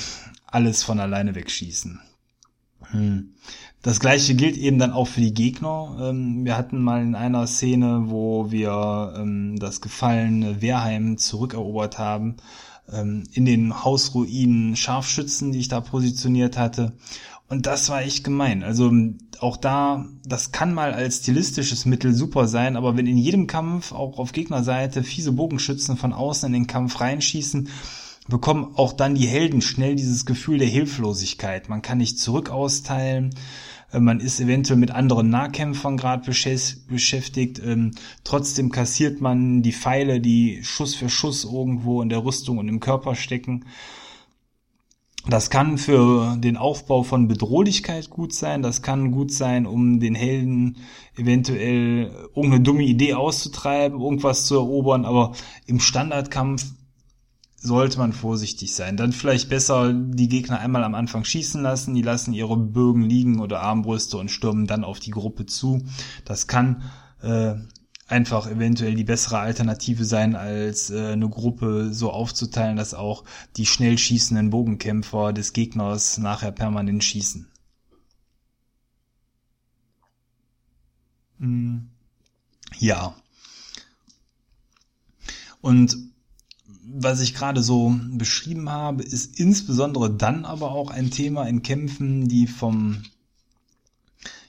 alles 0.46 0.82
von 0.82 0.98
alleine 0.98 1.36
wegschießen. 1.36 2.00
Hm. 2.90 3.34
Das 3.82 3.98
gleiche 3.98 4.36
gilt 4.36 4.56
eben 4.56 4.78
dann 4.78 4.92
auch 4.92 5.08
für 5.08 5.20
die 5.20 5.34
Gegner. 5.34 5.96
Ähm, 6.00 6.44
wir 6.44 6.56
hatten 6.56 6.80
mal 6.80 7.02
in 7.02 7.16
einer 7.16 7.48
Szene, 7.48 8.04
wo 8.06 8.52
wir 8.52 9.14
ähm, 9.16 9.58
das 9.58 9.80
gefallene 9.80 10.62
Wehrheim 10.62 11.18
zurückerobert 11.18 11.98
haben, 11.98 12.36
ähm, 12.92 13.24
in 13.32 13.44
den 13.44 13.84
Hausruinen 13.84 14.76
Scharfschützen, 14.76 15.50
die 15.50 15.58
ich 15.58 15.68
da 15.68 15.80
positioniert 15.80 16.56
hatte. 16.56 16.92
Und 17.48 17.66
das 17.66 17.90
war 17.90 18.02
echt 18.02 18.22
gemein. 18.22 18.62
Also 18.62 18.90
auch 19.40 19.56
da, 19.56 20.06
das 20.24 20.52
kann 20.52 20.72
mal 20.72 20.94
als 20.94 21.18
stilistisches 21.18 21.84
Mittel 21.84 22.14
super 22.14 22.46
sein, 22.46 22.76
aber 22.76 22.96
wenn 22.96 23.08
in 23.08 23.18
jedem 23.18 23.48
Kampf 23.48 23.92
auch 23.92 24.18
auf 24.18 24.32
Gegnerseite 24.32 25.02
fiese 25.02 25.32
Bogenschützen 25.32 25.96
von 25.96 26.12
außen 26.12 26.46
in 26.46 26.52
den 26.52 26.66
Kampf 26.68 27.00
reinschießen, 27.00 27.68
bekommen 28.28 28.72
auch 28.76 28.92
dann 28.92 29.16
die 29.16 29.26
Helden 29.26 29.60
schnell 29.60 29.96
dieses 29.96 30.24
Gefühl 30.24 30.58
der 30.58 30.68
Hilflosigkeit. 30.68 31.68
Man 31.68 31.82
kann 31.82 31.98
nicht 31.98 32.20
zurück 32.20 32.50
austeilen. 32.50 33.34
Äh, 33.92 34.00
man 34.00 34.20
ist 34.20 34.40
eventuell 34.40 34.78
mit 34.78 34.90
anderen 34.90 35.30
Nahkämpfern 35.30 35.96
gerade 35.96 36.24
beschäftigt. 36.24 37.60
Ähm, 37.64 37.92
trotzdem 38.24 38.70
kassiert 38.70 39.20
man 39.20 39.62
die 39.62 39.72
Pfeile, 39.72 40.20
die 40.20 40.60
Schuss 40.62 40.94
für 40.94 41.08
Schuss 41.08 41.44
irgendwo 41.44 42.02
in 42.02 42.08
der 42.08 42.24
Rüstung 42.24 42.58
und 42.58 42.68
im 42.68 42.80
Körper 42.80 43.14
stecken. 43.14 43.64
Das 45.28 45.50
kann 45.50 45.78
für 45.78 46.36
den 46.36 46.56
Aufbau 46.56 47.04
von 47.04 47.28
Bedrohlichkeit 47.28 48.10
gut 48.10 48.34
sein. 48.34 48.60
Das 48.60 48.82
kann 48.82 49.12
gut 49.12 49.30
sein, 49.30 49.66
um 49.66 50.00
den 50.00 50.16
Helden 50.16 50.78
eventuell 51.16 52.10
irgendeine 52.34 52.64
dumme 52.64 52.82
Idee 52.82 53.14
auszutreiben, 53.14 54.00
irgendwas 54.00 54.46
zu 54.46 54.56
erobern. 54.56 55.04
Aber 55.04 55.32
im 55.66 55.78
Standardkampf 55.78 56.64
sollte 57.62 57.98
man 57.98 58.12
vorsichtig 58.12 58.74
sein. 58.74 58.96
Dann 58.96 59.12
vielleicht 59.12 59.48
besser 59.48 59.92
die 59.92 60.28
Gegner 60.28 60.58
einmal 60.58 60.82
am 60.82 60.94
Anfang 60.94 61.24
schießen 61.24 61.62
lassen, 61.62 61.94
die 61.94 62.02
lassen 62.02 62.32
ihre 62.32 62.56
Bögen 62.56 63.02
liegen 63.02 63.40
oder 63.40 63.60
Armbrüste 63.60 64.18
und 64.18 64.30
stürmen 64.30 64.66
dann 64.66 64.84
auf 64.84 64.98
die 64.98 65.12
Gruppe 65.12 65.46
zu. 65.46 65.84
Das 66.24 66.48
kann 66.48 66.82
äh, 67.22 67.54
einfach 68.08 68.48
eventuell 68.50 68.94
die 68.96 69.04
bessere 69.04 69.38
Alternative 69.38 70.04
sein, 70.04 70.34
als 70.34 70.90
äh, 70.90 71.12
eine 71.12 71.28
Gruppe 71.28 71.92
so 71.92 72.10
aufzuteilen, 72.10 72.76
dass 72.76 72.94
auch 72.94 73.24
die 73.56 73.66
schnell 73.66 73.96
schießenden 73.96 74.50
Bogenkämpfer 74.50 75.32
des 75.32 75.52
Gegners 75.52 76.18
nachher 76.18 76.50
permanent 76.50 77.04
schießen. 77.04 77.48
Hm. 81.38 81.90
Ja. 82.78 83.14
Und 85.60 86.11
was 86.94 87.20
ich 87.20 87.34
gerade 87.34 87.62
so 87.62 87.94
beschrieben 88.10 88.70
habe, 88.70 89.02
ist 89.02 89.38
insbesondere 89.38 90.10
dann 90.10 90.44
aber 90.44 90.72
auch 90.72 90.90
ein 90.90 91.10
Thema 91.10 91.44
in 91.44 91.62
Kämpfen, 91.62 92.28
die 92.28 92.46
vom 92.46 93.02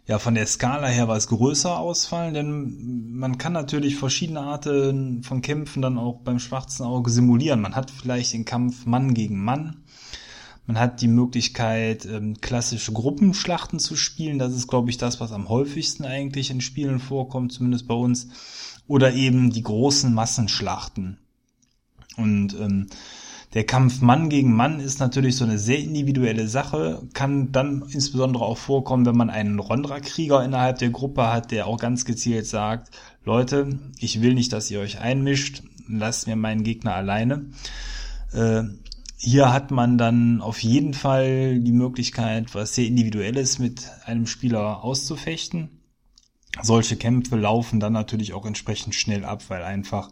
ja 0.05 0.19
von 0.19 0.35
der 0.35 0.45
Skala 0.45 0.87
her 0.87 1.07
was 1.07 1.27
größer 1.27 1.79
ausfallen, 1.79 2.33
denn 2.33 3.13
man 3.13 3.37
kann 3.37 3.53
natürlich 3.53 3.95
verschiedene 3.95 4.41
Arten 4.41 5.23
von 5.23 5.41
Kämpfen 5.41 5.81
dann 5.81 5.97
auch 5.97 6.19
beim 6.21 6.39
schwarzen 6.39 6.83
Auge 6.85 7.09
simulieren. 7.09 7.61
Man 7.61 7.75
hat 7.75 7.89
vielleicht 7.89 8.33
den 8.33 8.43
Kampf 8.43 8.85
Mann 8.85 9.13
gegen 9.13 9.41
Mann. 9.41 9.83
Man 10.65 10.79
hat 10.79 11.01
die 11.01 11.07
Möglichkeit, 11.07 12.05
ähm, 12.05 12.39
klassische 12.39 12.93
Gruppenschlachten 12.93 13.79
zu 13.79 13.95
spielen. 13.95 14.39
Das 14.39 14.53
ist, 14.53 14.67
glaube 14.67 14.89
ich, 14.89 14.97
das, 14.97 15.19
was 15.19 15.31
am 15.31 15.49
häufigsten 15.49 16.05
eigentlich 16.05 16.51
in 16.51 16.61
Spielen 16.61 16.99
vorkommt, 16.99 17.51
zumindest 17.51 17.87
bei 17.87 17.95
uns. 17.95 18.29
Oder 18.87 19.13
eben 19.13 19.51
die 19.51 19.63
großen 19.63 20.13
Massenschlachten. 20.13 21.17
Und 22.17 22.55
ähm, 22.59 22.87
der 23.53 23.65
Kampf 23.65 24.01
Mann 24.01 24.29
gegen 24.29 24.55
Mann 24.55 24.79
ist 24.79 24.99
natürlich 24.99 25.35
so 25.35 25.45
eine 25.45 25.59
sehr 25.59 25.77
individuelle 25.77 26.47
Sache, 26.47 27.03
kann 27.13 27.51
dann 27.51 27.83
insbesondere 27.89 28.43
auch 28.43 28.57
vorkommen, 28.57 29.05
wenn 29.05 29.15
man 29.15 29.29
einen 29.29 29.59
Rondra-Krieger 29.59 30.43
innerhalb 30.43 30.79
der 30.79 30.89
Gruppe 30.89 31.31
hat, 31.31 31.51
der 31.51 31.67
auch 31.67 31.77
ganz 31.77 32.03
gezielt 32.05 32.47
sagt, 32.47 32.89
Leute, 33.23 33.79
ich 33.99 34.21
will 34.21 34.33
nicht, 34.33 34.53
dass 34.53 34.71
ihr 34.71 34.79
euch 34.79 34.99
einmischt, 34.99 35.61
lasst 35.87 36.27
mir 36.27 36.35
meinen 36.35 36.63
Gegner 36.63 36.95
alleine. 36.95 37.45
Äh, 38.33 38.63
hier 39.17 39.53
hat 39.53 39.71
man 39.71 39.97
dann 39.97 40.41
auf 40.41 40.63
jeden 40.63 40.93
Fall 40.93 41.59
die 41.59 41.71
Möglichkeit, 41.71 42.55
was 42.55 42.75
sehr 42.75 42.87
individuelles 42.87 43.59
mit 43.59 43.89
einem 44.05 44.25
Spieler 44.25 44.83
auszufechten. 44.83 45.69
Solche 46.61 46.97
Kämpfe 46.97 47.35
laufen 47.35 47.79
dann 47.79 47.93
natürlich 47.93 48.33
auch 48.33 48.45
entsprechend 48.45 48.93
schnell 48.93 49.25
ab, 49.25 49.43
weil 49.49 49.63
einfach 49.63 50.09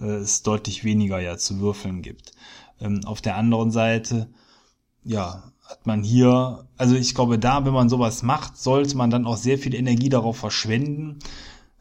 äh, 0.00 0.06
es 0.06 0.42
deutlich 0.42 0.82
weniger 0.84 1.20
ja 1.20 1.36
zu 1.36 1.60
würfeln 1.60 2.02
gibt. 2.02 2.32
Ähm, 2.80 3.02
auf 3.04 3.20
der 3.20 3.36
anderen 3.36 3.70
Seite, 3.70 4.28
ja, 5.04 5.52
hat 5.68 5.86
man 5.86 6.02
hier, 6.02 6.66
also 6.76 6.94
ich 6.94 7.14
glaube, 7.14 7.38
da, 7.38 7.64
wenn 7.64 7.72
man 7.72 7.88
sowas 7.88 8.22
macht, 8.22 8.58
sollte 8.58 8.96
man 8.96 9.10
dann 9.10 9.26
auch 9.26 9.36
sehr 9.36 9.58
viel 9.58 9.74
Energie 9.74 10.10
darauf 10.10 10.36
verschwenden 10.36 11.20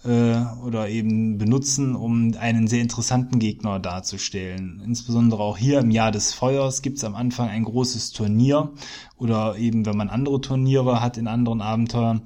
äh, 0.06 0.36
oder 0.66 0.90
eben 0.90 1.38
benutzen, 1.38 1.96
um 1.96 2.34
einen 2.40 2.68
sehr 2.68 2.82
interessanten 2.82 3.40
Gegner 3.40 3.80
darzustellen. 3.80 4.82
Insbesondere 4.86 5.42
auch 5.42 5.58
hier 5.58 5.80
im 5.80 5.92
Jahr 5.92 6.12
des 6.12 6.34
Feuers 6.34 6.82
gibt 6.82 6.98
es 6.98 7.04
am 7.04 7.16
Anfang 7.16 7.50
ein 7.50 7.64
großes 7.64 8.12
Turnier 8.12 8.72
oder 9.18 9.58
eben, 9.58 9.86
wenn 9.86 9.98
man 9.98 10.10
andere 10.10 10.40
Turniere 10.40 11.02
hat 11.02 11.18
in 11.18 11.28
anderen 11.28 11.62
Abenteuern, 11.62 12.22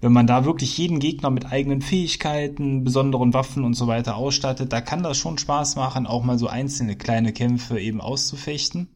wenn 0.00 0.12
man 0.12 0.26
da 0.26 0.44
wirklich 0.44 0.76
jeden 0.78 0.98
Gegner 0.98 1.30
mit 1.30 1.46
eigenen 1.46 1.82
Fähigkeiten, 1.82 2.84
besonderen 2.84 3.34
Waffen 3.34 3.64
und 3.64 3.74
so 3.74 3.86
weiter 3.86 4.16
ausstattet, 4.16 4.72
da 4.72 4.80
kann 4.80 5.02
das 5.02 5.18
schon 5.18 5.38
Spaß 5.38 5.76
machen, 5.76 6.06
auch 6.06 6.24
mal 6.24 6.38
so 6.38 6.48
einzelne 6.48 6.96
kleine 6.96 7.32
Kämpfe 7.32 7.78
eben 7.78 8.00
auszufechten. 8.00 8.88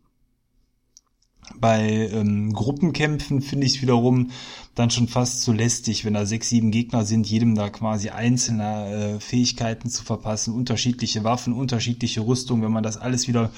Bei 1.60 2.08
ähm, 2.10 2.54
Gruppenkämpfen 2.54 3.42
finde 3.42 3.66
ich 3.66 3.76
es 3.76 3.82
wiederum 3.82 4.30
dann 4.74 4.90
schon 4.90 5.08
fast 5.08 5.42
zu 5.42 5.52
lästig, 5.52 6.06
wenn 6.06 6.14
da 6.14 6.24
sechs, 6.24 6.48
sieben 6.48 6.70
Gegner 6.70 7.04
sind, 7.04 7.26
jedem 7.26 7.54
da 7.54 7.68
quasi 7.68 8.08
einzelne 8.08 9.16
äh, 9.16 9.20
Fähigkeiten 9.20 9.90
zu 9.90 10.04
verpassen, 10.04 10.54
unterschiedliche 10.54 11.22
Waffen, 11.22 11.52
unterschiedliche 11.52 12.26
Rüstung, 12.26 12.62
wenn 12.62 12.72
man 12.72 12.82
das 12.82 12.96
alles 12.96 13.28
wieder 13.28 13.50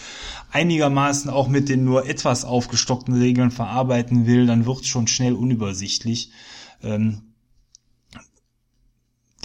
einigermaßen 0.51 1.31
auch 1.31 1.47
mit 1.47 1.69
den 1.69 1.85
nur 1.85 2.09
etwas 2.09 2.45
aufgestockten 2.45 3.15
Regeln 3.15 3.53
verarbeiten 3.53 4.27
will, 4.27 4.47
dann 4.47 4.67
wird 4.67 4.81
es 4.81 4.89
schon 4.89 5.07
schnell 5.07 5.35
unübersichtlich. 5.35 6.33
Ähm, 6.83 7.23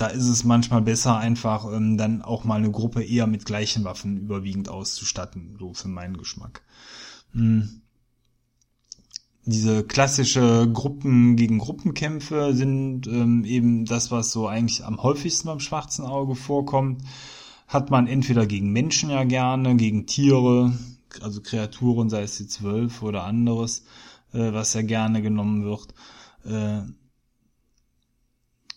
da 0.01 0.07
ist 0.07 0.27
es 0.27 0.43
manchmal 0.43 0.81
besser, 0.81 1.17
einfach 1.17 1.71
ähm, 1.71 1.95
dann 1.95 2.23
auch 2.23 2.43
mal 2.43 2.55
eine 2.55 2.71
Gruppe 2.71 3.03
eher 3.03 3.27
mit 3.27 3.45
gleichen 3.45 3.83
Waffen 3.83 4.17
überwiegend 4.17 4.67
auszustatten, 4.67 5.57
so 5.59 5.73
für 5.73 5.89
meinen 5.89 6.17
Geschmack. 6.17 6.63
Hm. 7.33 7.81
Diese 9.45 9.83
klassische 9.83 10.67
Gruppen 10.71 11.35
gegen 11.35 11.59
Gruppenkämpfe 11.59 12.53
sind 12.53 13.05
ähm, 13.07 13.43
eben 13.45 13.85
das, 13.85 14.09
was 14.09 14.31
so 14.31 14.47
eigentlich 14.47 14.83
am 14.83 15.01
häufigsten 15.01 15.47
beim 15.47 15.59
schwarzen 15.59 16.05
Auge 16.05 16.35
vorkommt. 16.35 17.03
Hat 17.67 17.91
man 17.91 18.07
entweder 18.07 18.45
gegen 18.45 18.71
Menschen 18.71 19.09
ja 19.11 19.23
gerne, 19.23 19.75
gegen 19.75 20.07
Tiere, 20.07 20.73
also 21.21 21.41
Kreaturen, 21.41 22.09
sei 22.09 22.23
es 22.23 22.37
die 22.37 22.47
Zwölf 22.47 23.03
oder 23.03 23.23
anderes, 23.23 23.85
äh, 24.33 24.51
was 24.51 24.73
ja 24.73 24.81
gerne 24.81 25.21
genommen 25.21 25.63
wird. 25.63 25.93
Äh, 26.45 26.91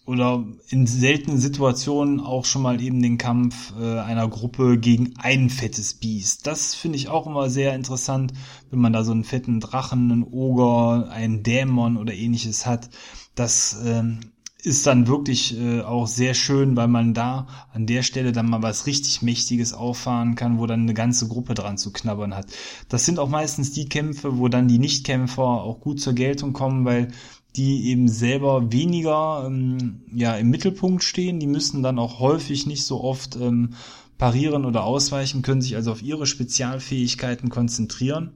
oder 0.07 0.45
in 0.69 0.87
seltenen 0.87 1.39
Situationen 1.39 2.21
auch 2.21 2.45
schon 2.45 2.63
mal 2.63 2.81
eben 2.81 3.01
den 3.01 3.17
Kampf 3.17 3.73
äh, 3.81 4.01
einer 4.01 4.29
Gruppe 4.29 4.79
gegen 4.79 5.15
ein 5.17 5.49
fettes 5.49 5.95
Biest. 5.95 6.47
Das 6.47 6.75
finde 6.75 6.99
ich 6.99 7.09
auch 7.09 7.27
immer 7.27 7.49
sehr 7.49 7.75
interessant, 7.75 8.33
wenn 8.71 8.81
man 8.81 8.93
da 8.93 9.03
so 9.03 9.13
einen 9.13 9.25
fetten 9.25 9.61
Drachen, 9.61 10.13
einen 10.13 10.25
Oger, 10.25 11.09
einen 11.11 11.43
Dämon 11.43 11.97
oder 11.97 12.13
ähnliches 12.13 12.67
hat. 12.67 12.91
Das 13.35 13.79
ähm, 13.85 14.21
ist 14.65 14.87
dann 14.87 15.07
wirklich 15.07 15.59
äh, 15.59 15.81
auch 15.81 16.07
sehr 16.07 16.35
schön, 16.35 16.77
weil 16.77 16.89
man 16.89 17.13
da 17.13 17.47
an 17.73 17.87
der 17.87 18.03
Stelle 18.03 18.33
dann 18.33 18.49
mal 18.49 18.63
was 18.63 18.87
richtig 18.87 19.23
Mächtiges 19.23 19.75
auffahren 19.75 20.37
kann, 20.37 20.59
wo 20.59 20.67
dann 20.67 20.81
eine 20.81 20.95
ganze 20.95 21.29
Gruppe 21.29 21.55
dran 21.55 21.77
zu 21.77 21.93
knabbern 21.93 22.35
hat. 22.35 22.47
Das 22.89 23.05
sind 23.05 23.19
auch 23.19 23.29
meistens 23.29 23.73
die 23.73 23.89
Kämpfe, 23.89 24.39
wo 24.39 24.49
dann 24.49 24.69
die 24.69 24.79
Nichtkämpfer 24.79 25.43
auch 25.43 25.81
gut 25.81 26.01
zur 26.01 26.15
Geltung 26.15 26.53
kommen, 26.55 26.85
weil 26.85 27.09
die 27.57 27.87
eben 27.87 28.09
selber 28.09 28.73
weniger 28.73 29.45
ähm, 29.47 30.03
ja 30.13 30.37
im 30.37 30.51
Mittelpunkt 30.51 31.05
stehen. 31.05 31.39
Die 31.39 31.47
müssen 31.47 31.83
dann 31.83 31.99
auch 31.99 32.19
häufig 32.19 32.67
nicht 32.67 32.85
so 32.85 33.03
oft 33.03 33.37
ähm, 33.37 33.75
parieren 34.19 34.65
oder 34.65 34.85
ausweichen, 34.85 35.43
können 35.43 35.63
sich 35.63 35.77
also 35.77 35.93
auf 35.93 36.03
ihre 36.03 36.27
Spezialfähigkeiten 36.27 37.51
konzentrieren. 37.51 38.33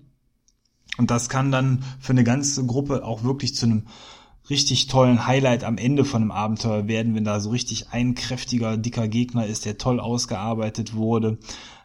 Und 0.98 1.10
das 1.10 1.28
kann 1.28 1.52
dann 1.52 1.84
für 2.00 2.12
eine 2.12 2.24
ganze 2.24 2.64
Gruppe 2.66 3.04
auch 3.04 3.22
wirklich 3.22 3.54
zu 3.54 3.66
einem 3.66 3.86
richtig 4.50 4.86
tollen 4.86 5.26
Highlight 5.26 5.62
am 5.62 5.78
Ende 5.78 6.04
von 6.04 6.22
einem 6.22 6.30
Abenteuer 6.30 6.88
werden, 6.88 7.14
wenn 7.14 7.24
da 7.24 7.38
so 7.38 7.50
richtig 7.50 7.90
ein 7.90 8.14
kräftiger, 8.14 8.76
dicker 8.76 9.06
Gegner 9.06 9.46
ist, 9.46 9.66
der 9.66 9.78
toll 9.78 10.00
ausgearbeitet 10.00 10.94
wurde 10.94 11.38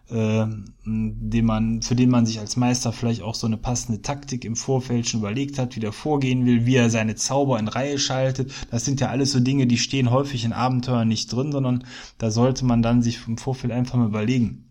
äh, 0.10 0.46
den 0.86 1.46
man, 1.46 1.82
für 1.82 1.96
den 1.96 2.10
man 2.10 2.26
sich 2.26 2.40
als 2.40 2.58
Meister 2.58 2.92
vielleicht 2.92 3.22
auch 3.22 3.36
so 3.36 3.48
eine 3.48 3.58
passende 3.58 4.02
Taktik 4.02 4.46
im 4.46 4.56
Vorfeld 4.56 5.08
schon 5.08 5.22
überlegt 5.22 5.58
hat, 5.58 5.76
wie 5.76 5.80
der 5.80 5.94
vorgehen 5.94 6.46
will, 6.46 6.66
wie 6.66 6.76
er 6.76 6.90
seine 6.90 7.16
Zauber 7.16 7.58
in 7.60 7.68
Reihe 7.68 7.98
schaltet. 7.98 8.52
Das 8.70 8.86
sind 8.86 9.00
ja 9.00 9.10
alles 9.10 9.32
so 9.32 9.40
Dinge, 9.40 9.68
die 9.68 9.78
stehen 9.78 10.12
häufig 10.12 10.44
in 10.46 10.54
Abenteuern 10.54 11.08
nicht 11.08 11.32
drin, 11.32 11.52
sondern 11.52 11.86
da 12.18 12.32
sollte 12.32 12.66
man 12.66 12.82
dann 12.82 13.02
sich 13.02 13.28
im 13.28 13.38
Vorfeld 13.38 13.72
einfach 13.72 13.98
mal 13.98 14.08
überlegen. 14.08 14.66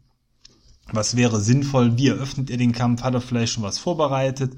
Was 0.91 1.17
wäre 1.17 1.41
sinnvoll? 1.41 1.97
Wie 1.97 2.09
eröffnet 2.09 2.51
er 2.51 2.59
den 2.59 2.73
Kampf? 2.73 3.03
Hat 3.03 3.15
er 3.15 3.21
vielleicht 3.21 3.55
schon 3.55 3.63
was 3.63 3.79
vorbereitet? 3.79 4.55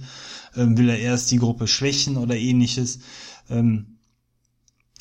Ähm, 0.57 0.77
will 0.77 0.89
er 0.89 0.99
erst 0.99 1.31
die 1.31 1.39
Gruppe 1.39 1.69
schwächen 1.69 2.17
oder 2.17 2.37
ähnliches? 2.37 3.01
Ähm, 3.49 3.94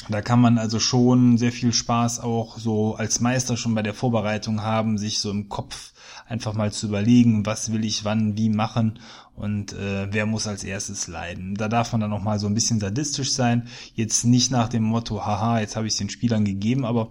da 0.10 0.22
kann 0.22 0.42
man 0.42 0.58
also 0.58 0.80
schon 0.80 1.38
sehr 1.38 1.52
viel 1.52 1.74
Spaß 1.74 2.20
auch 2.20 2.58
so 2.58 2.96
als 2.96 3.20
Meister 3.20 3.58
schon 3.58 3.76
bei 3.76 3.82
der 3.82 3.94
Vorbereitung 3.94 4.62
haben, 4.62 4.98
sich 4.98 5.20
so 5.20 5.32
im 5.32 5.50
Kopf 5.50 5.94
einfach 6.28 6.54
mal 6.54 6.72
zu 6.72 6.88
überlegen, 6.88 7.46
was 7.46 7.72
will 7.72 7.86
ich 7.86 8.06
wann 8.06 8.38
wie 8.38 8.50
machen 8.50 9.00
und 9.36 9.74
äh, 9.74 10.08
wer 10.12 10.26
muss 10.26 10.48
als 10.48 10.64
erstes 10.64 11.08
leiden. 11.08 11.56
Da 11.56 11.68
darf 11.68 11.92
man 11.92 12.02
dann 12.02 12.14
auch 12.14 12.22
mal 12.22 12.40
so 12.40 12.48
ein 12.48 12.54
bisschen 12.54 12.80
sadistisch 12.80 13.34
sein. 13.34 13.68
Jetzt 13.96 14.26
nicht 14.26 14.52
nach 14.52 14.70
dem 14.70 14.84
Motto, 14.84 15.26
haha, 15.26 15.60
jetzt 15.60 15.76
habe 15.76 15.88
ich 15.88 15.98
den 15.98 16.10
Spielern 16.10 16.46
gegeben, 16.46 16.86
aber 16.86 17.10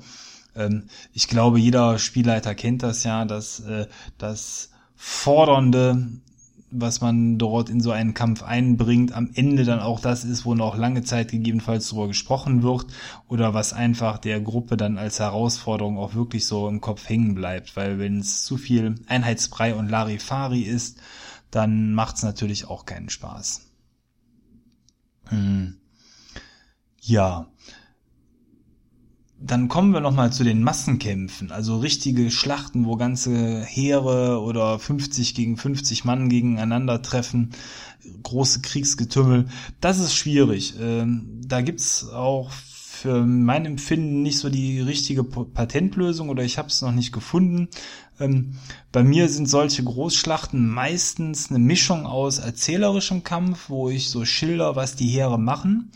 ähm, 0.54 0.84
ich 1.12 1.28
glaube, 1.28 1.58
jeder 1.58 1.98
Spielleiter 1.98 2.54
kennt 2.54 2.82
das 2.82 3.04
ja, 3.04 3.24
dass 3.24 3.60
äh, 3.60 3.86
das 4.18 4.70
Fordernde 4.96 6.08
was 6.72 7.00
man 7.00 7.38
dort 7.38 7.68
in 7.68 7.80
so 7.80 7.90
einen 7.90 8.14
Kampf 8.14 8.42
einbringt, 8.42 9.12
am 9.12 9.30
Ende 9.34 9.64
dann 9.64 9.80
auch 9.80 10.00
das 10.00 10.24
ist, 10.24 10.46
wo 10.46 10.54
noch 10.54 10.76
lange 10.76 11.02
Zeit 11.02 11.30
gegebenenfalls 11.30 11.90
darüber 11.90 12.08
gesprochen 12.08 12.62
wird 12.62 12.86
oder 13.28 13.52
was 13.52 13.72
einfach 13.72 14.18
der 14.18 14.40
Gruppe 14.40 14.76
dann 14.76 14.96
als 14.98 15.20
Herausforderung 15.20 15.98
auch 15.98 16.14
wirklich 16.14 16.46
so 16.46 16.68
im 16.68 16.80
Kopf 16.80 17.08
hängen 17.08 17.34
bleibt, 17.34 17.76
weil 17.76 17.98
wenn 17.98 18.20
es 18.20 18.44
zu 18.44 18.56
viel 18.56 18.94
Einheitsbrei 19.06 19.74
und 19.74 19.88
Larifari 19.88 20.62
ist, 20.62 20.98
dann 21.50 21.92
macht 21.92 22.16
es 22.16 22.22
natürlich 22.22 22.66
auch 22.66 22.86
keinen 22.86 23.10
Spaß. 23.10 23.68
Hm. 25.28 25.76
Ja, 27.00 27.51
dann 29.44 29.68
kommen 29.68 29.92
wir 29.92 30.00
nochmal 30.00 30.32
zu 30.32 30.44
den 30.44 30.62
Massenkämpfen, 30.62 31.50
also 31.50 31.78
richtige 31.78 32.30
Schlachten, 32.30 32.86
wo 32.86 32.96
ganze 32.96 33.62
Heere 33.64 34.40
oder 34.40 34.78
50 34.78 35.34
gegen 35.34 35.56
50 35.56 36.04
Mann 36.04 36.28
gegeneinander 36.28 37.02
treffen, 37.02 37.50
große 38.22 38.60
Kriegsgetümmel. 38.60 39.46
Das 39.80 39.98
ist 39.98 40.14
schwierig. 40.14 40.74
Ähm, 40.80 41.40
da 41.44 41.60
gibt's 41.60 42.08
auch 42.08 42.50
für 42.50 43.24
mein 43.26 43.66
Empfinden 43.66 44.22
nicht 44.22 44.38
so 44.38 44.48
die 44.48 44.80
richtige 44.80 45.24
Patentlösung 45.24 46.28
oder 46.28 46.44
ich 46.44 46.56
habe 46.56 46.68
es 46.68 46.82
noch 46.82 46.92
nicht 46.92 47.10
gefunden. 47.10 47.68
Ähm, 48.20 48.56
bei 48.92 49.02
mir 49.02 49.28
sind 49.28 49.48
solche 49.48 49.82
Großschlachten 49.82 50.68
meistens 50.68 51.50
eine 51.50 51.58
Mischung 51.58 52.06
aus 52.06 52.38
erzählerischem 52.38 53.24
Kampf, 53.24 53.68
wo 53.70 53.88
ich 53.88 54.08
so 54.08 54.24
schilder, 54.24 54.76
was 54.76 54.94
die 54.94 55.08
Heere 55.08 55.38
machen 55.38 55.90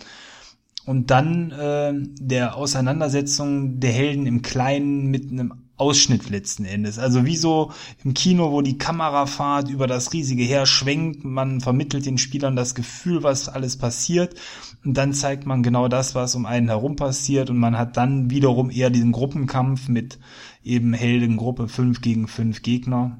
und 0.87 1.11
dann 1.11 1.51
äh, 1.51 1.93
der 2.20 2.57
Auseinandersetzung 2.57 3.80
der 3.80 3.93
Helden 3.93 4.26
im 4.26 4.43
Kleinen 4.43 5.07
mit 5.07 5.30
einem 5.30 5.53
Ausschnitt 5.76 6.30
letzten 6.30 6.64
Endes. 6.64 6.99
Also 6.99 7.26
wie 7.26 7.37
so 7.37 7.70
im 8.03 8.14
Kino, 8.14 8.51
wo 8.51 8.62
die 8.62 8.78
Kamerafahrt 8.78 9.68
über 9.68 9.87
das 9.87 10.14
riesige 10.14 10.43
Heer 10.43 10.64
schwenkt, 10.64 11.22
man 11.24 11.61
vermittelt 11.61 12.07
den 12.07 12.16
Spielern 12.16 12.57
das 12.57 12.74
Gefühl, 12.74 13.22
was 13.22 13.51
alles 13.51 13.76
passiert 13.76 14.37
und 14.84 14.97
dann 14.97 15.12
zeigt 15.12 15.45
man 15.45 15.62
genau 15.62 15.89
das, 15.89 16.14
was 16.14 16.34
um 16.34 16.47
einen 16.47 16.68
herum 16.68 16.97
passiert 16.97 17.51
und 17.51 17.59
man 17.59 17.76
hat 17.76 17.97
dann 17.97 18.30
wiederum 18.30 18.70
eher 18.70 18.89
diesen 18.89 19.12
Gruppenkampf 19.12 19.89
mit 19.89 20.18
eben 20.62 20.95
Heldengruppe 20.95 21.68
fünf 21.68 22.01
gegen 22.01 22.26
fünf 22.26 22.62
Gegner. 22.62 23.18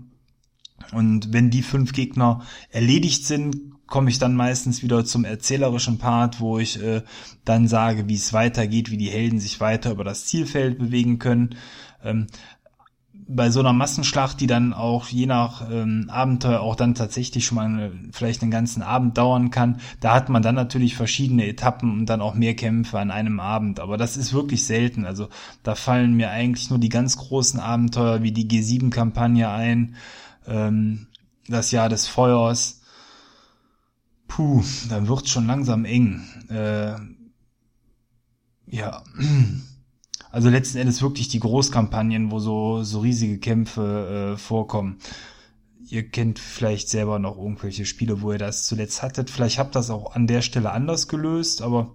Und 0.92 1.32
wenn 1.32 1.50
die 1.50 1.62
fünf 1.62 1.92
Gegner 1.92 2.42
erledigt 2.70 3.26
sind, 3.26 3.56
komme 3.87 4.11
ich 4.11 4.18
dann 4.18 4.34
meistens 4.34 4.82
wieder 4.82 5.05
zum 5.05 5.24
erzählerischen 5.24 5.99
Part, 5.99 6.41
wo 6.41 6.59
ich 6.59 6.82
äh, 6.82 7.03
dann 7.45 7.68
sage, 7.68 8.09
wie 8.09 8.14
es 8.14 8.32
weitergeht, 8.32 8.91
wie 8.91 8.97
die 8.97 9.11
Helden 9.11 9.39
sich 9.39 9.61
weiter 9.61 9.91
über 9.91 10.05
das 10.05 10.26
Zielfeld 10.26 10.78
bewegen 10.78 11.18
können. 11.18 11.57
Ähm, 12.03 12.26
bei 13.28 13.51
so 13.51 13.61
einer 13.61 13.72
Massenschlacht, 13.72 14.41
die 14.41 14.47
dann 14.47 14.72
auch 14.72 15.09
je 15.09 15.26
nach 15.26 15.68
ähm, 15.70 16.09
Abenteuer 16.09 16.61
auch 16.61 16.76
dann 16.76 16.95
tatsächlich 16.95 17.45
schon 17.45 17.57
mal 17.57 17.66
eine, 17.66 17.93
vielleicht 18.12 18.43
einen 18.43 18.51
ganzen 18.51 18.82
Abend 18.82 19.18
dauern 19.18 19.51
kann, 19.51 19.80
da 20.01 20.14
hat 20.14 20.28
man 20.28 20.43
dann 20.43 20.55
natürlich 20.55 20.95
verschiedene 20.95 21.47
Etappen 21.47 21.91
und 21.91 22.07
dann 22.07 22.20
auch 22.20 22.34
mehr 22.34 22.55
Kämpfe 22.55 22.99
an 22.99 23.11
einem 23.11 23.41
Abend. 23.41 23.80
Aber 23.80 23.97
das 23.97 24.16
ist 24.16 24.32
wirklich 24.32 24.64
selten. 24.64 25.05
Also 25.05 25.28
da 25.64 25.74
fallen 25.74 26.14
mir 26.14 26.30
eigentlich 26.30 26.70
nur 26.70 26.78
die 26.78 26.89
ganz 26.89 27.16
großen 27.16 27.59
Abenteuer 27.59 28.22
wie 28.22 28.32
die 28.32 28.49
G7-Kampagne 28.49 29.49
ein, 29.49 29.97
ähm, 30.47 31.09
das 31.49 31.72
Jahr 31.72 31.89
des 31.89 32.07
Feuers. 32.07 32.76
Puh, 34.29 34.62
dann 34.89 35.09
wird's 35.09 35.31
schon 35.31 35.47
langsam 35.47 35.85
eng. 35.85 36.22
Äh, 36.49 36.97
ja. 38.66 39.03
Also 40.33 40.51
letzten 40.51 40.79
Endes 40.79 41.01
wirklich 41.01 41.29
die 41.29 41.41
Großkampagnen, 41.41 42.31
wo 42.31 42.41
so, 42.41 42.83
so 42.83 43.01
riesige 43.01 43.39
Kämpfe 43.39 44.35
äh, 44.35 44.39
vorkommen. 44.39 44.99
Ihr 45.89 46.09
kennt 46.09 46.39
vielleicht 46.39 46.89
selber 46.89 47.18
noch 47.18 47.39
irgendwelche 47.39 47.87
Spiele, 47.87 48.20
wo 48.20 48.33
ihr 48.33 48.39
das 48.39 48.66
zuletzt 48.66 49.03
hattet. 49.03 49.31
Vielleicht 49.31 49.59
habt 49.59 49.70
ihr 49.70 49.79
das 49.79 49.91
auch 49.91 50.14
an 50.14 50.27
der 50.27 50.43
Stelle 50.43 50.72
anders 50.72 51.09
gelöst, 51.09 51.62
aber 51.62 51.95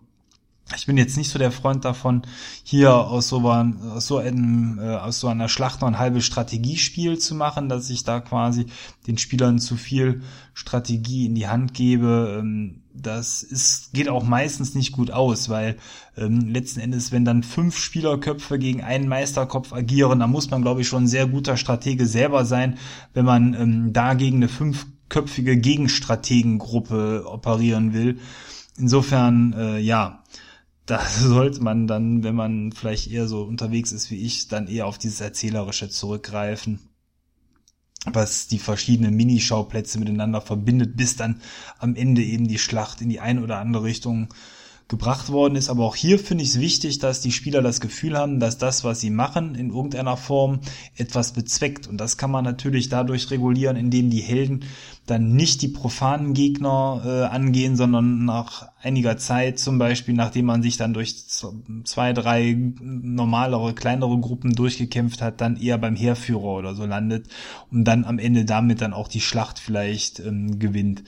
ich 0.75 0.85
bin 0.85 0.97
jetzt 0.97 1.17
nicht 1.17 1.29
so 1.29 1.39
der 1.39 1.51
Freund 1.51 1.85
davon, 1.85 2.23
hier 2.63 2.93
aus 2.93 3.27
so, 3.27 3.41
aus 3.49 4.07
so, 4.07 4.17
einem, 4.17 4.79
äh, 4.79 4.95
aus 4.95 5.19
so 5.19 5.27
einer 5.27 5.49
Schlacht 5.49 5.81
noch 5.81 5.87
ein 5.87 5.99
halbes 5.99 6.25
Strategiespiel 6.25 7.17
zu 7.17 7.35
machen, 7.35 7.69
dass 7.69 7.89
ich 7.89 8.03
da 8.03 8.19
quasi 8.19 8.65
den 9.07 9.17
Spielern 9.17 9.59
zu 9.59 9.75
viel 9.75 10.21
Strategie 10.53 11.25
in 11.25 11.35
die 11.35 11.47
Hand 11.47 11.73
gebe. 11.73 12.37
Ähm, 12.39 12.81
das 12.93 13.43
ist, 13.43 13.93
geht 13.93 14.09
auch 14.09 14.23
meistens 14.23 14.75
nicht 14.75 14.91
gut 14.91 15.11
aus, 15.11 15.49
weil 15.49 15.77
ähm, 16.17 16.49
letzten 16.49 16.81
Endes, 16.81 17.11
wenn 17.11 17.25
dann 17.25 17.43
fünf 17.43 17.77
Spielerköpfe 17.77 18.59
gegen 18.59 18.81
einen 18.81 19.07
Meisterkopf 19.07 19.73
agieren, 19.73 20.19
dann 20.19 20.31
muss 20.31 20.49
man, 20.49 20.61
glaube 20.61 20.81
ich, 20.81 20.87
schon 20.87 21.03
ein 21.03 21.07
sehr 21.07 21.27
guter 21.27 21.57
Stratege 21.57 22.05
selber 22.05 22.45
sein, 22.45 22.77
wenn 23.13 23.25
man 23.25 23.53
ähm, 23.53 23.93
dagegen 23.93 24.37
eine 24.37 24.49
fünfköpfige 24.49 25.57
Gegenstrategengruppe 25.57 27.25
operieren 27.25 27.93
will. 27.93 28.19
Insofern, 28.77 29.53
äh, 29.53 29.79
ja, 29.79 30.23
da 30.85 31.05
sollte 31.19 31.61
man 31.61 31.87
dann, 31.87 32.23
wenn 32.23 32.35
man 32.35 32.71
vielleicht 32.71 33.09
eher 33.11 33.27
so 33.27 33.43
unterwegs 33.43 33.91
ist 33.91 34.11
wie 34.11 34.25
ich, 34.25 34.47
dann 34.47 34.67
eher 34.67 34.87
auf 34.87 34.97
dieses 34.97 35.21
Erzählerische 35.21 35.89
zurückgreifen, 35.89 36.79
was 38.05 38.47
die 38.47 38.59
verschiedenen 38.59 39.15
Minischauplätze 39.15 39.99
miteinander 39.99 40.41
verbindet, 40.41 40.97
bis 40.97 41.15
dann 41.15 41.41
am 41.77 41.95
Ende 41.95 42.23
eben 42.23 42.47
die 42.47 42.59
Schlacht 42.59 43.01
in 43.01 43.09
die 43.09 43.19
eine 43.19 43.41
oder 43.41 43.59
andere 43.59 43.83
Richtung 43.83 44.29
gebracht 44.91 45.31
worden 45.31 45.55
ist. 45.55 45.69
Aber 45.69 45.85
auch 45.85 45.95
hier 45.95 46.19
finde 46.19 46.43
ich 46.43 46.51
es 46.51 46.59
wichtig, 46.59 46.99
dass 46.99 47.21
die 47.21 47.31
Spieler 47.31 47.61
das 47.61 47.79
Gefühl 47.79 48.17
haben, 48.17 48.39
dass 48.39 48.57
das, 48.57 48.83
was 48.83 48.99
sie 48.99 49.09
machen, 49.09 49.55
in 49.55 49.69
irgendeiner 49.69 50.17
Form 50.17 50.59
etwas 50.95 51.31
bezweckt. 51.31 51.87
Und 51.87 51.97
das 51.97 52.17
kann 52.17 52.29
man 52.29 52.43
natürlich 52.43 52.89
dadurch 52.89 53.31
regulieren, 53.31 53.77
indem 53.77 54.09
die 54.09 54.19
Helden 54.19 54.65
dann 55.07 55.33
nicht 55.33 55.61
die 55.61 55.69
profanen 55.69 56.33
Gegner 56.33 57.01
äh, 57.05 57.33
angehen, 57.33 57.75
sondern 57.75 58.25
nach 58.25 58.67
einiger 58.81 59.17
Zeit, 59.17 59.59
zum 59.59 59.79
Beispiel 59.79 60.13
nachdem 60.13 60.45
man 60.45 60.61
sich 60.61 60.77
dann 60.77 60.93
durch 60.93 61.27
zwei, 61.27 62.13
drei 62.13 62.55
normalere, 62.81 63.73
kleinere 63.73 64.19
Gruppen 64.19 64.53
durchgekämpft 64.53 65.21
hat, 65.21 65.39
dann 65.41 65.57
eher 65.57 65.77
beim 65.77 65.95
Heerführer 65.95 66.43
oder 66.43 66.75
so 66.75 66.85
landet 66.85 67.27
und 67.71 67.85
dann 67.85 68.03
am 68.03 68.19
Ende 68.19 68.45
damit 68.45 68.81
dann 68.81 68.93
auch 68.93 69.07
die 69.07 69.21
Schlacht 69.21 69.57
vielleicht 69.57 70.19
ähm, 70.19 70.59
gewinnt 70.59 71.03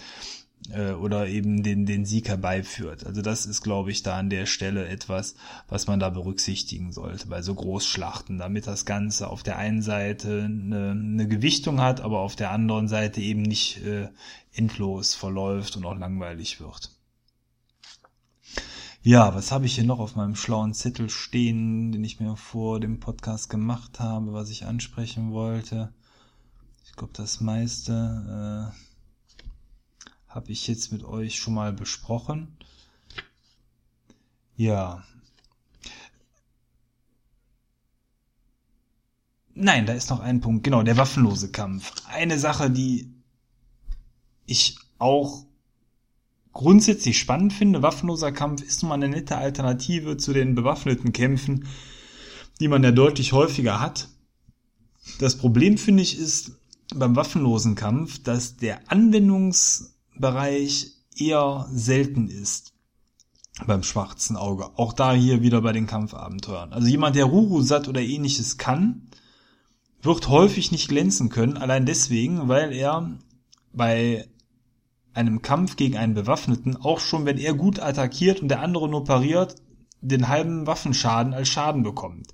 äh, 0.72 0.92
oder 0.92 1.28
eben 1.28 1.64
den, 1.64 1.86
den 1.86 2.06
Sieg 2.06 2.30
herbeiführt. 2.30 3.06
Also 3.06 3.22
das 3.22 3.46
ist, 3.46 3.62
glaube 3.62 3.92
ich, 3.92 4.04
da 4.04 4.18
an 4.18 4.30
der 4.30 4.46
Stelle 4.46 4.88
etwas, 4.88 5.36
was 5.68 5.88
man 5.88 6.00
da 6.00 6.10
berücksichtigen 6.10 6.92
sollte 6.92 7.28
bei 7.28 7.42
so 7.42 7.56
Großschlachten, 7.56 8.38
damit 8.38 8.68
das 8.68 8.86
Ganze 8.86 9.28
auf 9.28 9.44
der 9.44 9.58
einen 9.58 9.82
Seite 9.82 10.44
eine, 10.46 10.92
eine 10.92 11.28
Gewichtung 11.28 11.82
hat, 11.82 12.02
aber 12.02 12.20
auf 12.20 12.36
der 12.36 12.52
anderen 12.52 12.88
Seite 12.88 13.22
eben 13.22 13.42
nicht 13.42 13.84
äh, 13.86 14.10
endlos 14.54 15.16
verläuft 15.16 15.76
und 15.76 15.86
auch 15.86 15.98
langweilig 15.98 16.60
wird. 16.60 16.92
Ja, 19.06 19.36
was 19.36 19.52
habe 19.52 19.66
ich 19.66 19.76
hier 19.76 19.84
noch 19.84 20.00
auf 20.00 20.16
meinem 20.16 20.36
schlauen 20.36 20.74
Zettel 20.74 21.10
stehen, 21.10 21.92
den 21.92 22.06
ich 22.06 22.22
mir 22.22 22.38
vor 22.38 22.80
dem 22.80 23.02
Podcast 23.02 23.50
gemacht 23.50 24.00
habe, 24.00 24.32
was 24.32 24.50
ich 24.50 24.66
ansprechen 24.66 25.34
wollte? 25.34 25.94
Ich 26.86 26.94
glaube, 26.94 27.12
das 27.14 27.42
meiste 27.42 28.72
äh, 28.72 28.93
habe 30.34 30.52
ich 30.52 30.68
jetzt 30.68 30.92
mit 30.92 31.04
euch 31.04 31.36
schon 31.36 31.54
mal 31.54 31.72
besprochen. 31.72 32.58
Ja. 34.56 35.04
Nein, 39.54 39.86
da 39.86 39.94
ist 39.94 40.10
noch 40.10 40.22
ein 40.22 40.42
Punkt. 40.42 40.64
Genau, 40.64 40.82
der 40.82 40.98
waffenlose 40.98 41.52
Kampf. 41.52 41.94
Eine 42.08 42.40
Sache, 42.40 42.72
die 42.72 43.14
ich 44.48 44.80
auch 44.98 45.46
grundsätzlich 46.52 47.20
spannend 47.20 47.54
finde. 47.54 47.84
Waffenloser 47.84 48.32
Kampf 48.32 48.64
ist 48.64 48.82
nun 48.82 48.90
mal 48.90 48.96
eine 48.96 49.10
nette 49.10 49.38
Alternative 49.38 50.18
zu 50.18 50.34
den 50.34 50.56
bewaffneten 50.56 51.14
Kämpfen, 51.14 51.68
die 52.60 52.68
man 52.68 52.84
ja 52.84 52.92
deutlich 52.92 53.34
häufiger 53.34 53.80
hat. 53.80 54.10
Das 55.20 55.38
Problem 55.38 55.78
finde 55.78 56.02
ich 56.02 56.18
ist 56.18 56.54
beim 56.96 57.16
waffenlosen 57.16 57.76
Kampf, 57.76 58.24
dass 58.24 58.58
der 58.58 58.92
Anwendungs 58.92 59.93
Bereich 60.18 60.92
eher 61.16 61.68
selten 61.72 62.28
ist 62.28 62.74
beim 63.68 63.84
schwarzen 63.84 64.36
Auge. 64.36 64.78
Auch 64.78 64.94
da 64.94 65.14
hier 65.14 65.42
wieder 65.42 65.62
bei 65.62 65.72
den 65.72 65.88
Kampfabenteuern. 65.88 66.74
Also 66.74 66.88
jemand, 66.88 67.16
der 67.16 67.26
Rurusat 67.26 67.88
oder 67.88 68.02
ähnliches 68.02 68.58
kann, 68.58 69.10
wird 70.02 70.28
häufig 70.28 70.72
nicht 70.72 70.90
glänzen 70.90 71.30
können, 71.30 71.58
allein 71.58 71.86
deswegen, 71.86 72.48
weil 72.50 72.74
er 72.74 73.18
bei 73.72 74.28
einem 75.14 75.42
Kampf 75.42 75.76
gegen 75.76 75.98
einen 75.98 76.14
Bewaffneten, 76.16 76.76
auch 76.76 77.00
schon 77.00 77.26
wenn 77.26 77.38
er 77.38 77.54
gut 77.54 77.80
attackiert 77.80 78.42
und 78.42 78.50
der 78.50 78.62
andere 78.62 78.90
nur 78.90 79.04
pariert, 79.04 79.56
den 80.02 80.28
halben 80.28 80.68
Waffenschaden 80.68 81.34
als 81.34 81.48
Schaden 81.48 81.84
bekommt. 81.84 82.34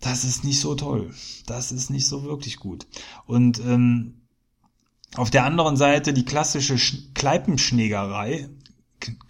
Das 0.00 0.24
ist 0.24 0.44
nicht 0.44 0.60
so 0.60 0.74
toll. 0.74 1.12
Das 1.46 1.72
ist 1.72 1.90
nicht 1.90 2.06
so 2.06 2.24
wirklich 2.24 2.58
gut. 2.58 2.86
Und 3.26 3.60
ähm, 3.60 4.21
auf 5.16 5.30
der 5.30 5.44
anderen 5.44 5.76
Seite 5.76 6.12
die 6.12 6.24
klassische 6.24 6.76
Kneipenschlägerei, 7.14 8.48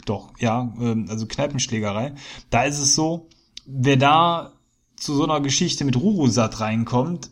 doch, 0.05 0.33
ja, 0.39 0.72
ähm, 0.80 1.07
also 1.09 1.26
Kneipenschlägerei, 1.26 2.14
da 2.51 2.64
ist 2.64 2.78
es 2.78 2.95
so, 2.95 3.28
wer 3.66 3.97
da 3.97 4.53
zu 4.97 5.14
so 5.14 5.24
einer 5.24 5.41
Geschichte 5.41 5.85
mit 5.85 5.97
Rurusat 5.97 6.61
reinkommt, 6.61 7.30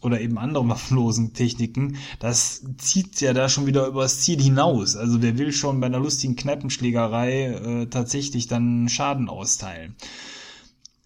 oder 0.00 0.20
eben 0.20 0.38
anderen 0.38 0.68
waffenlosen 0.68 1.32
Techniken, 1.34 1.96
das 2.18 2.64
zieht 2.78 3.20
ja 3.20 3.32
da 3.32 3.48
schon 3.48 3.66
wieder 3.66 3.86
übers 3.86 4.20
Ziel 4.20 4.40
hinaus. 4.40 4.96
Also 4.96 5.22
wer 5.22 5.38
will 5.38 5.52
schon 5.52 5.80
bei 5.80 5.86
einer 5.86 5.98
lustigen 5.98 6.36
Kneipenschlägerei 6.36 7.46
äh, 7.46 7.86
tatsächlich 7.86 8.46
dann 8.46 8.88
Schaden 8.88 9.28
austeilen. 9.28 9.96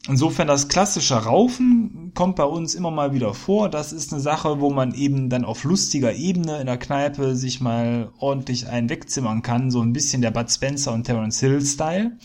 Insofern 0.09 0.49
das 0.49 0.67
klassische 0.67 1.15
Raufen 1.15 2.13
kommt 2.15 2.35
bei 2.35 2.45
uns 2.45 2.75
immer 2.75 2.91
mal 2.91 3.15
wieder 3.15 3.35
vor. 3.35 3.69
Das 3.69 3.93
ist 3.93 4.13
eine 4.13 4.21
Sache, 4.21 4.61
wo 4.61 4.71
man 4.71 4.95
eben 4.95 5.29
dann 5.29 5.45
auf 5.45 5.63
lustiger 5.63 6.13
Ebene 6.15 6.61
in 6.61 6.67
der 6.67 6.77
Kneipe 6.77 7.37
sich 7.37 7.61
mal 7.61 8.13
ordentlich 8.19 8.67
einen 8.67 8.89
wegzimmern 8.89 9.43
kann. 9.43 9.71
So 9.71 9.81
ein 9.81 9.93
bisschen 9.93 10.21
der 10.21 10.33
Bud 10.33 10.51
Spencer 10.51 10.93
und 10.93 11.05
Terence 11.05 11.39
Hill 11.39 11.65
Style, 11.65 12.19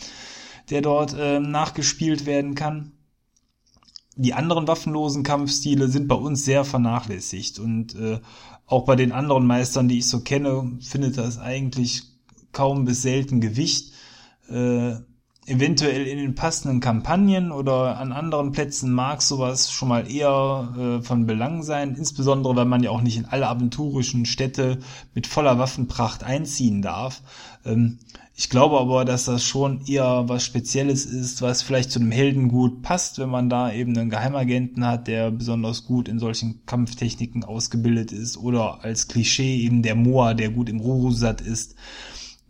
der 0.72 0.82
dort 0.82 1.14
äh, 1.14 1.40
nachgespielt 1.40 2.26
werden 2.26 2.56
kann. 2.56 2.94
Die 4.16 4.34
anderen 4.34 4.68
waffenlosen 4.68 5.22
Kampfstile 5.22 5.88
sind 5.88 6.08
bei 6.08 6.16
uns 6.16 6.44
sehr 6.44 6.66
vernachlässigt 6.66 7.60
und 7.60 7.94
äh, 7.94 8.20
auch 8.66 8.86
bei 8.86 8.96
den 8.96 9.12
anderen 9.12 9.46
Meistern, 9.46 9.88
die 9.88 10.00
ich 10.00 10.08
so 10.08 10.22
kenne, 10.22 10.80
findet 10.82 11.20
das 11.20 11.38
eigentlich 11.38 12.04
kaum 12.52 12.86
bis 12.86 13.04
selten 13.04 13.40
Gewicht. 13.40 13.94
Äh, 14.50 14.96
eventuell 15.48 16.06
in 16.06 16.18
den 16.18 16.36
passenden 16.36 16.82
Kampagnen 16.82 17.52
oder 17.54 17.98
an 17.98 18.12
anderen 18.12 18.52
Plätzen 18.52 18.92
mag 18.92 19.22
sowas 19.22 19.72
schon 19.72 19.88
mal 19.88 20.12
eher 20.12 20.74
äh, 20.78 21.02
von 21.02 21.26
Belang 21.26 21.64
sein, 21.64 21.96
insbesondere 21.96 22.56
weil 22.58 22.66
man 22.66 22.84
ja 22.84 22.92
auch 22.92 23.02
nicht 23.02 23.18
in 23.18 23.26
alle 23.26 23.48
aventurischen 23.48 24.26
Städte 24.26 24.80
mit 25.16 25.26
voller 25.26 25.58
Waffenpracht 25.58 26.24
einziehen 26.24 26.82
darf. 26.82 27.22
Ähm, 27.66 28.00
ich 28.36 28.50
glaube 28.50 28.78
aber, 28.78 29.04
dass 29.04 29.26
das 29.26 29.44
schon 29.44 29.82
eher 29.88 30.26
was 30.28 30.44
Spezielles 30.44 31.06
ist, 31.06 31.42
was 31.42 31.64
vielleicht 31.64 31.92
zu 31.92 32.00
einem 32.00 32.12
Helden 32.12 32.50
gut 32.50 32.84
passt, 32.84 33.18
wenn 33.18 33.30
man 33.30 33.50
da 33.50 33.72
eben 33.72 33.98
einen 33.98 34.12
Geheimagenten 34.12 34.86
hat, 34.86 35.08
der 35.08 35.32
besonders 35.32 35.86
gut 35.86 36.08
in 36.08 36.20
solchen 36.20 36.64
Kampftechniken 36.66 37.44
ausgebildet 37.46 38.12
ist 38.12 38.38
oder 38.38 38.84
als 38.84 39.08
Klischee 39.08 39.62
eben 39.62 39.82
der 39.82 39.96
Moa, 39.96 40.36
der 40.36 40.50
gut 40.50 40.70
im 40.70 40.82
Rurusat 40.82 41.42
ist. 41.42 41.74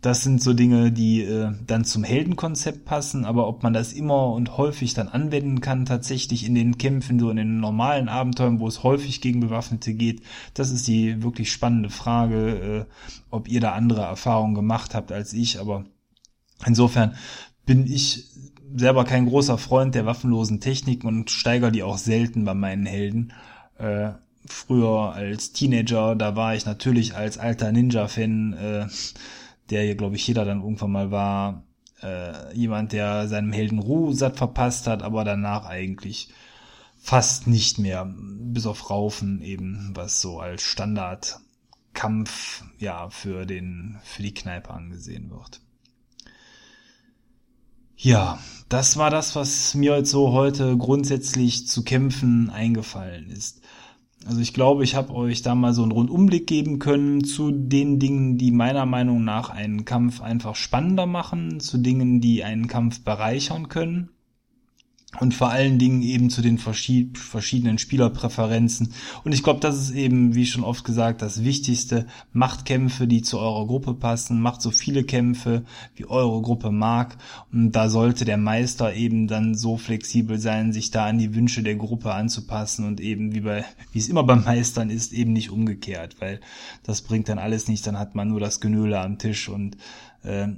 Das 0.00 0.22
sind 0.22 0.40
so 0.40 0.54
Dinge, 0.54 0.92
die 0.92 1.22
äh, 1.22 1.50
dann 1.66 1.84
zum 1.84 2.04
Heldenkonzept 2.04 2.84
passen, 2.84 3.24
aber 3.24 3.48
ob 3.48 3.64
man 3.64 3.72
das 3.72 3.92
immer 3.92 4.32
und 4.32 4.56
häufig 4.56 4.94
dann 4.94 5.08
anwenden 5.08 5.60
kann, 5.60 5.86
tatsächlich 5.86 6.46
in 6.46 6.54
den 6.54 6.78
Kämpfen, 6.78 7.18
so 7.18 7.30
in 7.30 7.36
den 7.36 7.58
normalen 7.58 8.08
Abenteuern, 8.08 8.60
wo 8.60 8.68
es 8.68 8.84
häufig 8.84 9.20
gegen 9.20 9.40
Bewaffnete 9.40 9.94
geht, 9.94 10.22
das 10.54 10.70
ist 10.70 10.86
die 10.86 11.20
wirklich 11.24 11.50
spannende 11.50 11.90
Frage, 11.90 12.86
äh, 12.88 12.92
ob 13.30 13.48
ihr 13.48 13.60
da 13.60 13.72
andere 13.72 14.02
Erfahrungen 14.02 14.54
gemacht 14.54 14.94
habt 14.94 15.10
als 15.10 15.32
ich, 15.32 15.58
aber 15.58 15.84
insofern 16.64 17.16
bin 17.66 17.84
ich 17.86 18.28
selber 18.74 19.04
kein 19.04 19.26
großer 19.26 19.58
Freund 19.58 19.96
der 19.96 20.06
waffenlosen 20.06 20.60
Techniken 20.60 21.08
und 21.08 21.30
steigere 21.30 21.72
die 21.72 21.82
auch 21.82 21.98
selten 21.98 22.44
bei 22.44 22.54
meinen 22.54 22.86
Helden. 22.86 23.32
Äh, 23.78 24.10
früher 24.46 25.12
als 25.12 25.52
Teenager, 25.52 26.14
da 26.16 26.36
war 26.36 26.54
ich 26.54 26.66
natürlich 26.66 27.16
als 27.16 27.38
alter 27.38 27.72
Ninja-Fan 27.72 28.52
äh, 28.54 28.86
der 29.70 29.82
hier, 29.82 29.96
glaube 29.96 30.16
ich, 30.16 30.26
jeder 30.26 30.44
dann 30.44 30.62
irgendwann 30.62 30.92
mal 30.92 31.10
war, 31.10 31.64
äh, 32.02 32.54
jemand, 32.54 32.92
der 32.92 33.28
seinem 33.28 33.52
Helden 33.52 33.78
Ruhsat 33.78 34.36
verpasst 34.36 34.86
hat, 34.86 35.02
aber 35.02 35.24
danach 35.24 35.66
eigentlich 35.66 36.28
fast 36.96 37.46
nicht 37.46 37.78
mehr, 37.78 38.12
bis 38.16 38.66
auf 38.66 38.90
Raufen 38.90 39.40
eben, 39.40 39.92
was 39.94 40.20
so 40.20 40.40
als 40.40 40.62
Standardkampf 40.62 42.64
ja 42.78 43.08
für 43.10 43.46
den 43.46 43.98
für 44.04 44.22
die 44.22 44.34
Kneipe 44.34 44.70
angesehen 44.70 45.30
wird. 45.30 45.60
Ja, 47.96 48.38
das 48.68 48.96
war 48.96 49.10
das, 49.10 49.34
was 49.34 49.74
mir 49.74 49.96
jetzt 49.96 50.10
so 50.10 50.32
heute 50.32 50.76
grundsätzlich 50.76 51.66
zu 51.66 51.82
kämpfen 51.82 52.48
eingefallen 52.48 53.28
ist. 53.28 53.60
Also 54.26 54.40
ich 54.40 54.52
glaube, 54.52 54.84
ich 54.84 54.94
habe 54.94 55.14
euch 55.14 55.42
da 55.42 55.54
mal 55.54 55.72
so 55.72 55.82
einen 55.82 55.92
Rundumblick 55.92 56.46
geben 56.46 56.78
können 56.78 57.24
zu 57.24 57.50
den 57.50 57.98
Dingen, 57.98 58.36
die 58.36 58.50
meiner 58.50 58.84
Meinung 58.84 59.24
nach 59.24 59.50
einen 59.50 59.84
Kampf 59.84 60.20
einfach 60.20 60.54
spannender 60.54 61.06
machen, 61.06 61.60
zu 61.60 61.78
Dingen, 61.78 62.20
die 62.20 62.44
einen 62.44 62.66
Kampf 62.66 63.02
bereichern 63.04 63.68
können 63.68 64.10
und 65.20 65.34
vor 65.34 65.50
allen 65.50 65.78
Dingen 65.78 66.02
eben 66.02 66.30
zu 66.30 66.42
den 66.42 66.58
verschiedenen 66.58 67.78
Spielerpräferenzen. 67.78 68.92
Und 69.24 69.32
ich 69.32 69.42
glaube, 69.42 69.60
das 69.60 69.76
ist 69.78 69.90
eben, 69.90 70.34
wie 70.34 70.46
schon 70.46 70.64
oft 70.64 70.84
gesagt, 70.84 71.22
das 71.22 71.44
Wichtigste. 71.44 72.06
Macht 72.32 72.64
Kämpfe, 72.64 73.06
die 73.06 73.22
zu 73.22 73.38
eurer 73.38 73.66
Gruppe 73.66 73.94
passen, 73.94 74.40
macht 74.40 74.62
so 74.62 74.70
viele 74.70 75.04
Kämpfe, 75.04 75.64
wie 75.96 76.06
eure 76.06 76.40
Gruppe 76.42 76.70
mag. 76.70 77.16
Und 77.52 77.72
da 77.72 77.88
sollte 77.88 78.24
der 78.24 78.36
Meister 78.36 78.94
eben 78.94 79.26
dann 79.26 79.54
so 79.54 79.76
flexibel 79.76 80.38
sein, 80.38 80.72
sich 80.72 80.90
da 80.90 81.06
an 81.06 81.18
die 81.18 81.34
Wünsche 81.34 81.62
der 81.62 81.76
Gruppe 81.76 82.14
anzupassen 82.14 82.86
und 82.86 83.00
eben 83.00 83.34
wie 83.34 83.40
bei, 83.40 83.64
wie 83.92 83.98
es 83.98 84.08
immer 84.08 84.24
beim 84.24 84.44
Meistern 84.44 84.90
ist, 84.90 85.12
eben 85.12 85.32
nicht 85.32 85.50
umgekehrt, 85.50 86.20
weil 86.20 86.40
das 86.82 87.02
bringt 87.02 87.28
dann 87.28 87.38
alles 87.38 87.68
nicht, 87.68 87.86
dann 87.86 87.98
hat 87.98 88.14
man 88.14 88.28
nur 88.28 88.40
das 88.40 88.60
Genöle 88.60 89.00
am 89.00 89.18
Tisch 89.18 89.48
und 89.48 89.76
äh, 90.22 90.48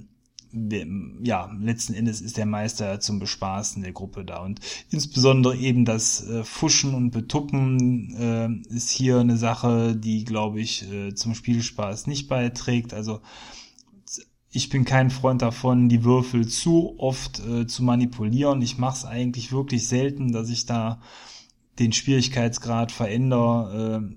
ja, 0.53 1.51
letzten 1.61 1.95
Endes 1.95 2.21
ist 2.21 2.37
der 2.37 2.47
Meister 2.47 2.99
zum 3.01 3.21
Bespaßen 3.21 3.83
der 3.83 3.93
Gruppe 3.93 4.25
da. 4.25 4.43
Und 4.43 4.61
insbesondere 4.91 5.57
eben 5.57 5.85
das 5.85 6.27
äh, 6.29 6.43
Fuschen 6.43 6.95
und 6.95 7.13
Betuppen 7.13 8.63
äh, 8.69 8.75
ist 8.75 8.91
hier 8.91 9.21
eine 9.21 9.37
Sache, 9.37 9.95
die, 9.95 10.25
glaube 10.25 10.61
ich, 10.61 10.91
äh, 10.91 11.15
zum 11.15 11.35
Spielspaß 11.35 12.09
nicht 12.09 12.29
beiträgt. 12.29 12.93
Also 12.93 13.21
ich 14.51 14.69
bin 14.69 14.85
kein 14.85 15.11
Freund 15.11 15.43
davon, 15.43 15.89
die 15.89 16.03
Würfel 16.03 16.49
zu 16.49 16.99
oft 16.99 17.41
äh, 17.47 17.67
zu 17.67 17.85
manipulieren. 17.85 18.61
Ich 18.63 18.79
mache 18.79 18.97
es 18.99 19.05
eigentlich 19.05 19.53
wirklich 19.53 19.87
selten, 19.87 20.33
dass 20.33 20.51
ich 20.51 20.67
da 20.67 21.01
den 21.79 21.93
Schwierigkeitsgrad 21.93 22.91
verändere. 22.91 24.03
Äh, 24.03 24.17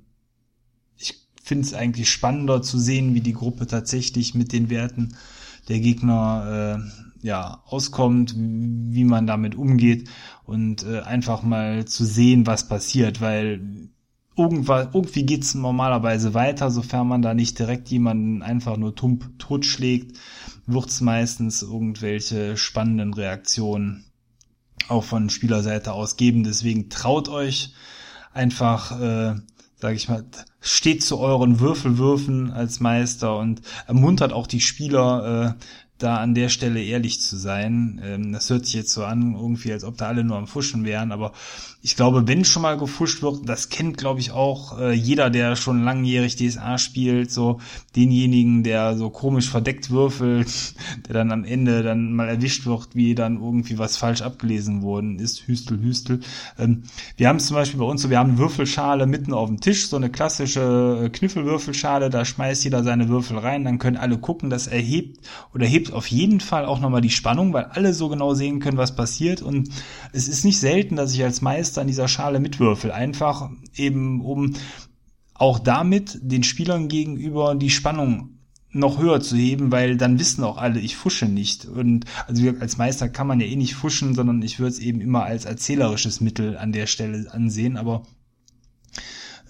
ich 0.98 1.28
finde 1.44 1.68
es 1.68 1.76
eigentlich 1.76 2.10
spannender 2.10 2.64
zu 2.64 2.80
sehen, 2.80 3.14
wie 3.14 3.22
die 3.22 3.34
Gruppe 3.34 3.68
tatsächlich 3.68 4.34
mit 4.34 4.52
den 4.52 4.72
Werten 4.72 5.16
der 5.70 5.80
Gegner 5.80 6.80
äh, 6.80 7.28
ja 7.28 7.62
auskommt, 7.66 8.36
wie 8.38 9.06
man 9.06 9.28
damit 9.28 9.56
umgeht 9.56 10.10
und 10.46 10.84
äh, 10.84 11.02
einfach 11.02 11.44
mal 11.44 11.86
zu 11.86 12.04
sehen, 12.06 12.46
was 12.46 12.68
passiert, 12.68 13.22
weil 13.22 13.90
irgendwas, 14.36 14.90
irgendwie 14.94 15.26
geht's 15.26 15.56
normalerweise 15.56 16.34
weiter, 16.34 16.72
sofern 16.72 17.08
man 17.08 17.22
da 17.22 17.34
nicht 17.34 17.60
direkt 17.60 17.90
jemanden 17.90 18.42
einfach 18.42 18.78
nur 18.78 18.96
tump 18.96 19.40
totschlägt, 19.40 20.18
wird's 20.66 21.02
meistens 21.02 21.62
irgendwelche 21.62 22.58
spannenden 22.58 23.14
Reaktionen 23.14 24.06
auch 24.90 25.04
von 25.04 25.30
Spielerseite 25.30 25.94
aus 25.94 26.18
geben. 26.18 26.44
Deswegen 26.44 26.90
traut 26.90 27.30
euch 27.30 27.74
einfach, 28.34 29.00
äh, 29.00 29.36
sag 29.84 29.96
ich 29.98 30.08
mal, 30.08 30.24
steht 30.62 31.04
zu 31.04 31.20
euren 31.20 31.60
Würfelwürfen 31.60 32.54
als 32.54 32.80
Meister 32.80 33.38
und 33.38 33.62
ermuntert 33.86 34.32
auch 34.32 34.48
die 34.48 34.62
Spieler, 34.62 35.58
äh, 35.60 35.64
da 36.04 36.18
an 36.18 36.36
der 36.36 36.50
Stelle 36.50 36.84
ehrlich 36.84 37.22
zu 37.22 37.38
sein. 37.38 38.02
Ähm, 38.04 38.34
das 38.34 38.50
hört 38.50 38.66
sich 38.66 38.76
jetzt 38.76 38.94
so 38.94 39.06
an, 39.06 39.36
irgendwie, 39.36 39.72
als 39.72 39.84
ob 39.84 39.98
da 39.98 40.08
alle 40.08 40.24
nur 40.24 40.38
am 40.38 40.48
Fuschen 40.48 40.86
wären, 40.86 41.12
aber 41.12 41.34
ich 41.86 41.98
glaube, 41.98 42.30
wenn 42.30 42.46
schon 42.46 42.62
mal 42.62 42.78
gefuscht 42.78 43.22
wird, 43.22 43.42
das 43.48 43.68
kennt, 43.68 43.98
glaube 43.98 44.22
ich, 44.22 44.32
auch 44.32 44.80
äh, 44.80 44.94
jeder, 44.94 45.30
der 45.30 45.58
schon 45.58 45.84
langjährig 45.84 46.38
DSA 46.38 46.78
spielt, 46.78 47.30
so 47.30 47.60
denjenigen, 47.98 48.64
der 48.64 48.96
so 48.96 49.10
komisch 49.10 49.50
verdeckt 49.50 49.90
würfelt, 49.90 50.48
der 51.08 51.14
dann 51.14 51.34
am 51.34 51.44
Ende 51.44 51.84
dann 51.84 52.14
mal 52.14 52.30
erwischt 52.30 52.66
wird, 52.66 52.96
wie 52.96 53.16
dann 53.16 53.36
irgendwie 53.36 53.78
was 53.80 53.98
falsch 53.98 54.22
abgelesen 54.22 54.82
worden 54.82 55.20
ist, 55.20 55.46
Hüstel, 55.46 55.82
Hüstel. 55.82 56.22
Ähm, 56.58 56.84
wir 57.18 57.28
haben 57.28 57.42
zum 57.42 57.56
Beispiel 57.56 57.82
bei 57.82 57.86
uns 57.86 58.02
so, 58.02 58.10
wir 58.10 58.18
haben 58.18 58.30
eine 58.30 58.40
Würfelschale 58.40 59.06
mitten 59.06 59.34
auf 59.34 59.50
dem 59.50 59.60
Tisch, 59.60 59.90
so 59.90 59.98
eine 59.98 60.10
klassische 60.10 61.04
äh, 61.04 61.10
Knüffelwürfelschale, 61.10 62.10
da 62.10 62.24
schmeißt 62.24 62.64
jeder 62.64 62.86
seine 62.86 63.10
Würfel 63.10 63.40
rein, 63.40 63.66
dann 63.66 63.78
können 63.78 63.98
alle 63.98 64.18
gucken, 64.18 64.50
das 64.50 64.68
erhebt 64.68 65.20
oder 65.54 65.66
hebt 65.66 65.92
auf 65.94 66.08
jeden 66.08 66.40
Fall 66.40 66.66
auch 66.66 66.80
nochmal 66.80 67.02
die 67.02 67.10
Spannung, 67.10 67.54
weil 67.54 67.66
alle 67.66 67.94
so 67.94 68.10
genau 68.10 68.34
sehen 68.34 68.60
können, 68.60 68.78
was 68.78 68.96
passiert 68.96 69.42
und 69.42 69.70
es 70.12 70.28
ist 70.28 70.46
nicht 70.46 70.60
selten, 70.60 70.96
dass 70.96 71.14
ich 71.14 71.24
als 71.24 71.42
Meister 71.42 71.82
an 71.82 71.88
dieser 71.88 72.08
Schale 72.08 72.40
mitwürfel. 72.40 72.92
Einfach 72.92 73.50
eben, 73.76 74.22
um 74.22 74.54
auch 75.34 75.60
damit 75.60 76.20
den 76.22 76.44
Spielern 76.44 76.88
gegenüber 76.88 77.56
die 77.56 77.70
Spannung 77.70 78.34
noch 78.74 78.98
höher 79.00 79.22
zu 79.22 79.36
heben, 79.36 79.72
weil 79.72 79.98
dann 79.98 80.20
wissen 80.20 80.44
auch 80.44 80.58
alle, 80.58 80.80
ich 80.80 80.96
fusche 80.96 81.28
nicht. 81.28 81.66
Und 81.66 82.06
also 82.28 82.44
als 82.60 82.78
Meister 82.78 83.08
kann 83.08 83.28
man 83.28 83.40
ja 83.40 83.46
eh 83.46 83.56
nicht 83.56 83.76
fuschen, 83.76 84.16
sondern 84.16 84.42
ich 84.42 84.60
würde 84.60 84.72
es 84.72 84.80
eben 84.80 85.00
immer 85.00 85.24
als 85.24 85.46
erzählerisches 85.46 86.22
Mittel 86.22 86.58
an 86.58 86.72
der 86.72 86.88
Stelle 86.88 87.32
ansehen. 87.32 87.78
Aber 87.78 88.04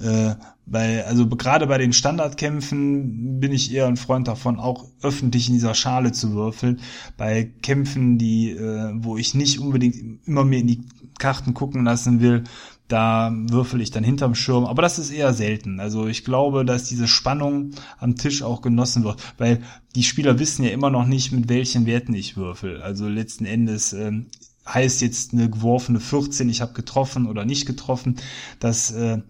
äh, 0.04 0.36
weil, 0.66 1.04
also 1.04 1.28
gerade 1.28 1.68
bei 1.68 1.78
den 1.78 1.94
Standardkämpfen 1.94 3.40
bin 3.40 3.52
ich 3.52 3.74
eher 3.74 3.88
ein 3.88 3.98
Freund 3.98 4.28
davon, 4.28 4.60
auch 4.60 4.86
öffentlich 5.02 5.48
in 5.48 5.56
dieser 5.56 5.76
Schale 5.76 6.12
zu 6.12 6.34
würfeln. 6.34 6.80
Bei 7.18 7.44
Kämpfen, 7.62 8.18
die, 8.18 8.52
äh, 8.52 8.92
wo 8.96 9.18
ich 9.18 9.34
nicht 9.34 9.60
unbedingt 9.60 10.26
immer 10.26 10.46
mir 10.46 10.60
in 10.60 10.68
die 10.68 10.84
Karten 11.20 11.54
gucken 11.54 11.84
lassen 11.84 12.22
will, 12.22 12.44
da 12.88 13.32
würfel 13.34 13.82
ich 13.82 13.92
dann 13.92 14.04
hinterm 14.04 14.36
Schirm. 14.36 14.66
Aber 14.66 14.82
das 14.82 15.00
ist 15.00 15.12
eher 15.12 15.34
selten. 15.34 15.80
Also 15.80 16.08
ich 16.08 16.24
glaube, 16.24 16.64
dass 16.64 16.86
diese 16.86 17.08
Spannung 17.08 17.72
am 18.00 18.16
Tisch 18.16 18.44
auch 18.44 18.62
genossen 18.62 19.04
wird, 19.04 19.22
weil 19.38 19.62
die 19.96 20.04
Spieler 20.04 20.40
wissen 20.40 20.64
ja 20.64 20.72
immer 20.72 20.90
noch 20.90 21.06
nicht, 21.06 21.32
mit 21.32 21.50
welchen 21.50 21.86
Werten 21.86 22.14
ich 22.14 22.38
würfel. 22.38 22.82
Also 22.82 23.08
letzten 23.08 23.46
Endes 23.46 23.94
ähm, 23.94 24.28
heißt 24.68 25.02
jetzt 25.02 25.34
eine 25.34 25.50
geworfene 25.50 26.00
14, 26.00 26.50
ich 26.50 26.62
habe 26.62 26.74
getroffen 26.74 27.26
oder 27.26 27.46
nicht 27.46 27.66
getroffen. 27.66 28.16
Das 28.60 28.92
äh, 28.92 29.22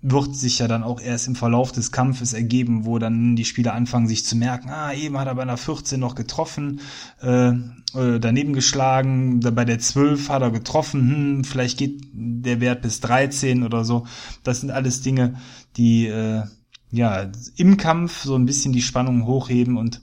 wird 0.00 0.36
sich 0.36 0.60
ja 0.60 0.68
dann 0.68 0.84
auch 0.84 1.00
erst 1.00 1.26
im 1.26 1.34
Verlauf 1.34 1.72
des 1.72 1.90
Kampfes 1.90 2.32
ergeben, 2.32 2.84
wo 2.84 2.98
dann 2.98 3.34
die 3.34 3.44
Spieler 3.44 3.74
anfangen, 3.74 4.06
sich 4.06 4.24
zu 4.24 4.36
merken, 4.36 4.70
ah, 4.70 4.92
eben 4.92 5.18
hat 5.18 5.26
er 5.26 5.34
bei 5.34 5.42
einer 5.42 5.56
14 5.56 5.98
noch 5.98 6.14
getroffen, 6.14 6.80
äh, 7.20 7.48
äh, 7.48 8.20
daneben 8.20 8.52
geschlagen, 8.52 9.40
bei 9.40 9.64
der 9.64 9.80
12 9.80 10.28
hat 10.28 10.42
er 10.42 10.52
getroffen, 10.52 11.00
hm, 11.00 11.44
vielleicht 11.44 11.78
geht 11.78 12.02
der 12.12 12.60
Wert 12.60 12.82
bis 12.82 13.00
13 13.00 13.64
oder 13.64 13.84
so. 13.84 14.06
Das 14.44 14.60
sind 14.60 14.70
alles 14.70 15.02
Dinge, 15.02 15.34
die 15.76 16.06
äh, 16.06 16.42
ja 16.90 17.30
im 17.56 17.76
Kampf 17.76 18.22
so 18.22 18.36
ein 18.36 18.46
bisschen 18.46 18.72
die 18.72 18.82
Spannung 18.82 19.26
hochheben 19.26 19.76
und 19.76 20.00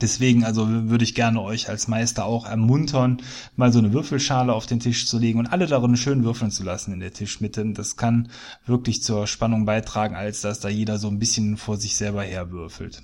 Deswegen 0.00 0.44
also 0.44 0.66
würde 0.68 1.04
ich 1.04 1.14
gerne 1.14 1.40
euch 1.42 1.68
als 1.68 1.88
Meister 1.88 2.24
auch 2.24 2.46
ermuntern, 2.46 3.22
mal 3.56 3.72
so 3.72 3.78
eine 3.78 3.92
Würfelschale 3.92 4.52
auf 4.52 4.66
den 4.66 4.80
Tisch 4.80 5.06
zu 5.06 5.18
legen 5.18 5.38
und 5.38 5.46
alle 5.46 5.66
darin 5.66 5.96
schön 5.96 6.24
würfeln 6.24 6.50
zu 6.50 6.62
lassen 6.62 6.92
in 6.92 7.00
der 7.00 7.12
Tischmitte. 7.12 7.64
Das 7.72 7.96
kann 7.96 8.30
wirklich 8.66 9.02
zur 9.02 9.26
Spannung 9.26 9.64
beitragen, 9.64 10.14
als 10.14 10.40
dass 10.40 10.60
da 10.60 10.68
jeder 10.68 10.98
so 10.98 11.08
ein 11.08 11.18
bisschen 11.18 11.56
vor 11.56 11.76
sich 11.76 11.96
selber 11.96 12.22
herwürfelt. 12.22 13.02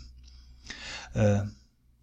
Äh, 1.14 1.42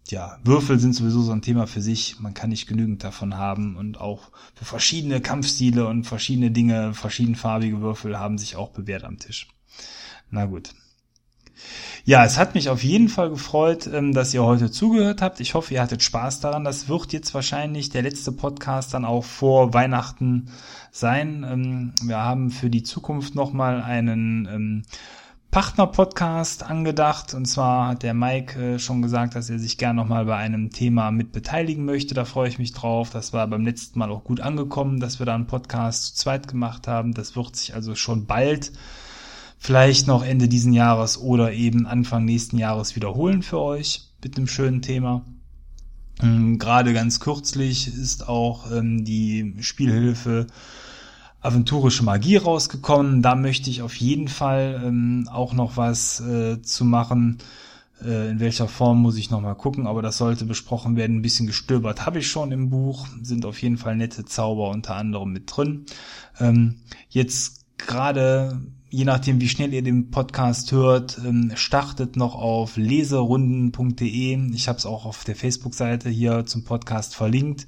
ja, 0.08 0.38
Würfel 0.44 0.78
sind 0.78 0.94
sowieso 0.94 1.22
so 1.22 1.32
ein 1.32 1.42
Thema 1.42 1.66
für 1.66 1.80
sich. 1.80 2.20
Man 2.20 2.34
kann 2.34 2.50
nicht 2.50 2.66
genügend 2.66 3.02
davon 3.02 3.36
haben 3.36 3.76
und 3.76 3.98
auch 3.98 4.30
für 4.54 4.64
verschiedene 4.64 5.20
Kampfstile 5.20 5.86
und 5.86 6.04
verschiedene 6.04 6.50
Dinge, 6.50 6.92
verschiedenfarbige 6.94 7.80
Würfel 7.80 8.18
haben 8.18 8.36
sich 8.36 8.56
auch 8.56 8.70
bewährt 8.70 9.04
am 9.04 9.18
Tisch. 9.18 9.48
Na 10.30 10.44
gut. 10.44 10.74
Ja, 12.04 12.24
es 12.24 12.38
hat 12.38 12.54
mich 12.54 12.68
auf 12.68 12.84
jeden 12.84 13.08
Fall 13.08 13.30
gefreut, 13.30 13.86
ähm, 13.86 14.12
dass 14.12 14.34
ihr 14.34 14.44
heute 14.44 14.70
zugehört 14.70 15.22
habt. 15.22 15.40
Ich 15.40 15.54
hoffe, 15.54 15.74
ihr 15.74 15.82
hattet 15.82 16.02
Spaß 16.02 16.40
daran. 16.40 16.64
Das 16.64 16.88
wird 16.88 17.12
jetzt 17.12 17.34
wahrscheinlich 17.34 17.90
der 17.90 18.02
letzte 18.02 18.32
Podcast 18.32 18.92
dann 18.94 19.04
auch 19.04 19.24
vor 19.24 19.72
Weihnachten 19.72 20.50
sein. 20.90 21.46
Ähm, 21.48 21.92
wir 22.02 22.18
haben 22.18 22.50
für 22.50 22.70
die 22.70 22.82
Zukunft 22.82 23.34
nochmal 23.34 23.82
einen 23.82 24.46
ähm, 24.50 24.82
Partner-Podcast 25.54 26.64
angedacht. 26.64 27.32
Und 27.32 27.44
zwar 27.44 27.86
hat 27.86 28.02
der 28.02 28.12
Mike 28.12 28.60
äh, 28.60 28.78
schon 28.80 29.02
gesagt, 29.02 29.36
dass 29.36 29.48
er 29.48 29.60
sich 29.60 29.78
gern 29.78 29.94
nochmal 29.94 30.24
bei 30.24 30.34
einem 30.34 30.70
Thema 30.70 31.12
mit 31.12 31.30
beteiligen 31.30 31.84
möchte. 31.84 32.12
Da 32.12 32.24
freue 32.24 32.48
ich 32.48 32.58
mich 32.58 32.72
drauf. 32.72 33.10
Das 33.10 33.32
war 33.32 33.46
beim 33.46 33.64
letzten 33.64 34.00
Mal 34.00 34.10
auch 34.10 34.24
gut 34.24 34.40
angekommen, 34.40 34.98
dass 34.98 35.20
wir 35.20 35.26
da 35.26 35.34
einen 35.36 35.46
Podcast 35.46 36.16
zu 36.16 36.24
zweit 36.24 36.48
gemacht 36.48 36.88
haben. 36.88 37.14
Das 37.14 37.36
wird 37.36 37.54
sich 37.54 37.72
also 37.72 37.94
schon 37.94 38.26
bald, 38.26 38.72
vielleicht 39.64 40.06
noch 40.06 40.22
Ende 40.22 40.46
diesen 40.46 40.74
Jahres 40.74 41.16
oder 41.16 41.54
eben 41.54 41.86
Anfang 41.86 42.26
nächsten 42.26 42.58
Jahres 42.58 42.96
wiederholen 42.96 43.42
für 43.42 43.58
euch 43.58 44.10
mit 44.22 44.36
einem 44.36 44.46
schönen 44.46 44.82
Thema. 44.82 45.24
Ähm, 46.22 46.58
gerade 46.58 46.92
ganz 46.92 47.18
kürzlich 47.18 47.88
ist 47.88 48.28
auch 48.28 48.70
ähm, 48.70 49.06
die 49.06 49.56
Spielhilfe 49.60 50.48
aventurische 51.40 52.04
Magie 52.04 52.36
rausgekommen. 52.36 53.22
Da 53.22 53.36
möchte 53.36 53.70
ich 53.70 53.80
auf 53.80 53.96
jeden 53.96 54.28
Fall 54.28 54.82
ähm, 54.84 55.30
auch 55.32 55.54
noch 55.54 55.78
was 55.78 56.20
äh, 56.20 56.60
zu 56.60 56.84
machen. 56.84 57.38
Äh, 58.04 58.32
in 58.32 58.40
welcher 58.40 58.68
Form 58.68 59.00
muss 59.00 59.16
ich 59.16 59.30
noch 59.30 59.40
mal 59.40 59.54
gucken, 59.54 59.86
aber 59.86 60.02
das 60.02 60.18
sollte 60.18 60.44
besprochen 60.44 60.96
werden. 60.96 61.16
Ein 61.16 61.22
bisschen 61.22 61.46
gestöbert 61.46 62.04
habe 62.04 62.18
ich 62.18 62.28
schon 62.28 62.52
im 62.52 62.68
Buch. 62.68 63.06
Sind 63.22 63.46
auf 63.46 63.62
jeden 63.62 63.78
Fall 63.78 63.96
nette 63.96 64.26
Zauber 64.26 64.68
unter 64.68 64.94
anderem 64.94 65.32
mit 65.32 65.56
drin. 65.56 65.86
Ähm, 66.38 66.80
jetzt 67.08 67.64
gerade 67.78 68.60
je 68.94 69.04
nachdem, 69.04 69.40
wie 69.40 69.48
schnell 69.48 69.74
ihr 69.74 69.82
den 69.82 70.12
Podcast 70.12 70.70
hört, 70.70 71.18
ähm, 71.26 71.50
startet 71.56 72.14
noch 72.16 72.36
auf 72.36 72.76
leserunden.de. 72.76 74.52
Ich 74.52 74.68
habe 74.68 74.78
es 74.78 74.86
auch 74.86 75.04
auf 75.04 75.24
der 75.24 75.34
Facebook-Seite 75.34 76.08
hier 76.08 76.46
zum 76.46 76.62
Podcast 76.62 77.16
verlinkt. 77.16 77.66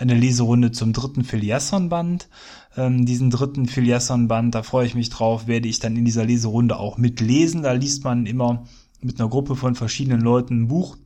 Eine 0.00 0.14
Leserunde 0.14 0.72
zum 0.72 0.92
dritten 0.92 1.22
Filiasson-Band. 1.22 2.28
Ähm, 2.76 3.06
diesen 3.06 3.30
dritten 3.30 3.66
Filiasson-Band, 3.66 4.52
da 4.52 4.64
freue 4.64 4.86
ich 4.86 4.96
mich 4.96 5.10
drauf, 5.10 5.46
werde 5.46 5.68
ich 5.68 5.78
dann 5.78 5.94
in 5.94 6.04
dieser 6.04 6.24
Leserunde 6.24 6.76
auch 6.76 6.98
mitlesen. 6.98 7.62
Da 7.62 7.72
liest 7.72 8.02
man 8.02 8.26
immer 8.26 8.64
mit 9.00 9.20
einer 9.20 9.28
Gruppe 9.28 9.54
von 9.54 9.76
verschiedenen 9.76 10.22
Leuten 10.22 10.62
ein 10.62 10.68
Buch 10.68 10.96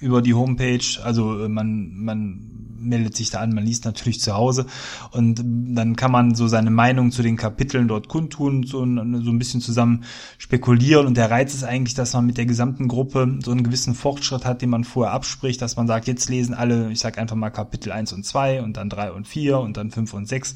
über 0.00 0.22
die 0.22 0.34
Homepage. 0.34 1.02
Also 1.02 1.44
äh, 1.44 1.48
man, 1.48 1.92
man 1.96 2.62
meldet 2.82 3.16
sich 3.16 3.30
da 3.30 3.40
an, 3.40 3.54
man 3.54 3.64
liest 3.64 3.84
natürlich 3.84 4.20
zu 4.20 4.34
Hause. 4.34 4.66
Und 5.12 5.42
dann 5.44 5.96
kann 5.96 6.12
man 6.12 6.34
so 6.34 6.48
seine 6.48 6.70
Meinung 6.70 7.10
zu 7.10 7.22
den 7.22 7.36
Kapiteln 7.36 7.88
dort 7.88 8.08
kundtun, 8.08 8.64
so, 8.64 8.78
so 8.78 8.84
ein 8.84 9.38
bisschen 9.38 9.60
zusammen 9.60 10.04
spekulieren. 10.38 11.06
Und 11.06 11.16
der 11.16 11.30
Reiz 11.30 11.54
ist 11.54 11.64
eigentlich, 11.64 11.94
dass 11.94 12.12
man 12.12 12.26
mit 12.26 12.38
der 12.38 12.46
gesamten 12.46 12.88
Gruppe 12.88 13.38
so 13.42 13.50
einen 13.50 13.62
gewissen 13.62 13.94
Fortschritt 13.94 14.44
hat, 14.44 14.62
den 14.62 14.70
man 14.70 14.84
vorher 14.84 15.12
abspricht, 15.12 15.62
dass 15.62 15.76
man 15.76 15.86
sagt, 15.86 16.06
jetzt 16.06 16.28
lesen 16.28 16.54
alle, 16.54 16.90
ich 16.90 17.00
sag 17.00 17.18
einfach 17.18 17.36
mal 17.36 17.50
Kapitel 17.50 17.92
1 17.92 18.12
und 18.12 18.24
2 18.24 18.62
und 18.62 18.76
dann 18.76 18.88
3 18.88 19.12
und 19.12 19.26
4 19.26 19.58
und 19.58 19.76
dann 19.76 19.90
5 19.90 20.14
und 20.14 20.28
6 20.28 20.54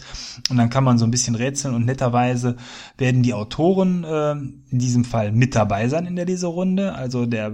und 0.50 0.56
dann 0.56 0.70
kann 0.70 0.84
man 0.84 0.98
so 0.98 1.04
ein 1.04 1.10
bisschen 1.10 1.34
rätseln 1.34 1.74
und 1.74 1.84
netterweise 1.84 2.56
werden 2.98 3.22
die 3.22 3.34
Autoren 3.34 4.04
äh, 4.04 4.32
in 4.32 4.78
diesem 4.78 5.04
Fall 5.04 5.32
mit 5.32 5.54
dabei 5.54 5.88
sein 5.88 6.06
in 6.06 6.16
der 6.16 6.26
Leserunde, 6.26 6.94
also 6.94 7.26
der 7.26 7.52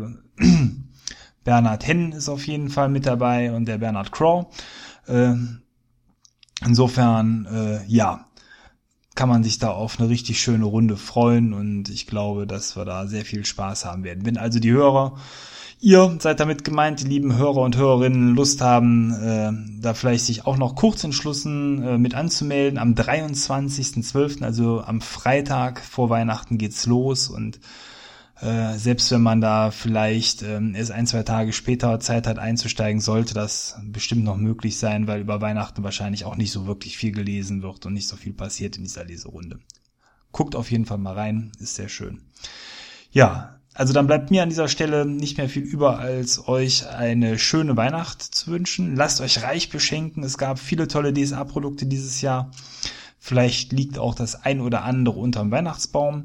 Bernhard 1.44 1.86
Henn 1.86 2.12
ist 2.12 2.28
auf 2.28 2.46
jeden 2.46 2.70
Fall 2.70 2.88
mit 2.88 3.06
dabei 3.06 3.52
und 3.52 3.66
der 3.66 3.78
Bernhard 3.78 4.12
Crow. 4.12 4.46
Äh, 5.06 5.34
insofern, 6.64 7.46
äh, 7.46 7.86
ja, 7.86 8.26
kann 9.14 9.28
man 9.28 9.44
sich 9.44 9.58
da 9.58 9.70
auf 9.70 9.98
eine 10.00 10.08
richtig 10.08 10.40
schöne 10.40 10.64
Runde 10.64 10.96
freuen 10.96 11.52
und 11.52 11.90
ich 11.90 12.06
glaube, 12.06 12.46
dass 12.46 12.76
wir 12.76 12.84
da 12.84 13.06
sehr 13.06 13.24
viel 13.24 13.44
Spaß 13.44 13.84
haben 13.84 14.04
werden. 14.04 14.24
Wenn 14.24 14.38
also 14.38 14.58
die 14.58 14.70
Hörer, 14.70 15.16
ihr 15.80 16.16
seid 16.18 16.40
damit 16.40 16.64
gemeint, 16.64 17.00
die 17.00 17.08
lieben 17.08 17.36
Hörer 17.36 17.60
und 17.60 17.76
Hörerinnen 17.76 18.34
Lust 18.34 18.62
haben, 18.62 19.12
äh, 19.12 19.52
da 19.82 19.92
vielleicht 19.94 20.24
sich 20.24 20.46
auch 20.46 20.56
noch 20.56 20.76
kurz 20.76 21.04
entschlossen 21.04 21.82
äh, 21.82 21.98
mit 21.98 22.14
anzumelden, 22.14 22.78
am 22.78 22.94
23.12., 22.94 24.42
also 24.42 24.82
am 24.82 25.00
Freitag 25.00 25.80
vor 25.80 26.08
Weihnachten 26.08 26.56
geht's 26.56 26.86
los 26.86 27.28
und 27.28 27.60
äh, 28.42 28.76
selbst 28.76 29.10
wenn 29.12 29.22
man 29.22 29.40
da 29.40 29.70
vielleicht 29.70 30.42
ähm, 30.42 30.74
erst 30.74 30.90
ein, 30.90 31.06
zwei 31.06 31.22
Tage 31.22 31.52
später 31.52 32.00
Zeit 32.00 32.26
hat 32.26 32.40
einzusteigen, 32.40 33.00
sollte 33.00 33.34
das 33.34 33.78
bestimmt 33.84 34.24
noch 34.24 34.36
möglich 34.36 34.78
sein, 34.78 35.06
weil 35.06 35.20
über 35.20 35.40
Weihnachten 35.40 35.84
wahrscheinlich 35.84 36.24
auch 36.24 36.36
nicht 36.36 36.50
so 36.50 36.66
wirklich 36.66 36.96
viel 36.96 37.12
gelesen 37.12 37.62
wird 37.62 37.86
und 37.86 37.92
nicht 37.92 38.08
so 38.08 38.16
viel 38.16 38.32
passiert 38.32 38.76
in 38.76 38.82
dieser 38.82 39.04
Leserunde. 39.04 39.60
Guckt 40.32 40.56
auf 40.56 40.72
jeden 40.72 40.86
Fall 40.86 40.98
mal 40.98 41.14
rein, 41.14 41.52
ist 41.60 41.76
sehr 41.76 41.88
schön. 41.88 42.22
Ja, 43.12 43.60
also 43.74 43.92
dann 43.92 44.08
bleibt 44.08 44.30
mir 44.30 44.42
an 44.42 44.48
dieser 44.48 44.68
Stelle 44.68 45.06
nicht 45.06 45.38
mehr 45.38 45.48
viel 45.48 45.62
über, 45.62 45.98
als 46.00 46.48
euch 46.48 46.88
eine 46.88 47.38
schöne 47.38 47.76
Weihnacht 47.76 48.22
zu 48.22 48.50
wünschen. 48.50 48.96
Lasst 48.96 49.20
euch 49.20 49.42
reich 49.42 49.70
beschenken. 49.70 50.24
Es 50.24 50.36
gab 50.36 50.58
viele 50.58 50.88
tolle 50.88 51.14
DSA-Produkte 51.14 51.86
dieses 51.86 52.20
Jahr. 52.20 52.50
Vielleicht 53.24 53.70
liegt 53.70 54.00
auch 54.00 54.16
das 54.16 54.34
ein 54.34 54.60
oder 54.60 54.82
andere 54.82 55.20
unterm 55.20 55.52
Weihnachtsbaum. 55.52 56.24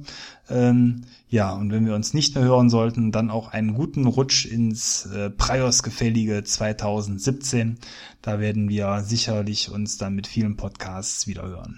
Ähm, 0.49 1.03
ja, 1.29 1.53
und 1.53 1.71
wenn 1.71 1.85
wir 1.85 1.93
uns 1.93 2.15
nicht 2.15 2.33
mehr 2.33 2.43
hören 2.43 2.71
sollten, 2.71 3.11
dann 3.11 3.29
auch 3.29 3.49
einen 3.49 3.75
guten 3.75 4.07
Rutsch 4.07 4.47
ins 4.47 5.05
äh, 5.05 5.29
Prios-gefällige 5.29 6.43
2017. 6.43 7.77
Da 8.23 8.39
werden 8.39 8.67
wir 8.67 9.03
sicherlich 9.03 9.69
uns 9.69 9.97
dann 9.99 10.15
mit 10.15 10.25
vielen 10.25 10.57
Podcasts 10.57 11.27
wieder 11.27 11.43
hören. 11.43 11.77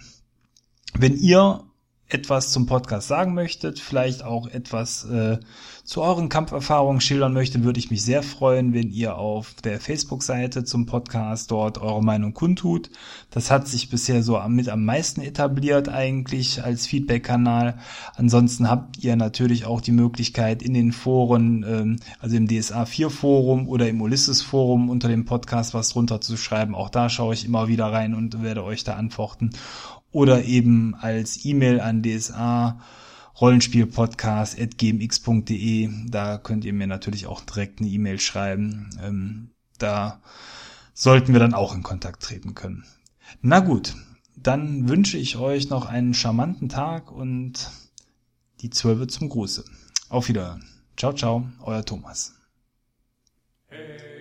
Wenn 0.94 1.18
ihr 1.18 1.66
etwas 2.08 2.54
zum 2.54 2.66
Podcast 2.66 3.10
sagen 3.10 3.34
möchtet, 3.34 3.82
vielleicht 3.82 4.24
auch 4.24 4.48
etwas 4.48 5.04
äh, 5.04 5.38
zu 5.90 6.04
euren 6.04 6.30
Kampferfahrungen 6.30 7.02
schildern 7.02 7.34
möchtet, 7.34 7.64
würde 7.64 7.80
ich 7.80 7.90
mich 7.90 8.04
sehr 8.04 8.22
freuen, 8.22 8.76
wenn 8.76 8.92
ihr 8.92 9.18
auf 9.18 9.56
der 9.64 9.80
Facebook-Seite 9.80 10.64
zum 10.64 10.86
Podcast 10.86 11.50
dort 11.50 11.80
eure 11.80 12.04
Meinung 12.04 12.36
kundtut. 12.36 12.92
Das 13.32 13.50
hat 13.50 13.68
sich 13.68 13.90
bisher 13.90 14.22
so 14.22 14.40
mit 14.50 14.70
am 14.70 14.86
meisten 14.86 15.20
etabliert 15.20 15.90
eigentlich 15.90 16.64
als 16.64 16.86
Feedback-Kanal. 16.86 17.80
Ansonsten 18.14 18.70
habt 18.70 19.04
ihr 19.04 19.16
natürlich 19.16 19.66
auch 19.66 19.82
die 19.82 19.92
Möglichkeit 19.92 20.62
in 20.62 20.76
den 20.76 20.92
Foren, 20.92 21.66
ähm, 21.68 21.96
also 22.20 22.38
im 22.38 22.48
DSA 22.48 22.86
4 22.86 23.10
Forum 23.10 23.68
oder 23.68 23.90
im 23.90 24.00
Ulysses 24.00 24.44
Forum 24.44 24.92
unter 24.92 25.08
dem 25.08 25.26
Podcast 25.26 25.74
was 25.74 25.90
drunter 25.90 26.22
zu 26.22 26.38
schreiben. 26.38 26.76
Auch 26.76 26.90
da 26.92 27.10
schaue 27.10 27.34
ich 27.34 27.46
immer 27.46 27.68
wieder 27.68 27.92
rein 27.92 28.14
und 28.14 28.44
werde 28.44 28.64
euch 28.64 28.84
da 28.84 28.94
antworten 28.94 29.50
oder 30.12 30.46
eben 30.46 30.94
als 30.94 31.44
E-Mail 31.46 31.82
an 31.82 32.04
DSA 32.04 32.78
rollenspielpodcast.gmx.de. 33.42 35.90
Da 36.08 36.38
könnt 36.38 36.66
ihr 36.66 36.74
mir 36.74 36.88
natürlich 36.88 37.28
auch 37.28 37.42
direkt 37.42 37.80
eine 37.80 37.90
E-Mail 37.90 38.20
schreiben. 38.20 38.90
Ähm, 39.02 39.52
da 39.78 40.22
sollten 40.94 41.34
wir 41.34 41.40
dann 41.40 41.54
auch 41.54 41.74
in 41.74 41.84
Kontakt 41.84 42.24
treten 42.24 42.56
können. 42.56 42.84
Na 43.42 43.60
gut, 43.60 43.96
dann 44.36 44.90
wünsche 44.90 45.18
ich 45.18 45.38
euch 45.38 45.70
noch 45.70 45.86
einen 45.86 46.14
charmanten 46.14 46.68
Tag 46.70 47.12
und 47.12 47.70
die 48.62 48.70
Zwölfe 48.70 49.08
zum 49.08 49.30
Gruße. 49.30 49.66
Auf 50.10 50.28
Wiederhören. 50.28 50.66
Ciao, 50.98 51.14
ciao, 51.14 51.48
euer 51.62 51.86
Thomas. 51.86 52.36
Hey. 53.70 54.19